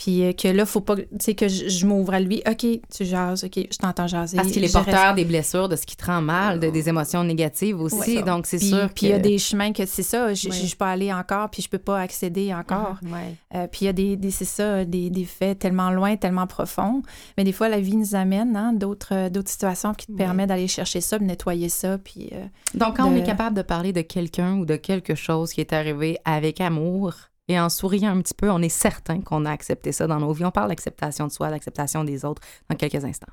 Puis 0.00 0.24
euh, 0.24 0.32
que 0.32 0.48
là, 0.48 0.64
faut 0.64 0.80
pas, 0.80 0.96
tu 0.96 1.04
sais, 1.18 1.34
que 1.34 1.46
je, 1.46 1.84
m'ouvre 1.84 2.14
à 2.14 2.20
lui. 2.20 2.42
OK, 2.48 2.66
tu 2.90 3.04
jases, 3.04 3.44
OK, 3.44 3.66
je 3.70 3.76
t'entends 3.76 4.06
jaser. 4.06 4.38
Parce 4.38 4.50
qu'il 4.50 4.64
est 4.64 4.72
porteur 4.72 5.14
des 5.14 5.26
blessures, 5.26 5.68
de 5.68 5.76
ce 5.76 5.84
qui 5.84 5.94
te 5.94 6.06
rend 6.06 6.22
mal, 6.22 6.58
de, 6.58 6.70
des 6.70 6.88
émotions 6.88 7.22
négatives 7.22 7.78
aussi. 7.78 8.22
donc, 8.22 8.46
c'est 8.46 8.58
sûr. 8.58 8.88
Puis 8.94 9.06
il 9.06 9.08
y 9.10 9.12
a 9.12 9.18
des 9.18 9.36
chemins 9.36 9.74
que 9.74 9.84
c'est 9.84 10.02
ça, 10.02 10.32
je 10.32 10.48
ne 10.48 10.74
peux 10.74 10.84
aller 10.86 11.12
encore, 11.12 11.50
puis 11.50 11.60
je 11.60 11.68
peux 11.68 11.78
pas 11.78 12.00
accéder 12.00 12.54
encore. 12.54 12.96
Euh, 13.54 13.66
puis 13.66 13.80
il 13.82 13.84
y 13.84 13.88
a 13.88 13.92
des, 13.92 14.30
c'est 14.30 14.46
ça, 14.46 14.86
des, 14.86 15.10
des, 15.10 15.24
faits 15.24 15.58
tellement 15.58 15.90
loin, 15.90 16.16
tellement 16.16 16.46
profonds. 16.46 17.02
Mais 17.36 17.44
des 17.44 17.52
fois, 17.52 17.68
la 17.68 17.80
vie 17.80 17.96
nous 17.96 18.14
amène 18.14 18.56
hein, 18.56 18.72
d'autres, 18.72 19.14
euh, 19.14 19.28
d'autres 19.28 19.50
situations 19.50 19.92
qui 19.92 20.06
te 20.06 20.12
permettent 20.12 20.48
d'aller 20.48 20.68
chercher 20.68 21.02
ça, 21.02 21.18
de 21.18 21.24
nettoyer 21.24 21.68
ça. 21.68 21.98
Puis, 21.98 22.30
donc, 22.72 22.96
quand 22.96 23.04
on 23.04 23.14
est 23.14 23.22
capable 23.22 23.54
de 23.54 23.62
parler 23.62 23.92
de 23.92 24.00
quelqu'un 24.00 24.56
ou 24.56 24.64
de 24.64 24.76
quelque 24.76 25.14
chose 25.14 25.52
qui 25.52 25.60
est 25.60 25.74
arrivé 25.74 26.16
avec 26.24 26.62
amour, 26.62 27.12
et 27.50 27.58
en 27.58 27.68
souriant 27.68 28.16
un 28.16 28.22
petit 28.22 28.34
peu, 28.34 28.48
on 28.48 28.62
est 28.62 28.68
certain 28.68 29.22
qu'on 29.22 29.44
a 29.44 29.50
accepté 29.50 29.90
ça 29.90 30.06
dans 30.06 30.20
nos 30.20 30.32
vies. 30.32 30.44
On 30.44 30.52
parle 30.52 30.68
d'acceptation 30.68 31.26
de 31.26 31.32
soi, 31.32 31.50
d'acceptation 31.50 32.04
des 32.04 32.24
autres 32.24 32.42
dans 32.68 32.76
quelques 32.76 33.04
instants. 33.04 33.32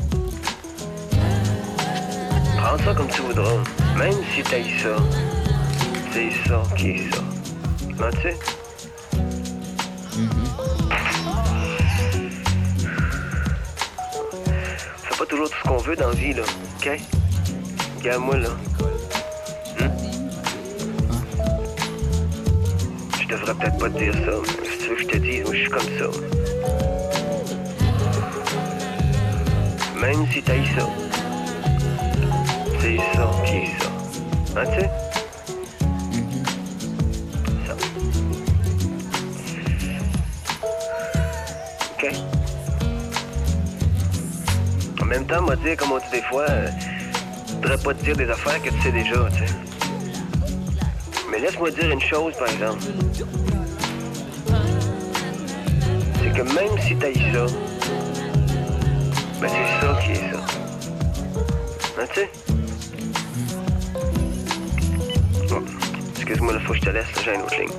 Comme 2.71 3.07
tu 3.09 3.21
voudras. 3.21 3.57
Même 3.97 4.13
si 4.33 4.41
t'as 4.43 4.63
ça, 4.81 4.95
c'est 6.13 6.31
ça 6.47 6.63
qui 6.77 6.91
est 6.91 7.13
ça. 7.13 7.21
tu 8.11 8.21
sais? 8.21 8.37
C'est 15.03 15.17
pas 15.17 15.25
toujours 15.25 15.49
tout 15.49 15.57
ce 15.57 15.63
qu'on 15.67 15.77
veut 15.77 15.95
dans 15.97 16.07
la 16.07 16.15
vie, 16.15 16.33
là. 16.33 16.43
OK? 16.77 16.89
Regarde-moi, 17.99 18.37
là. 18.37 18.49
Hum? 19.81 19.91
Je 23.21 23.27
devrais 23.27 23.53
peut-être 23.53 23.77
pas 23.77 23.89
te 23.89 23.97
dire 23.97 24.13
ça, 24.13 24.31
mais 24.41 24.69
si 24.69 24.77
tu 24.77 24.89
veux 24.89 24.95
que 24.95 25.01
je 25.01 25.07
te 25.07 25.17
dise, 25.17 25.43
moi, 25.43 25.53
je 25.53 25.59
suis 25.59 25.69
comme 25.69 25.81
ça. 25.99 26.07
Même 29.99 30.25
si 30.31 30.41
t'haïs 30.41 30.67
ça. 30.77 31.00
Ça. 32.81 32.87
Hein, 32.87 34.65
tu 34.65 34.81
sais? 34.81 34.89
Ça. 37.67 37.75
OK? 41.93 42.03
En 44.99 45.05
même 45.05 45.27
temps, 45.27 45.43
moi 45.43 45.55
dire, 45.57 45.77
comme 45.77 45.91
on 45.91 45.99
dit 45.99 46.05
des 46.11 46.23
fois, 46.23 46.45
euh, 46.49 46.69
je 47.47 47.53
voudrais 47.53 47.77
pas 47.77 47.93
te 47.93 48.03
dire 48.03 48.17
des 48.17 48.27
affaires 48.31 48.59
que 48.63 48.69
tu 48.69 48.81
sais 48.81 48.91
déjà, 48.91 49.29
tu 49.29 49.45
sais. 49.45 49.53
Mais 51.29 51.37
laisse-moi 51.37 51.69
dire 51.69 51.91
une 51.91 52.01
chose, 52.01 52.33
par 52.35 52.47
exemple. 52.47 52.81
C'est 56.15 56.33
que 56.33 56.41
même 56.41 56.79
si 56.79 56.95
t'haïs 56.95 57.31
ça, 57.31 57.45
ben 59.39 59.49
c'est 59.49 59.85
ça 59.85 59.99
qui 60.03 60.11
est 60.13 60.31
ça. 60.31 60.39
Hein, 61.99 62.05
tu 62.11 62.21
sais? 62.21 62.40
Excuse-moi, 66.31 66.53
là, 66.53 66.59
faut 66.61 66.71
que 66.71 66.79
je 66.79 66.83
te 66.85 66.89
laisse, 66.89 67.07
j'ai 67.25 67.35
une 67.35 67.41
autre 67.41 67.59
ligne. 67.59 67.69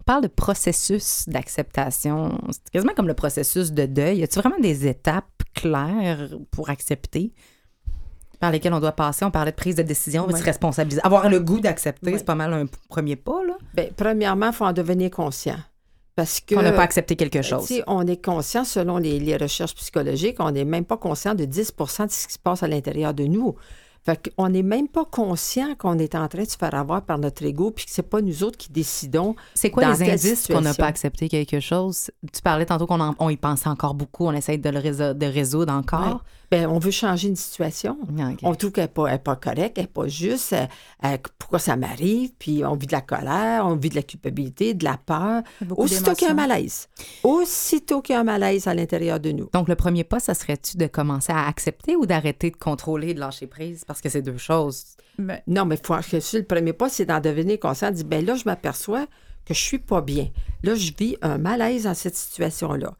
On 0.00 0.04
parle 0.06 0.22
de 0.22 0.28
processus 0.28 1.24
d'acceptation. 1.28 2.38
C'est 2.52 2.70
quasiment 2.70 2.92
comme 2.94 3.08
le 3.08 3.14
processus 3.14 3.72
de 3.72 3.86
deuil. 3.86 4.18
Y 4.18 4.22
a-t-il 4.22 4.40
vraiment 4.40 4.60
des 4.60 4.86
étapes 4.86 5.24
claires 5.54 6.28
pour 6.52 6.70
accepter 6.70 7.32
par 8.38 8.52
lesquelles 8.52 8.74
on 8.74 8.80
doit 8.80 8.92
passer? 8.92 9.24
On 9.24 9.30
parlait 9.32 9.50
de 9.50 9.56
prise 9.56 9.74
de 9.76 9.82
décision, 9.82 10.26
de 10.28 10.32
Ouais. 10.34 10.38
se 10.38 10.44
responsabiliser. 10.44 11.00
Avoir 11.04 11.28
le 11.28 11.40
goût 11.40 11.58
d'accepter, 11.58 12.12
Ouais. 12.12 12.18
c'est 12.18 12.24
pas 12.24 12.34
mal 12.36 12.52
un 12.52 12.66
premier 12.88 13.16
pas, 13.16 13.42
là. 13.44 13.54
Bien, 13.74 13.86
premièrement, 13.96 14.48
il 14.48 14.52
faut 14.52 14.66
en 14.66 14.72
devenir 14.72 15.10
conscient. 15.10 15.56
Parce 16.14 16.38
que. 16.38 16.54
Qu'on 16.54 16.62
n'a 16.62 16.70
pas 16.70 16.82
accepté 16.82 17.16
quelque 17.16 17.42
chose. 17.42 17.64
sais, 17.64 17.82
on 17.88 18.06
est 18.06 18.22
conscient, 18.24 18.62
selon 18.64 18.98
les, 18.98 19.18
les 19.18 19.36
recherches 19.36 19.74
psychologiques, 19.74 20.36
on 20.38 20.52
n'est 20.52 20.64
même 20.64 20.84
pas 20.84 20.98
conscient 20.98 21.34
de 21.34 21.44
10% 21.46 22.06
de 22.06 22.12
ce 22.12 22.28
qui 22.28 22.34
se 22.34 22.38
passe 22.38 22.62
à 22.62 22.68
l'intérieur 22.68 23.12
de 23.14 23.24
nous. 23.24 23.56
Fait 24.04 24.32
qu'on 24.36 24.50
n'est 24.50 24.62
même 24.62 24.86
pas 24.86 25.06
conscient 25.06 25.74
qu'on 25.76 25.98
est 25.98 26.14
en 26.14 26.28
train 26.28 26.42
de 26.42 26.48
se 26.48 26.58
faire 26.58 26.74
avoir 26.74 27.02
par 27.02 27.16
notre 27.18 27.42
ego, 27.42 27.70
puis 27.70 27.86
que 27.86 27.90
c'est 27.90 28.02
pas 28.02 28.20
nous 28.20 28.44
autres 28.44 28.58
qui 28.58 28.70
décidons. 28.70 29.34
C'est 29.54 29.70
quoi 29.70 29.84
dans 29.84 29.92
les 29.92 30.10
indices 30.10 30.46
qu'on 30.46 30.60
n'a 30.60 30.74
pas 30.74 30.86
accepté 30.86 31.30
quelque 31.30 31.58
chose? 31.58 32.10
Tu 32.32 32.42
parlais 32.42 32.66
tantôt 32.66 32.86
qu'on 32.86 33.14
on 33.18 33.30
y 33.30 33.36
pense 33.38 33.66
encore 33.66 33.94
beaucoup, 33.94 34.26
on 34.26 34.32
essaye 34.32 34.58
de 34.58 34.68
le 34.68 35.14
de 35.14 35.26
résoudre 35.26 35.72
encore. 35.72 36.22
Ben, 36.54 36.66
on 36.68 36.78
veut 36.78 36.90
changer 36.90 37.28
une 37.28 37.36
situation. 37.36 37.98
On 38.42 38.54
trouve 38.54 38.70
qu'elle 38.72 38.84
n'est 38.84 38.88
pas, 38.88 39.06
elle 39.08 39.14
est 39.16 39.18
pas 39.18 39.36
correcte, 39.36 39.76
elle 39.78 39.84
n'est 39.84 39.88
pas 39.88 40.06
juste. 40.08 40.52
elle- 40.52 40.68
elle- 41.02 41.18
pourquoi 41.38 41.58
ça 41.58 41.74
m'arrive? 41.76 42.30
Puis 42.38 42.64
on 42.64 42.74
vit 42.76 42.86
de 42.86 42.92
la 42.92 43.00
colère, 43.00 43.66
on 43.66 43.74
vit 43.76 43.88
de 43.90 43.94
la 43.96 44.02
culpabilité, 44.02 44.72
de 44.74 44.84
la 44.84 44.96
peur. 44.96 45.42
Aussitôt 45.76 46.12
qu'il 46.14 46.26
y 46.26 46.30
a 46.30 46.32
un 46.32 46.36
malaise. 46.36 46.88
Aussitôt 47.22 48.00
qu'il 48.02 48.14
y 48.14 48.16
a 48.16 48.20
un 48.20 48.24
malaise 48.24 48.66
à 48.68 48.74
l'intérieur 48.74 49.18
de 49.20 49.32
nous. 49.32 49.48
Donc, 49.52 49.68
le 49.68 49.74
premier 49.74 50.04
pas, 50.04 50.20
ça 50.20 50.34
serait-tu 50.34 50.76
de 50.76 50.86
commencer 50.86 51.32
à 51.32 51.46
accepter 51.46 51.96
ou 51.96 52.06
d'arrêter 52.06 52.50
de 52.50 52.56
contrôler 52.56 53.08
et 53.10 53.14
de 53.14 53.20
lâcher 53.20 53.46
prise? 53.46 53.84
Parce 53.84 54.00
que 54.00 54.08
c'est 54.08 54.22
deux 54.22 54.38
choses. 54.38 54.84
Ben, 55.18 55.40
Non, 55.46 55.64
mais 55.64 55.76
faut, 55.82 55.94
le 55.94 56.42
premier 56.42 56.72
pas, 56.72 56.88
c'est 56.88 57.06
d'en 57.06 57.20
devenir 57.20 57.58
conscient, 57.58 57.90
de 57.90 57.96
dire, 57.96 58.04
ben 58.06 58.24
là, 58.24 58.34
je 58.36 58.44
m'aperçois 58.46 59.06
que 59.44 59.54
je 59.54 59.60
suis 59.60 59.78
pas 59.78 60.00
bien. 60.00 60.28
Là, 60.62 60.74
je 60.74 60.92
vis 60.96 61.16
un 61.22 61.38
malaise 61.38 61.84
dans 61.84 61.94
cette 61.94 62.16
situation-là. 62.16 62.94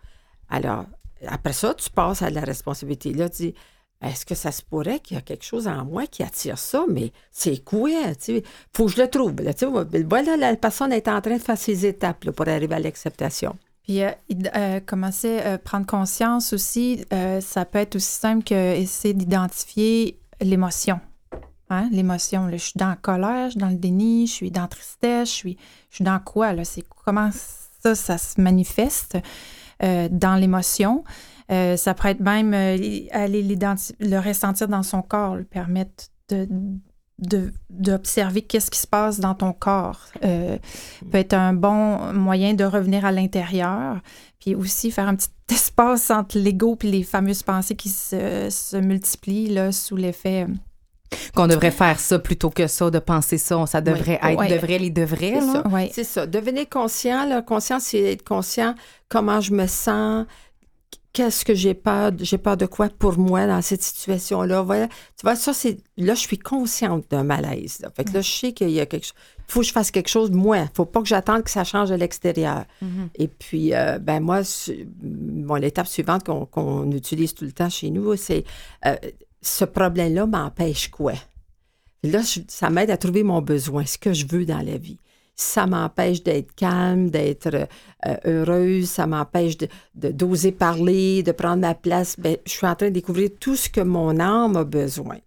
Alors, 0.51 0.85
après 1.29 1.53
ça, 1.53 1.75
tu 1.75 1.91
passes 1.91 2.23
à 2.23 2.31
la 2.31 2.41
responsabilité. 2.41 3.13
Là, 3.13 3.29
tu 3.29 3.43
dis, 3.43 3.55
est-ce 4.03 4.27
que 4.27 4.35
ça 4.35 4.53
se 4.53 4.63
pourrait 4.63 5.01
qu'il 5.01 5.17
y 5.17 5.19
a 5.19 5.23
quelque 5.23 5.45
chose 5.45 5.67
en 5.67 5.85
moi 5.85 6.07
qui 6.07 6.23
attire 6.23 6.59
ça? 6.59 6.85
Mais 6.89 7.13
c'est 7.31 7.65
quoi? 7.65 7.91
Il 8.29 8.43
faut 8.73 8.87
que 8.87 8.93
je 8.93 9.01
le 9.01 9.09
trouve. 9.09 9.35
Là, 9.41 9.53
voilà, 10.09 10.37
la 10.37 10.57
personne 10.57 10.93
est 10.93 11.09
en 11.09 11.21
train 11.21 11.37
de 11.37 11.43
faire 11.43 11.59
ses 11.59 11.87
étapes 11.87 12.25
là, 12.25 12.33
pour 12.33 12.47
arriver 12.49 12.75
à 12.75 12.81
l'acceptation. 12.81 13.57
Puis 13.85 14.03
euh, 14.03 14.11
euh, 14.57 14.81
commencer 14.81 15.39
à 15.41 15.59
prendre 15.59 15.87
conscience 15.87 16.53
aussi, 16.53 17.05
euh, 17.13 17.41
ça 17.41 17.65
peut 17.65 17.79
être 17.79 17.97
aussi 17.97 18.13
simple 18.13 18.45
que 18.45 18.77
essayer 18.77 19.15
d'identifier 19.15 20.19
l'émotion. 20.41 21.01
Hein? 21.71 21.89
L'émotion, 21.93 22.51
je 22.51 22.57
suis 22.57 22.73
dans 22.77 22.89
la 22.89 22.97
colère, 22.97 23.47
je 23.47 23.51
suis 23.53 23.61
dans 23.61 23.69
le 23.69 23.77
déni, 23.77 24.27
je 24.27 24.33
suis 24.33 24.51
dans 24.51 24.63
la 24.63 24.69
tristesse, 24.69 25.29
je 25.29 25.35
suis, 25.35 25.59
je 25.91 25.97
suis 25.97 26.05
dans 26.05 26.19
quoi? 26.19 26.53
Là? 26.53 26.63
Comment 27.05 27.31
ça, 27.83 27.95
ça 27.95 28.19
se 28.19 28.41
manifeste? 28.41 29.19
Euh, 29.83 30.09
dans 30.11 30.37
l'émotion. 30.37 31.05
Euh, 31.51 31.77
ça 31.77 31.95
pourrait 31.95 32.13
être 32.13 32.21
même 32.21 32.55
euh, 32.55 32.77
aller 33.11 33.43
le 33.43 34.19
ressentir 34.19 34.69
dans 34.69 34.83
son 34.83 35.03
corps, 35.03 35.37
le 35.37 35.45
permettre 35.45 36.07
de- 36.31 36.49
d'observer 37.71 38.43
qu'est-ce 38.43 38.71
qui 38.71 38.79
se 38.79 38.87
passe 38.87 39.21
dans 39.21 39.35
ton 39.35 39.53
corps. 39.53 40.01
Euh, 40.25 40.59
peut 41.11 41.19
être 41.19 41.35
un 41.35 41.53
bon 41.53 42.13
moyen 42.13 42.55
de 42.55 42.65
revenir 42.65 43.05
à 43.05 43.13
l'intérieur, 43.13 44.01
puis 44.41 44.55
aussi 44.55 44.91
faire 44.91 45.09
un 45.09 45.15
petit 45.15 45.29
espace 45.51 46.11
entre 46.11 46.39
l'ego 46.39 46.77
puis 46.77 46.91
les 46.91 47.03
fameuses 47.03 47.43
pensées 47.43 47.77
qui 47.77 47.89
se, 47.89 48.49
se 48.51 48.77
multiplient 48.77 49.49
là, 49.49 49.71
sous 49.71 49.97
l'effet. 49.97 50.47
Qu'on 51.35 51.47
devrait 51.47 51.71
faire 51.71 51.99
ça 52.01 52.19
plutôt 52.19 52.51
que 52.51 52.67
ça, 52.67 52.91
de 52.91 52.99
penser 52.99 53.39
ça. 53.39 53.65
Ça 53.67 53.81
devrait 53.81 54.19
Oui. 54.23 54.47
être 54.47 54.55
devrait, 54.55 54.79
les 54.79 54.91
devrait. 54.91 55.35
C'est 55.41 55.53
ça. 55.53 55.69
Ouais. 55.69 55.91
C'est 55.93 56.05
ça. 56.05 56.27
Devenir 56.27 56.69
conscient, 56.69 57.27
là, 57.27 57.43
conscient, 57.43 57.81
c'est 57.81 58.13
être 58.13 58.25
conscient 58.25 58.75
comment 59.09 59.41
je 59.41 59.53
me 59.53 59.67
sens, 59.67 60.27
qu'est-ce 61.13 61.45
que 61.45 61.55
j'ai 61.55 61.75
peur, 61.75 62.11
j'ai 62.19 62.39
peur 62.39 62.57
de 62.57 62.67
quoi 62.67 62.89
pour 62.89 63.17
moi 63.19 63.47
dans 63.47 63.63
cette 63.63 63.83
situation-là. 63.83 64.63
Voilà. 64.63 64.89
Tu 64.89 65.23
vois, 65.23 65.37
ça, 65.37 65.53
c'est. 65.53 65.79
Là, 65.97 66.15
je 66.15 66.21
suis 66.21 66.39
consciente 66.39 67.05
d'un 67.11 67.23
malaise. 67.23 67.79
Là. 67.81 67.91
Fait 67.95 68.05
que 68.05 68.13
là, 68.13 68.21
je 68.21 68.31
sais 68.31 68.53
qu'il 68.53 68.71
y 68.71 68.81
a 68.81 68.87
quelque 68.87 69.05
chose. 69.05 69.15
Il 69.47 69.53
faut 69.53 69.61
que 69.61 69.67
je 69.67 69.73
fasse 69.73 69.91
quelque 69.91 70.09
chose, 70.09 70.31
moi. 70.31 70.59
Il 70.59 70.71
faut 70.75 70.87
pas 70.87 71.01
que 71.03 71.07
j'attende 71.07 71.45
que 71.45 71.51
ça 71.51 71.65
change 71.65 71.91
de 71.91 71.95
l'extérieur. 71.95 72.65
Et 73.17 73.29
puis, 73.29 73.75
euh, 73.75 73.99
ben 73.99 74.21
moi, 74.21 74.41
bon, 75.03 75.55
l'étape 75.57 75.87
suivante 75.87 76.25
qu'on 76.25 76.47
qu'on 76.47 76.91
utilise 76.93 77.35
tout 77.35 77.45
le 77.45 77.53
temps 77.53 77.69
chez 77.69 77.91
nous, 77.91 78.17
c'est 78.17 78.45
euh, 78.87 78.97
ce 79.47 79.65
problème-là 79.65 80.27
m'empêche 80.27 80.89
quoi? 80.91 81.15
Là, 82.03 82.21
je- 82.23 82.41
ça 82.49 82.71
m'aide 82.71 82.91
à 82.91 82.97
trouver 82.97 83.23
mon 83.23 83.41
besoin, 83.41 83.85
ce 83.87 83.97
que 83.99 84.13
je 84.13 84.27
veux 84.27 84.45
dans 84.45 84.61
la 84.63 84.77
vie. 84.77 84.99
Ça 85.37 85.67
m'empêche 85.67 86.23
d'être 86.23 86.55
calme, 86.55 87.11
d'être 87.11 87.67
euh, 88.07 88.17
heureuse, 88.25 88.89
ça 88.89 89.07
m'empêche 89.07 89.57
de- 89.57 89.69
de- 89.95 90.11
d'oser 90.13 90.53
parler, 90.53 91.23
de 91.23 91.33
prendre 91.33 91.63
ma 91.63 91.75
place. 91.75 92.15
Ben, 92.19 92.37
je 92.47 92.53
suis 92.53 92.67
en 92.67 92.75
train 92.77 92.89
de 92.89 92.93
découvrir 92.95 93.31
tout 93.41 93.57
ce 93.57 93.69
que 93.69 93.81
mon 93.81 94.21
âme 94.21 94.57
a 94.57 94.65
besoin. 94.65 95.19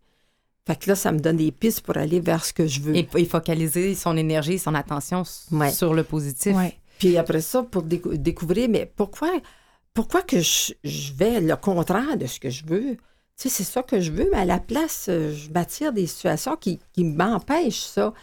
Fait 0.65 0.76
que 0.78 0.89
là, 0.89 0.95
ça 0.95 1.11
me 1.11 1.20
donne 1.20 1.38
des 1.38 1.51
pistes 1.51 1.82
pour 1.82 1.97
aller 1.97 2.20
vers 2.20 2.45
ce 2.45 2.53
que 2.53 2.68
je 2.68 2.80
veux. 2.82 2.95
Et, 2.95 3.07
et 3.15 3.26
focaliser 3.26 3.95
son 3.95 4.15
énergie, 4.18 4.59
son 4.59 4.76
attention 4.76 5.24
Ouais. 5.51 5.72
sur 5.72 5.93
le 5.93 6.03
positif. 6.03 6.55
Ouais. 6.55 6.78
Puis 6.99 7.18
après 7.18 7.41
ça, 7.41 7.63
pour 7.63 7.84
décou- 7.84 8.15
découvrir, 8.18 8.70
mais 8.70 8.89
pourquoi, 8.95 9.30
pourquoi 9.93 10.22
que 10.22 10.39
je, 10.39 10.74
je 10.84 11.13
vais 11.13 11.39
le 11.41 11.55
contraire 11.55 12.18
de 12.18 12.26
ce 12.28 12.39
que 12.39 12.49
je 12.49 12.65
veux? 12.65 12.97
Tu 13.40 13.50
sais, 13.50 13.50
c'est 13.50 13.72
ça 13.72 13.84
que 13.84 14.00
je 14.00 14.12
veux, 14.12 14.28
mais 14.32 14.40
à 14.40 14.46
la 14.46 14.60
place, 14.60 15.06
euh, 15.10 15.32
je 15.34 15.52
m'attire 15.52 15.94
des 15.94 16.08
situations 16.08 16.56
qui, 16.56 16.80
qui 16.94 17.04
m'empêchent 17.04 17.84
ça. 17.86 18.14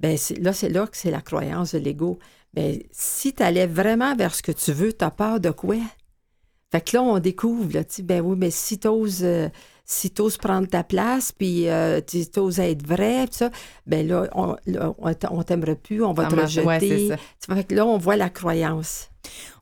Ben, 0.00 0.16
c'est- 0.16 0.38
là, 0.42 0.52
c'est 0.54 0.70
là 0.70 0.86
que 0.86 0.96
c'est 0.96 1.10
la 1.10 1.20
croyance 1.20 1.74
de 1.74 1.78
l'ego. 1.78 2.18
Ben, 2.54 2.78
si 2.90 3.34
tu 3.34 3.42
allais 3.42 3.66
vraiment 3.66 4.16
vers 4.16 4.34
ce 4.34 4.42
que 4.42 4.52
tu 4.52 4.72
veux, 4.72 4.92
tu 4.92 5.04
as 5.04 5.10
peur 5.10 5.38
de 5.38 5.50
quoi? 5.50 5.76
Fait 6.72 6.80
que 6.80 6.96
là, 6.96 7.02
on 7.02 7.18
découvre, 7.18 7.72
là, 7.74 7.84
tu 7.84 7.96
sais, 7.96 8.02
ben 8.02 8.20
oui, 8.22 8.36
mais 8.38 8.50
si 8.50 8.78
tu 8.78 8.88
oses, 8.88 9.24
si 9.84 10.10
t'oses 10.10 10.38
prendre 10.38 10.66
ta 10.66 10.82
place, 10.82 11.30
puis 11.30 11.68
euh, 11.68 12.00
tu 12.00 12.24
oses 12.38 12.58
être 12.58 12.86
vrai, 12.86 13.26
puis 13.26 13.36
ça, 13.36 13.50
ben 13.86 14.06
là, 14.08 14.28
on, 14.32 14.56
là, 14.66 14.94
on 15.30 15.42
t'aimerait 15.42 15.76
plus, 15.76 16.02
on 16.02 16.14
va 16.14 16.24
Ça 16.24 16.30
te 16.30 16.34
ouais, 16.36 16.42
rejeter. 16.78 17.08
c'est 17.08 17.16
ça. 17.48 17.54
Fait 17.54 17.64
que 17.64 17.74
là, 17.74 17.84
on 17.86 17.98
voit 17.98 18.16
la 18.16 18.30
croyance. 18.30 19.10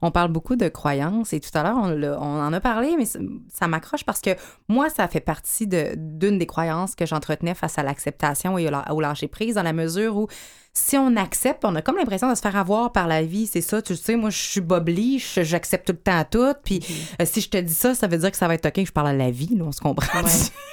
On 0.01 0.11
parle 0.11 0.31
beaucoup 0.33 0.57
de 0.57 0.69
croyances 0.69 1.33
et 1.33 1.41
tout 1.41 1.51
à 1.55 1.63
l'heure, 1.63 1.77
on, 1.77 2.23
en 2.41 2.53
a 2.53 2.61
parlé, 2.61 2.95
mais 2.97 3.05
ça, 3.05 3.69
m'accroche 3.69 4.05
parce 4.05 4.21
que 4.21 4.31
moi, 4.69 4.91
ça 4.91 5.07
fait 5.09 5.21
partie 5.21 5.67
de- 5.67 5.95
d'une 5.97 6.39
des 6.39 6.47
croyances 6.47 6.95
que 6.95 7.07
j'entretenais 7.07 7.55
face 7.55 7.79
à 7.79 7.83
l'acceptation 7.83 8.59
et 8.59 8.67
au, 8.67 8.71
la- 8.71 8.93
au 8.93 9.01
lâcher 9.01 9.29
prise, 9.29 9.55
dans 9.55 9.63
la 9.63 9.73
mesure 9.73 10.17
où 10.17 10.27
si 10.75 10.97
on 10.97 11.17
accepte, 11.17 11.65
on 11.67 11.75
a 11.75 11.83
comme 11.83 11.97
l'impression 11.97 12.31
de 12.31 12.35
se 12.35 12.41
faire 12.41 12.57
avoir 12.57 12.93
par 12.93 13.07
la 13.07 13.23
vie. 13.23 13.47
C'est 13.47 13.61
ça, 13.61 13.83
tu 13.83 13.95
sais, 13.95 14.17
moi, 14.17 14.31
je 14.31 14.39
suis 14.39 14.61
bobli, 14.63 15.19
je- 15.19 15.43
j'accepte 15.43 15.87
tout 15.87 15.93
le 15.93 15.99
temps 15.99 16.25
tout. 16.31 16.55
Puis 16.65 16.81
euh, 17.21 17.25
si 17.27 17.41
je 17.43 17.51
te 17.51 17.59
dis 17.59 17.75
ça, 17.75 17.95
ça 17.95 18.07
veut 18.07 18.17
dire 18.19 18.31
que 18.31 18.37
ça 18.39 18.49
va 18.49 18.55
être 18.55 18.67
OK 18.67 18.73
que 18.75 18.85
je 18.87 18.93
parle 18.93 19.09
à 19.09 19.13
la 19.13 19.31
vie, 19.31 19.55
là, 19.55 19.65
on 19.67 19.73
se 19.73 19.81
comprend. 19.81 20.23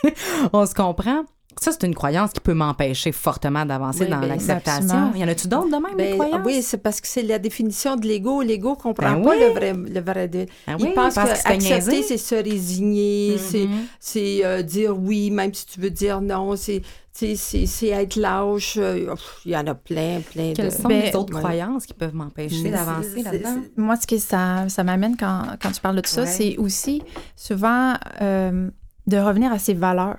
on 0.54 0.66
se 0.66 0.74
comprend. 0.74 1.24
Ça, 1.64 1.72
c'est 1.72 1.86
une 1.86 1.95
croyance 1.95 2.32
qui 2.32 2.39
peut 2.39 2.53
m'empêcher 2.53 3.12
fortement 3.12 3.66
d'avancer 3.66 4.05
dans 4.05 4.20
ben, 4.20 4.28
l'acceptation. 4.28 5.14
Y 5.16 5.24
en 5.24 5.28
a-tu 5.28 5.47
d'autres 5.47 5.68
de 5.68 5.72
même, 5.72 5.97
des 5.97 6.12
ben, 6.12 6.18
croyances? 6.18 6.41
Oui, 6.45 6.62
c'est 6.62 6.78
parce 6.78 7.01
que 7.01 7.07
c'est 7.07 7.24
la 7.24 7.39
définition 7.39 7.95
de 7.95 8.07
l'ego. 8.07 8.41
L'ego 8.41 8.76
comprend 8.76 9.14
ben 9.14 9.22
pas 9.24 9.36
le 9.36 9.45
vrai. 9.53 9.74
Le 9.74 9.99
vrai 10.01 10.28
de... 10.28 10.45
Ben 10.68 10.76
il 10.80 10.86
oui, 10.86 10.91
pense 10.95 11.16
que, 11.16 11.20
parce 11.22 11.32
que 11.43 11.47
c'est 11.62 11.74
accepter, 11.74 12.03
c'est 12.03 12.18
se 12.18 12.36
résigner, 12.36 13.38
c'est- 13.38 13.66
Mhm. 13.68 13.86
c'est 13.99 14.45
euh, 14.45 14.62
dire 14.62 14.97
oui, 14.97 15.32
même 15.32 15.53
si 15.53 15.66
tu 15.66 15.80
veux 15.80 15.89
dire 15.89 16.22
non, 16.22 16.55
c'est 16.55 16.82
c'est- 17.12 17.36
c'est 17.36 17.66
c'est 17.66 17.88
être 17.88 18.16
lâche. 18.16 18.78
euh, 18.78 19.14
Il 19.45 19.51
y 19.51 19.57
en 19.57 19.68
a 19.68 19.76
plein, 19.76 20.22
plein 20.22 20.53
Quelles 20.55 20.68
de... 20.68 20.72
sont 20.72 20.88
Ben, 20.88 21.01
les 21.01 21.16
autres 21.16 21.34
ouais. 21.34 21.41
croyances 21.41 21.86
qui 21.86 21.93
peuvent 21.93 22.16
m'empêcher 22.16 22.70
d'avancer 22.72 23.22
là-dedans? 23.24 23.57
Moi, 23.76 23.95
ce 23.97 24.07
que 24.07 24.18
ça, 24.18 24.70
ça 24.70 24.84
m'amène 24.84 25.18
quand, 25.18 25.41
quand 25.62 25.72
tu 25.72 25.82
parles 25.82 25.97
de 25.97 26.01
tout 26.01 26.10
ça, 26.10 26.22
Ouais. 26.22 26.28
c'est 26.28 26.57
aussi 26.57 27.01
souvent 27.36 27.95
euh, 28.22 28.70
de 29.07 29.18
revenir 29.18 29.51
à 29.51 29.60
ses 29.60 29.74
valeurs, 29.74 30.18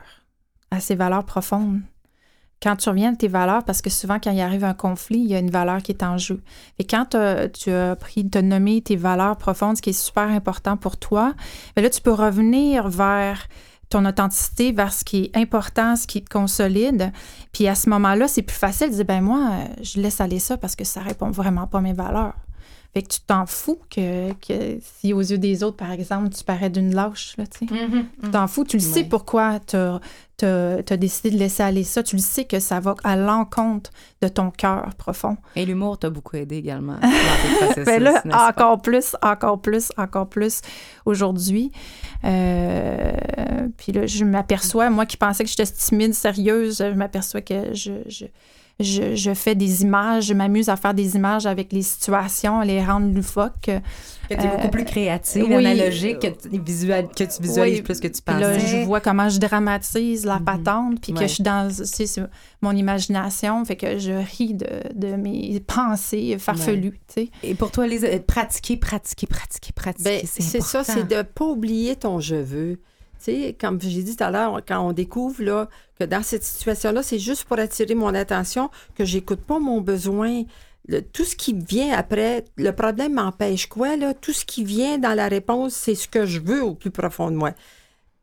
à 0.71 0.81
ses 0.81 0.95
valeurs 0.95 1.25
profondes. 1.25 1.81
Quand 2.63 2.77
tu 2.77 2.91
reviens 2.91 3.15
à 3.15 3.17
tes 3.17 3.29
valeurs, 3.29 3.65
parce 3.65 3.81
que 3.81 3.89
souvent, 3.89 4.19
quand 4.23 4.33
il 4.33 4.41
arrive 4.41 4.65
un 4.65 4.75
conflit, 4.75 5.19
il 5.19 5.27
y 5.27 5.35
a 5.35 5.39
une 5.39 5.51
valeur 5.51 5.83
qui 5.83 5.93
est 5.93 6.03
en 6.03 6.19
jeu. 6.19 6.43
Et 6.79 6.85
quand 6.85 7.17
tu 7.55 7.71
as 7.71 7.97
pris 7.97 8.25
de 8.25 8.41
nommer 8.41 8.83
tes 8.83 8.97
valeurs 8.97 9.39
profondes, 9.39 9.79
ce 9.79 9.83
qui 9.83 9.91
est 9.91 9.93
super 9.95 10.29
important 10.29 10.77
pour 10.77 10.99
toi, 10.99 11.33
bien 11.75 11.85
là, 11.85 11.91
tu 11.91 12.03
peux 12.03 12.13
revenir 12.13 12.89
vers 12.89 13.47
ton 13.89 14.05
authenticité, 14.05 14.73
vers 14.73 14.93
ce 14.93 15.05
qui 15.05 15.25
est 15.25 15.37
important, 15.37 15.97
ce 15.97 16.07
qui 16.07 16.23
te 16.23 16.31
consolide. 16.31 17.13
Puis 17.53 17.67
à 17.67 17.75
ce 17.75 17.91
moment-là, 17.91 18.29
c'est 18.29 18.43
plus 18.43 18.57
facile 18.57 18.91
de 18.91 18.95
dire, 18.95 19.05
ben 19.05 19.21
moi, 19.21 19.51
euh, 19.51 19.83
je 19.83 20.01
laisse 20.01 20.21
aller 20.21 20.39
ça 20.39 20.57
parce 20.57 20.77
que 20.77 20.85
ça 20.85 21.01
répond 21.01 21.31
vraiment 21.31 21.67
pas 21.67 21.79
à 21.79 21.81
mes 21.81 21.93
valeurs. 21.93 22.35
Fait 22.93 23.03
que 23.03 23.09
tu 23.09 23.21
t'en 23.21 23.47
fous 23.47 23.79
que, 23.89 24.33
que 24.33 24.79
si 24.83 25.13
aux 25.13 25.21
yeux 25.21 25.39
des 25.39 25.63
autres, 25.63 25.77
par 25.77 25.93
exemple, 25.93 26.31
tu 26.31 26.43
parais 26.43 26.71
d'une 26.71 26.93
lâche, 26.93 27.37
là, 27.39 27.47
tu 27.47 27.67
sais. 27.67 27.75
Tu 28.25 28.31
t'en 28.31 28.49
fous, 28.49 28.65
tu 28.65 28.79
le 28.79 28.83
sais 28.83 29.03
Ouais. 29.03 29.05
pourquoi 29.05 29.61
tu 29.61 29.77
as, 29.77 30.97
décidé 30.97 31.31
de 31.31 31.39
laisser 31.39 31.63
aller 31.63 31.85
ça. 31.85 32.03
Tu 32.03 32.17
le 32.17 32.23
sais 32.23 32.47
que 32.47 32.59
ça 32.59 32.81
va 32.81 32.97
à 33.05 33.15
l'encontre 33.15 33.91
de 34.23 34.27
ton 34.27 34.51
cœur 34.51 34.93
profond. 34.99 35.37
Et 35.55 35.65
l'humour 35.67 36.01
t'a 36.01 36.11
beaucoup 36.11 36.37
aidé 36.37 36.57
également 36.57 36.95
dans 37.61 37.75
tes 37.75 37.85
Ben 37.85 38.03
là, 38.03 38.23
encore 38.49 38.83
plus, 38.83 39.15
encore 39.23 39.61
plus, 39.61 39.93
encore 39.97 40.29
plus 40.29 40.61
aujourd'hui. 41.07 41.71
Euh, 42.25 43.13
puis 43.77 43.93
là, 43.93 44.07
je 44.07 44.25
m'aperçois, 44.25 44.91
moi 44.91 45.07
qui 45.07 45.17
pensais 45.17 45.45
que 45.45 45.51
j'étais 45.51 45.67
timide, 45.67 46.15
sérieuse, 46.15 46.79
je 46.79 46.95
m'aperçois 46.95 47.41
que 47.41 47.73
je, 47.75 47.93
je, 48.09 48.25
je, 48.81 49.15
je 49.15 49.35
fais 49.35 49.55
des 49.55 49.83
images, 49.83 50.27
je 50.27 50.35
m'amuse 50.35 50.69
à 50.69 50.77
faire 50.77 50.95
des 50.95 51.17
images 51.17 51.47
avec 51.47 51.73
les 51.73 51.83
situations, 51.83 52.61
les 52.63 52.85
rendre 52.85 53.13
loufoques. 53.15 53.71
Que 54.29 54.35
tu 54.37 54.41
es 54.47 54.49
beaucoup 54.49 54.67
Euh, 54.69 54.71
plus 54.71 54.85
créative, 54.85 55.45
oui. 55.49 55.55
analogique, 55.67 56.21
que 56.21 56.29
tu, 56.29 56.61
visual, 56.63 57.09
que 57.09 57.25
tu 57.25 57.43
visualises 57.43 57.79
Oui, 57.79 57.83
plus 57.83 57.99
que 57.99 58.07
tu 58.07 58.23
Puis 58.23 58.39
là, 58.39 58.57
je 58.59 58.77
vois 58.85 59.01
comment 59.01 59.29
je 59.29 59.41
dramatise 59.41 60.25
la 60.25 60.39
Mhm. 60.39 60.45
patente, 60.45 61.01
puis 61.01 61.13
que 61.13 61.19
Ouais. 61.19 61.27
je 61.29 61.35
suis 61.35 61.43
dans 61.43 61.69
c'est 61.71 62.07
mon 62.63 62.71
imagination, 62.77 63.65
fait 63.65 63.75
que 63.77 63.99
je 63.99 64.13
ris 64.13 64.55
de, 64.55 64.67
de 64.95 65.17
mes 65.17 65.59
pensées 65.67 66.37
farfelues, 66.39 66.93
tu 67.09 67.23
sais. 67.25 67.31
Et 67.43 67.55
pour 67.57 67.73
toi, 67.73 67.89
les 67.89 68.05
euh, 68.05 68.19
pratiquer, 68.25 68.77
pratiquer, 68.77 69.27
pratiquer, 69.27 69.73
pratiquer, 69.73 70.05
Ben, 70.05 70.21
c'est 70.27 70.43
c'est 70.43 70.61
ça, 70.63 70.85
c'est 70.85 71.09
de 71.09 71.17
ne 71.17 71.23
pas 71.23 71.47
oublier 71.47 71.97
ton 71.97 72.21
je 72.21 72.37
veux. 72.37 72.79
Sais, 73.21 73.55
comme 73.61 73.79
j'ai 73.79 74.03
dit 74.03 74.17
tout 74.17 74.25
à 74.25 74.31
l'heure, 74.31 74.63
quand 74.67 74.81
on 74.81 74.95
découvre 74.95 75.69
que 75.99 76.05
dans 76.05 76.23
cette 76.23 76.43
situation-là, 76.43 77.03
c'est 77.03 77.19
juste 77.19 77.45
pour 77.45 77.59
attirer 77.59 77.95
mon 77.95 78.15
attention 78.15 78.71
que 78.95 79.05
j'écoute 79.05 79.41
pas 79.41 79.59
mon 79.59 79.83
besoin. 79.83 80.45
Tout 81.13 81.25
ce 81.25 81.37
qui 81.37 81.53
vient 81.53 81.93
après, 81.93 82.47
le 82.57 82.73
problème 82.73 83.13
m'empêche 83.13 83.67
quoi? 83.67 83.97
Là? 83.97 84.15
Tout 84.15 84.33
ce 84.33 84.47
qui 84.47 84.65
vient 84.65 84.97
dans 84.97 85.15
la 85.15 85.29
réponse, 85.29 85.75
c'est 85.75 85.95
ce 85.95 86.09
que 86.09 86.25
je 86.25 86.41
veux 86.41 86.65
au 86.65 86.75
plus 86.75 86.91
profond 86.91 87.31
de 87.31 87.37
moi. 87.37 87.53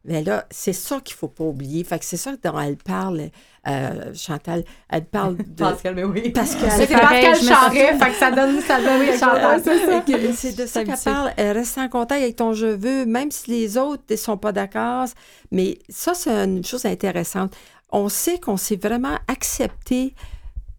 Mais 0.05 0.23
là, 0.23 0.45
c'est 0.49 0.73
ça 0.73 1.01
qu'il 1.01 1.15
faut 1.17 1.27
pas 1.27 1.43
oublier. 1.43 1.83
Fait 1.83 1.99
que 1.99 2.05
c'est 2.05 2.17
ça 2.17 2.31
dont 2.41 2.57
elle 2.59 2.77
parle, 2.77 3.29
euh, 3.67 4.13
Chantal. 4.13 4.63
Elle 4.89 5.05
parle 5.05 5.35
de... 5.37 5.43
Pascal, 5.43 5.95
mais 5.95 6.05
oui. 6.05 6.29
Parce 6.29 6.55
qu'elle 6.55 6.71
C'est 6.71 6.89
me 6.89 7.47
Charret, 7.47 7.97
fait 7.97 8.09
que 8.11 8.15
ça 8.15 8.31
donne, 8.31 8.61
ça 8.61 8.79
donne, 8.81 9.01
oui, 9.01 9.17
Chantal, 9.19 9.61
c'est 9.61 9.85
ça. 9.85 9.99
que 10.01 10.33
C'est 10.33 10.55
de 10.57 10.65
ça 10.65 10.85
qu'elle 10.85 10.95
petit. 10.95 11.03
parle. 11.03 11.33
Elle 11.35 11.57
reste 11.57 11.77
en 11.77 11.89
contact 11.89 12.21
avec 12.21 12.37
ton 12.37 12.53
je 12.53 12.67
veux, 12.67 13.05
même 13.05 13.31
si 13.31 13.51
les 13.51 13.77
autres 13.77 14.03
ne 14.09 14.15
sont 14.15 14.37
pas 14.37 14.53
d'accord. 14.53 15.07
Mais 15.51 15.77
ça, 15.89 16.13
c'est 16.13 16.31
une 16.31 16.63
chose 16.63 16.85
intéressante. 16.85 17.53
On 17.91 18.07
sait 18.07 18.39
qu'on 18.39 18.57
s'est 18.57 18.77
vraiment 18.77 19.17
accepté. 19.27 20.13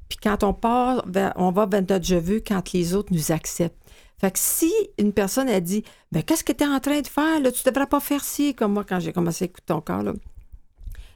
Puis 0.09 0.19
quand 0.23 0.43
on 0.43 0.55
part, 0.55 1.05
on 1.37 1.51
va 1.51 1.67
vers 1.67 1.83
notre 1.87 2.05
je 2.05 2.15
veux 2.17 2.41
quand 2.41 2.73
les 2.73 2.95
autres 2.95 3.13
nous 3.13 3.31
acceptent. 3.31 3.77
Fait 4.21 4.33
que 4.33 4.39
si 4.39 4.73
une 4.99 5.13
personne 5.13 5.49
a 5.49 5.61
dit 5.61 5.85
ben 6.11 6.23
qu'est-ce 6.23 6.45
que 6.45 6.53
tu 6.53 6.65
es 6.65 6.67
en 6.67 6.81
train 6.81 7.01
de 7.01 7.07
faire 7.07 7.41
là, 7.41 7.53
tu 7.53 7.63
devrais 7.65 7.87
pas 7.87 8.01
faire 8.01 8.25
ci 8.25 8.55
comme 8.55 8.73
moi 8.73 8.85
quand 8.85 9.01
j'ai 9.01 9.13
commencé 9.13 9.45
à 9.45 9.47
écouter 9.47 9.67
ton 9.67 9.81
corps 9.81 10.03
là. 10.03 10.13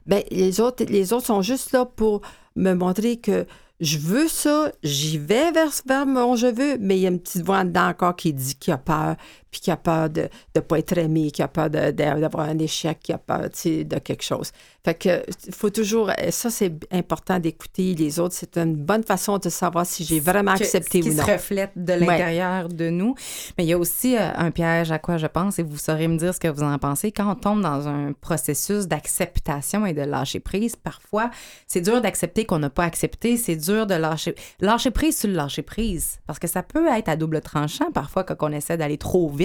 Ben 0.07 0.23
les 0.31 0.61
autres 0.61 0.85
les 0.85 1.13
autres 1.13 1.27
sont 1.27 1.43
juste 1.43 1.73
là 1.73 1.85
pour 1.85 2.23
me 2.57 2.75
montrer 2.75 3.19
que 3.19 3.47
je 3.81 3.99
veux 3.99 4.29
ça, 4.29 4.71
j'y 4.85 5.19
vais 5.19 5.51
vers, 5.51 5.71
vers 5.87 6.07
mon 6.07 6.37
je 6.37 6.47
veux, 6.47 6.79
mais 6.79 6.99
il 6.99 7.01
y 7.01 7.07
a 7.07 7.09
une 7.09 7.19
petite 7.19 7.45
voix 7.45 7.65
dedans 7.65 7.89
encore 7.89 8.15
qui 8.15 8.33
dit 8.33 8.55
qu'il 8.55 8.73
a 8.73 8.79
peur, 8.79 9.17
puis 9.53 9.61
qu'il 9.61 9.73
a 9.73 9.77
peur 9.77 10.11
de 10.11 10.29
ne 10.57 10.61
pas 10.61 10.79
être 10.81 10.99
aimé, 10.99 11.31
qu'il 11.31 11.45
a 11.45 11.49
peur 11.49 11.71
d'avoir 11.71 12.49
un 12.49 12.59
échec, 12.59 12.99
qu'il 13.01 13.15
a 13.15 13.19
peur 13.19 13.43
de 13.43 13.99
quelque 14.01 14.25
chose. 14.25 14.51
Fait 14.85 14.95
que 14.95 15.23
il 15.47 15.55
faut 15.55 15.71
toujours, 15.71 16.11
ça 16.31 16.51
c'est 16.51 16.73
important 16.91 17.39
d'écouter 17.39 17.95
les 17.95 18.19
autres, 18.19 18.35
c'est 18.35 18.59
une 18.59 18.75
bonne 18.75 19.05
façon 19.05 19.39
de 19.39 19.49
savoir 19.49 19.87
si 19.87 20.03
j'ai 20.05 20.19
vraiment 20.19 20.55
que- 20.55 20.63
accepté 20.65 21.03
ce 21.03 21.09
qui 21.09 21.11
ou 21.13 21.15
non. 21.15 21.25
se 21.25 21.31
reflète 21.31 21.71
de 21.77 21.93
l'intérieur 21.93 22.69
de 22.69 22.91
nous. 22.91 23.15
Mais 23.57 23.65
il 23.65 23.69
y 23.69 23.73
a 23.75 23.79
aussi 23.79 24.17
euh, 24.17 24.31
un 24.35 24.51
piège 24.51 24.91
à 24.91 24.99
quoi 24.99 25.19
je 25.19 25.27
pense, 25.27 25.59
et 25.59 25.63
vous 25.63 25.77
saurez 25.77 26.09
me 26.09 26.17
dire 26.17 26.35
ce 26.35 26.41
que 26.41 26.49
vous 26.49 26.63
en 26.63 26.77
pensez. 26.79 27.13
Quand 27.13 27.31
on 27.31 27.35
tombe 27.35 27.61
dans 27.61 27.87
un 27.87 28.13
processus 28.21 28.87
d'acceptation 28.89 29.87
et 29.87 29.93
de 29.93 30.03
lâcher 30.03 30.41
prise, 30.41 30.75
parfois, 30.77 31.31
c'est 31.67 31.81
dur 31.83 32.01
d'accepter 32.01 32.45
qu'on 32.45 32.59
n'a 32.59 32.71
pas 32.71 32.85
accepté. 32.85 33.37
C'est 33.37 33.57
dur 33.57 33.87
de 33.87 33.95
lâcher. 33.95 34.35
Lâcher 34.61 34.91
prise 34.91 35.19
sur 35.19 35.29
le 35.29 35.35
lâcher 35.35 35.63
prise. 35.63 36.19
Parce 36.27 36.39
que 36.39 36.49
ça 36.49 36.63
peut 36.63 36.89
être 36.89 37.09
à 37.09 37.17
double 37.17 37.41
tranchant 37.41 37.91
parfois 37.93 38.25
quand 38.25 38.37
on 38.41 38.53
essaie 38.53 38.77
d'aller 38.77 38.99
trop 38.99 39.29
vite. 39.29 39.42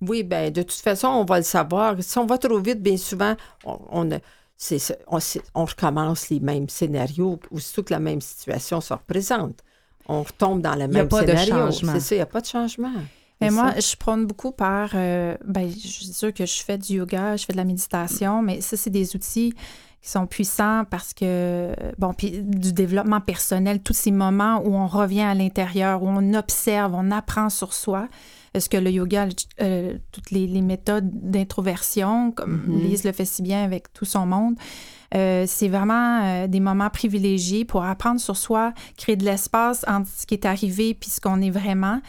Oui, 0.00 0.22
ben 0.22 0.52
de 0.52 0.62
toute 0.62 0.80
façon, 0.80 1.08
on 1.08 1.24
va 1.24 1.38
le 1.38 1.44
savoir. 1.44 1.96
Si 2.00 2.18
on 2.18 2.26
va 2.26 2.36
trop 2.38 2.58
vite, 2.58 2.82
bien 2.82 2.96
souvent, 2.96 3.34
on, 3.64 3.78
on, 3.90 4.12
a- 4.12 4.18
c'est 4.56 4.78
ça, 4.78 4.94
on, 5.06 5.20
c'est- 5.20 5.42
on 5.54 5.64
recommence 5.64 6.28
les 6.30 6.40
mêmes 6.40 6.68
scénarios, 6.68 7.38
aussitôt 7.50 7.82
que 7.82 7.92
la 7.92 8.00
même 8.00 8.20
situation 8.20 8.80
se 8.80 8.92
représente. 8.92 9.60
On 10.06 10.22
retombe 10.22 10.60
dans 10.60 10.74
le 10.74 10.80
y 10.80 10.84
a 10.84 10.88
même 10.88 11.08
pas 11.08 11.22
de 11.22 11.28
scénario. 11.28 11.54
changement. 11.54 11.92
C'est 11.94 12.00
ça, 12.00 12.14
il 12.14 12.18
n'y 12.18 12.22
a 12.22 12.26
pas 12.26 12.40
de 12.40 12.46
changement. 12.46 12.92
Mais 13.40 13.50
moi, 13.50 13.72
ça. 13.72 13.80
je 13.80 13.96
prône 13.96 14.26
beaucoup 14.26 14.52
par. 14.52 14.90
euh, 14.94 15.36
ben, 15.44 15.68
je 15.70 15.88
suis 15.88 16.06
sûre 16.06 16.32
que 16.32 16.46
je 16.46 16.62
fais 16.62 16.78
du 16.78 16.94
yoga, 16.94 17.36
je 17.36 17.44
fais 17.46 17.52
de 17.52 17.56
la 17.58 17.64
méditation, 17.64 18.42
mais 18.42 18.60
ça, 18.60 18.76
c'est 18.76 18.90
des 18.90 19.16
outils 19.16 19.54
qui 20.02 20.10
sont 20.10 20.26
puissants 20.26 20.84
parce 20.90 21.14
que, 21.14 21.74
bon, 21.98 22.12
puis 22.12 22.42
du 22.42 22.72
développement 22.74 23.20
personnel, 23.20 23.80
tous 23.82 23.94
ces 23.94 24.10
moments 24.10 24.60
où 24.64 24.74
on 24.74 24.86
revient 24.86 25.22
à 25.22 25.34
l'intérieur, 25.34 26.02
où 26.02 26.08
on 26.08 26.34
observe, 26.34 26.94
on 26.94 27.10
apprend 27.10 27.48
sur 27.48 27.72
soi. 27.72 28.08
Est-ce 28.54 28.68
que 28.68 28.76
le 28.76 28.90
yoga, 28.90 29.26
euh, 29.60 29.98
toutes 30.12 30.30
les, 30.30 30.46
les 30.46 30.62
méthodes 30.62 31.10
d'introversion, 31.12 32.30
comme 32.32 32.62
Mhm. 32.66 32.78
Lise 32.80 33.04
le 33.04 33.12
fait 33.12 33.24
si 33.24 33.42
bien 33.42 33.64
avec 33.64 33.92
tout 33.92 34.04
son 34.04 34.26
monde, 34.26 34.54
euh, 35.14 35.44
c'est 35.46 35.68
vraiment 35.68 36.22
euh, 36.24 36.46
des 36.46 36.60
moments 36.60 36.90
privilégiés 36.90 37.64
pour 37.64 37.84
apprendre 37.84 38.20
sur 38.20 38.36
soi, 38.36 38.72
créer 38.96 39.16
de 39.16 39.24
l'espace 39.24 39.84
entre 39.88 40.08
ce 40.08 40.24
qui 40.26 40.34
est 40.34 40.46
arrivé 40.46 40.94
puis 40.94 41.10
ce 41.10 41.20
qu'on 41.20 41.40
est 41.42 41.50
vraiment, 41.50 42.00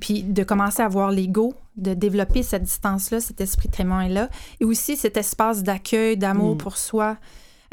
puis 0.00 0.22
de 0.22 0.42
commencer 0.44 0.82
à 0.82 0.88
voir 0.88 1.10
l'ego, 1.10 1.54
de 1.76 1.94
développer 1.94 2.42
cette 2.42 2.62
distance-là, 2.64 3.20
cet 3.20 3.40
esprit 3.40 3.68
témoin-là, 3.68 4.28
et 4.60 4.64
aussi 4.64 4.96
cet 4.96 5.16
espace 5.16 5.62
d'accueil, 5.62 6.16
d'amour 6.16 6.54
Mm. 6.54 6.58
pour 6.58 6.76
soi. 6.76 7.16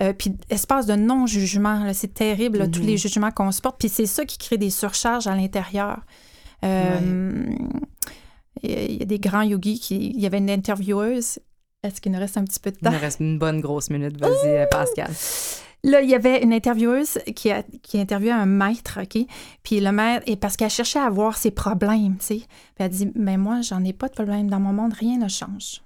euh, 0.02 0.14
puis 0.14 0.34
espace 0.50 0.88
de 0.88 0.96
non-jugement, 0.96 1.84
là, 1.84 1.94
c'est 1.94 2.12
terrible, 2.14 2.58
là, 2.58 2.68
tous 2.68 2.80
Mhm. 2.80 2.88
les 2.88 2.98
jugements 2.98 3.30
qu'on 3.30 3.52
se 3.52 3.62
porte. 3.62 3.76
Puis 3.78 3.88
c'est 3.90 4.08
ça 4.08 4.26
qui 4.26 4.40
crée 4.40 4.58
des 4.58 4.72
surcharges 4.72 5.28
à 5.28 5.36
l'intérieur. 5.36 6.00
Il 8.64 8.98
y 8.98 9.02
a 9.02 9.06
des 9.06 9.20
grands 9.20 9.42
yogis 9.42 9.80
qui... 9.80 10.12
Il 10.16 10.20
y 10.20 10.26
avait 10.26 10.38
une 10.40 10.50
intervieweuse. 10.50 11.40
Est-ce 11.84 12.00
qu'il 12.00 12.12
nous 12.12 12.20
reste 12.20 12.38
un 12.38 12.44
petit 12.44 12.60
peu 12.60 12.72
de 12.72 12.78
Il 12.82 12.86
temps? 12.86 12.92
nous 12.92 13.00
reste 13.00 13.20
une 13.20 13.40
bonne 13.40 13.60
grosse 13.62 13.90
minute. 13.90 14.20
Vas-y, 14.20 14.50
euh, 14.50 14.66
Pascal. 14.70 15.12
Là, 15.84 16.02
il 16.02 16.10
y 16.10 16.14
avait 16.14 16.44
une 16.44 16.54
intervieweuse 16.54 17.18
qui 17.36 17.50
a, 17.50 17.64
qui 17.82 17.98
a 17.98 18.02
interviewé 18.02 18.32
un 18.32 18.46
maître, 18.46 19.00
OK? 19.02 19.26
Puis 19.64 19.80
le 19.80 19.92
maître, 19.92 20.24
et 20.28 20.36
parce 20.36 20.56
qu'elle 20.56 20.70
cherchait 20.70 21.00
à 21.00 21.10
voir 21.10 21.36
ses 21.38 21.50
problèmes, 21.50 22.18
tu 22.20 22.26
sais. 22.26 22.38
Puis 22.38 22.46
elle 22.80 22.90
dit, 22.90 23.12
mais 23.16 23.38
moi, 23.38 23.62
j'en 23.62 23.84
ai 23.84 23.94
pas 23.94 24.08
de 24.08 24.14
problème. 24.14 24.48
Dans 24.48 24.60
mon 24.60 24.74
monde, 24.74 24.94
rien 24.94 25.18
ne 25.18 25.28
change. 25.28 25.82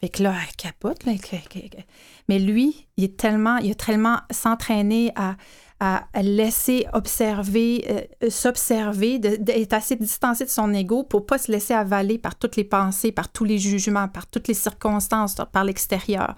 Fait 0.00 0.08
que 0.08 0.22
là, 0.22 0.34
elle 0.40 0.54
capote. 0.54 1.04
Là, 1.04 1.12
Mais 2.28 2.38
lui, 2.38 2.86
il 2.96 3.04
est 3.04 3.16
tellement, 3.16 3.56
il 3.56 3.72
a 3.72 3.74
tellement 3.74 4.18
s'entraîné 4.30 5.10
à, 5.16 5.36
à 6.14 6.22
laisser 6.22 6.86
observer, 6.92 7.84
euh, 8.22 8.30
s'observer, 8.30 9.18
d'être 9.18 9.72
assez 9.72 9.96
distancé 9.96 10.44
de 10.44 10.50
son 10.50 10.72
ego 10.72 11.02
pour 11.02 11.26
pas 11.26 11.38
se 11.38 11.50
laisser 11.52 11.74
avaler 11.74 12.18
par 12.18 12.36
toutes 12.36 12.56
les 12.56 12.64
pensées, 12.64 13.12
par 13.12 13.28
tous 13.30 13.44
les 13.44 13.58
jugements, 13.58 14.08
par 14.08 14.26
toutes 14.26 14.48
les 14.48 14.54
circonstances, 14.54 15.36
par 15.52 15.64
l'extérieur. 15.64 16.34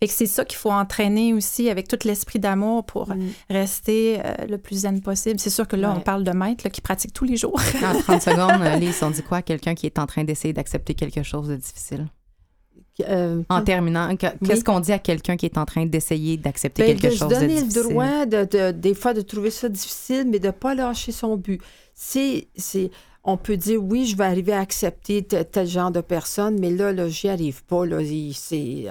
Que 0.00 0.08
c'est 0.08 0.26
ça 0.26 0.44
qu'il 0.44 0.58
faut 0.58 0.70
entraîner 0.70 1.32
aussi 1.32 1.68
avec 1.70 1.88
tout 1.88 1.98
l'esprit 2.04 2.38
d'amour 2.38 2.84
pour 2.84 3.08
Mm. 3.14 3.28
rester 3.50 4.20
euh, 4.24 4.46
le 4.48 4.58
plus 4.58 4.80
zen 4.82 5.00
possible. 5.00 5.40
C'est 5.40 5.50
sûr 5.50 5.66
que 5.66 5.74
là, 5.76 5.90
Ouais. 5.90 5.96
on 5.98 6.00
parle 6.00 6.22
de 6.22 6.30
maître 6.32 6.62
là, 6.64 6.70
qui 6.70 6.80
pratique 6.82 7.12
tous 7.12 7.24
les 7.24 7.36
jours. 7.36 7.58
En 7.82 7.98
30 7.98 8.20
secondes, 8.22 8.60
Lise, 8.80 9.02
on 9.02 9.10
dit 9.10 9.22
quoi 9.22 9.38
à 9.38 9.42
quelqu'un 9.42 9.74
qui 9.74 9.86
est 9.86 9.98
en 9.98 10.06
train 10.06 10.22
d'essayer 10.24 10.52
d'accepter 10.52 10.94
quelque 10.94 11.22
chose 11.22 11.48
de 11.48 11.56
difficile? 11.56 12.06
Euh, 13.08 13.42
en 13.50 13.62
terminant, 13.62 14.16
qu'est-ce 14.16 14.64
qu'on 14.64 14.80
dit 14.80 14.92
à 14.92 14.98
quelqu'un 14.98 15.36
qui 15.36 15.44
est 15.44 15.58
en 15.58 15.66
train 15.66 15.84
d'essayer 15.84 16.36
d'accepter 16.38 16.82
ben, 16.82 16.98
quelque 16.98 17.14
chose 17.14 17.28
de 17.28 17.34
difficile? 17.34 17.68
donner 17.68 17.88
le 17.88 17.90
droit, 17.90 18.26
de, 18.26 18.70
des 18.70 18.94
fois, 18.94 19.12
de 19.12 19.20
trouver 19.20 19.50
ça 19.50 19.68
difficile, 19.68 20.26
mais 20.30 20.38
de 20.38 20.46
ne 20.46 20.52
pas 20.52 20.74
lâcher 20.74 21.12
son 21.12 21.36
but. 21.36 21.60
C'est, 21.94 22.48
on 23.22 23.36
peut 23.36 23.58
dire, 23.58 23.82
oui, 23.82 24.06
je 24.06 24.16
vais 24.16 24.24
arriver 24.24 24.52
à 24.52 24.60
accepter 24.60 25.22
tel, 25.24 25.66
genre 25.66 25.90
de 25.90 26.00
personne, 26.00 26.58
mais 26.58 26.70
là, 26.70 26.92
là 26.92 27.08
j'y 27.08 27.28
arrive 27.28 27.64
pas. 27.64 27.84
Là, 27.84 27.98
c'est, 28.32 28.86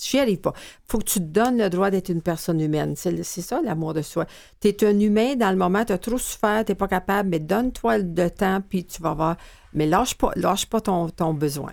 j'y 0.00 0.18
arrive 0.18 0.40
pas. 0.40 0.52
faut 0.88 0.98
que 0.98 1.04
tu 1.04 1.20
te 1.20 1.24
donnes 1.24 1.58
le 1.58 1.70
droit 1.70 1.90
d'être 1.90 2.08
une 2.08 2.22
personne 2.22 2.60
humaine. 2.60 2.94
C'est, 2.96 3.22
ça, 3.22 3.60
l'amour 3.62 3.94
de 3.94 4.02
soi. 4.02 4.26
Tu 4.60 4.68
es 4.68 4.84
un 4.84 4.98
humain 4.98 5.36
dans 5.36 5.50
le 5.50 5.56
moment, 5.56 5.84
tu 5.84 5.92
as 5.92 5.98
trop 5.98 6.18
souffert, 6.18 6.64
tu 6.64 6.72
n'es 6.72 6.76
pas 6.76 6.88
capable, 6.88 7.28
mais 7.28 7.38
donne-toi 7.38 7.98
le 7.98 8.28
temps, 8.28 8.60
puis 8.68 8.84
tu 8.84 9.02
vas 9.02 9.14
voir. 9.14 9.36
Mais 9.72 9.86
lâche 9.86 10.14
pas, 10.16 10.32
lâche 10.34 10.66
pas 10.66 10.80
ton, 10.80 11.10
ton 11.10 11.32
besoin. 11.32 11.72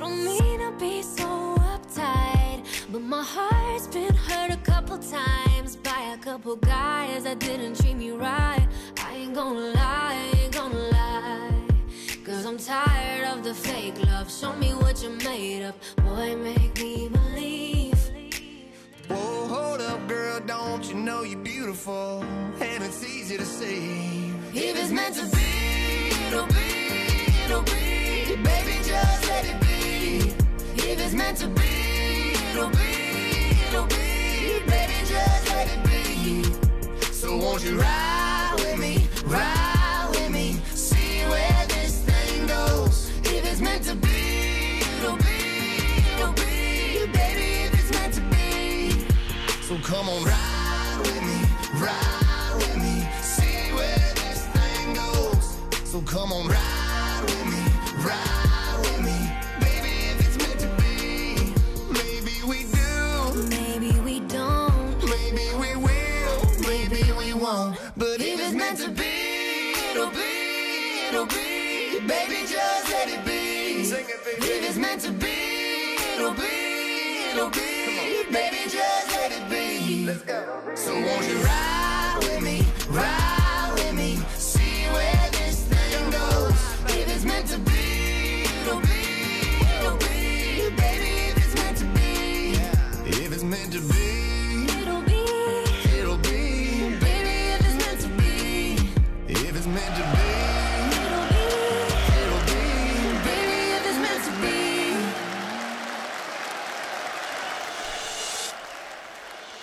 Don't 0.00 0.24
mean 0.24 0.58
to 0.60 0.72
be 0.78 1.02
so 1.02 1.56
uptight, 1.58 2.64
but 2.90 3.02
my 3.02 3.22
heart's 3.22 3.86
been 3.88 4.14
hurt 4.14 4.50
a 4.50 4.56
couple 4.56 4.98
times 4.98 5.76
by 5.76 6.14
a 6.14 6.18
couple 6.18 6.56
guys 6.56 7.24
that 7.24 7.38
didn't 7.38 7.78
treat 7.78 7.94
me 7.94 8.10
right. 8.10 8.66
I 9.04 9.14
ain't 9.14 9.34
gonna 9.34 9.74
lie, 9.80 10.32
ain't 10.36 10.54
gonna 10.54 10.88
lie. 10.98 11.52
Cause 12.24 12.46
I'm 12.46 12.56
tired 12.56 13.28
of 13.28 13.44
the 13.44 13.52
fake 13.52 14.02
love. 14.06 14.32
Show 14.32 14.54
me 14.54 14.70
what 14.70 15.02
you're 15.02 15.18
made 15.28 15.64
of. 15.64 15.74
Boy, 15.96 16.34
make 16.34 16.80
me 16.80 17.10
believe. 17.10 18.00
Whoa, 19.08 19.48
hold 19.48 19.82
up, 19.82 20.08
girl, 20.08 20.40
don't 20.40 20.84
you 20.88 20.94
know 20.94 21.24
you're 21.24 21.38
beautiful? 21.40 22.24
And 22.58 22.82
it's 22.82 23.04
easy 23.04 23.36
to 23.36 23.44
see. 23.44 24.32
If 24.54 24.78
it's 24.80 24.92
meant 24.92 25.16
to 25.16 25.26
be, 25.36 26.26
it'll 26.26 26.46
be, 26.46 27.44
it'll 27.44 27.62
be. 27.62 28.36
Baby, 28.42 28.76
just 28.82 29.28
let 29.28 29.44
it 29.44 29.60
be. 29.60 29.79
If 30.02 30.98
it's 30.98 31.12
meant 31.14 31.36
to 31.38 31.46
be, 31.48 32.32
it'll 32.50 32.70
be, 32.70 33.52
it'll 33.68 33.86
be. 33.86 34.60
Baby, 34.66 34.94
just 35.04 35.48
let 35.50 35.68
it 35.68 35.84
be. 35.84 36.42
So 37.12 37.36
won't 37.36 37.62
you 37.62 37.78
ride? 37.78 38.54
With 38.56 38.78
me, 38.78 39.06
ride 39.26 40.08
with 40.10 40.30
me, 40.30 40.54
see 40.74 41.20
where 41.28 41.66
this 41.68 42.00
thing 42.04 42.46
goes. 42.46 43.10
If 43.24 43.44
it's 43.44 43.60
meant 43.60 43.84
to 43.84 43.94
be, 43.94 44.80
it'll 44.98 45.16
be, 45.16 46.02
it'll 46.14 46.32
be, 46.32 47.06
baby. 47.12 47.66
If 47.66 47.74
it's 47.74 47.90
meant 47.92 48.14
to 48.14 48.22
be, 48.32 49.04
so 49.60 49.76
come 49.82 50.08
on, 50.08 50.24
ride 50.24 50.98
with 51.02 51.22
me, 51.22 51.44
ride 51.78 52.54
with 52.56 52.76
me, 52.78 53.06
see 53.20 53.72
where 53.74 54.14
this 54.14 54.46
thing 54.46 54.94
goes. 54.94 55.58
So 55.84 56.00
come 56.00 56.32
on, 56.32 56.48
ride 56.48 56.79
If 74.42 74.68
it's 74.68 74.78
meant 74.78 75.02
to 75.02 75.12
be, 75.12 75.96
it'll 76.16 76.32
be, 76.32 77.30
it'll 77.32 77.50
be. 77.50 78.24
Baby, 78.32 78.62
just 78.68 79.10
let 79.12 79.32
it 79.32 79.50
be. 79.50 80.06
Let's 80.06 80.22
go. 80.22 80.62
So 80.74 80.92
won't 80.94 81.28
you 81.28 81.36
ride 81.38 81.79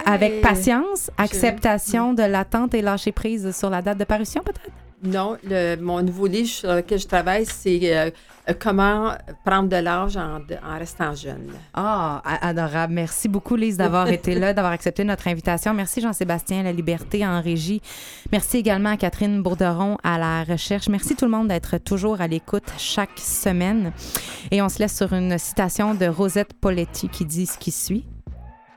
avec 0.07 0.41
patience, 0.41 1.11
acceptation 1.19 2.15
de 2.15 2.23
l'attente 2.23 2.75
et 2.75 2.83
lâcher 2.83 3.13
prise 3.13 3.57
sur 3.57 3.71
la 3.71 3.83
date 3.83 3.99
de 3.99 4.05
parution 4.05 4.43
peut-être? 4.43 4.71
Non, 5.03 5.37
le, 5.45 5.77
mon 5.77 6.03
nouveau 6.03 6.27
livre 6.27 6.49
sur 6.49 6.75
lequel 6.75 6.99
je 6.99 7.07
travaille, 7.07 7.47
c'est 7.47 7.97
euh, 7.97 8.11
comment 8.59 9.13
prendre 9.45 9.69
de 9.69 9.77
l'âge 9.77 10.17
en, 10.17 10.41
restant 10.79 11.15
jeune. 11.15 11.51
Ah, 11.75 12.21
adorable. 12.43 12.93
Merci 12.95 13.29
beaucoup, 13.29 13.57
Lise, 13.57 13.77
d'avoir 13.77 14.09
été 14.13 14.35
là, 14.35 14.53
d'avoir 14.53 14.73
accepté 14.73 15.05
notre 15.05 15.29
invitation. 15.29 15.73
Merci, 15.73 16.01
Jean-Sébastien 16.01 16.63
La 16.63 16.73
Liberté 16.73 17.27
en 17.27 17.41
régie. 17.41 17.81
Merci 18.31 18.59
également 18.59 18.91
à 18.91 18.97
Catherine 18.97 19.43
Bourderon 19.43 19.97
à 20.03 20.19
la 20.19 20.45
recherche. 20.45 20.89
Merci 20.89 21.17
tout 21.17 21.25
le 21.25 21.31
monde 21.31 21.49
d'être 21.49 21.79
toujours 21.79 22.21
à 22.21 22.27
l'écoute 22.27 22.71
chaque 22.77 23.19
semaine. 23.19 23.93
Et 24.51 24.61
on 24.61 24.69
se 24.69 24.81
laisse 24.81 24.97
sur 24.97 25.13
une 25.13 25.39
citation 25.39 25.95
de 25.95 26.07
Rosette 26.07 26.53
Poletti 26.55 27.09
qui 27.09 27.25
dit 27.25 27.47
ce 27.47 27.57
qui 27.57 27.71
suit. 27.71 28.05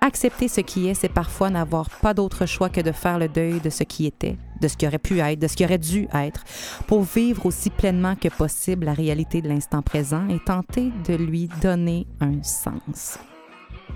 Accepter 0.03 0.49
ce 0.49 0.61
qui 0.61 0.89
est, 0.89 0.93
c'est 0.93 1.09
parfois 1.09 1.49
n'avoir 1.49 1.89
pas 1.89 2.13
d'autre 2.13 2.45
choix 2.45 2.69
que 2.69 2.81
de 2.81 2.91
faire 2.91 3.17
le 3.17 3.29
deuil 3.29 3.61
de 3.61 3.69
ce 3.69 3.83
qui 3.83 4.05
était, 4.05 4.35
de 4.61 4.67
ce 4.67 4.75
qui 4.75 4.85
aurait 4.85 4.99
pu 4.99 5.19
être, 5.19 5.39
de 5.39 5.47
ce 5.47 5.55
qui 5.55 5.63
aurait 5.63 5.77
dû 5.77 6.07
être, 6.13 6.43
pour 6.87 7.03
vivre 7.03 7.45
aussi 7.45 7.69
pleinement 7.69 8.15
que 8.15 8.27
possible 8.27 8.85
la 8.85 8.93
réalité 8.93 9.41
de 9.41 9.47
l'instant 9.47 9.81
présent 9.81 10.27
et 10.27 10.39
tenter 10.39 10.91
de 11.07 11.15
lui 11.15 11.49
donner 11.61 12.05
un 12.19 12.43
sens. 12.43 13.17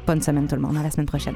Bonne 0.05 0.21
semaine 0.21 0.47
tout 0.47 0.55
le 0.55 0.61
monde, 0.61 0.77
à 0.77 0.83
la 0.83 0.91
semaine 0.91 1.07
prochaine. 1.07 1.35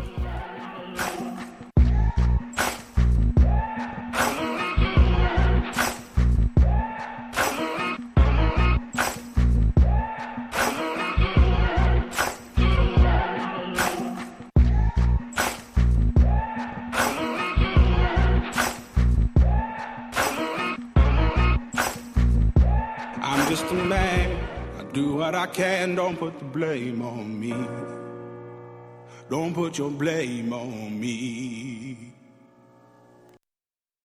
What 24.97 25.35
I 25.35 25.47
can, 25.47 25.95
don't 25.95 26.17
put 26.17 26.37
the 26.37 26.45
blame 26.45 27.01
on 27.01 27.39
me. 27.39 27.55
Don't 29.29 29.53
put 29.53 29.77
your 29.77 29.89
blame 29.89 30.51
on 30.51 30.99
me. 30.99 32.10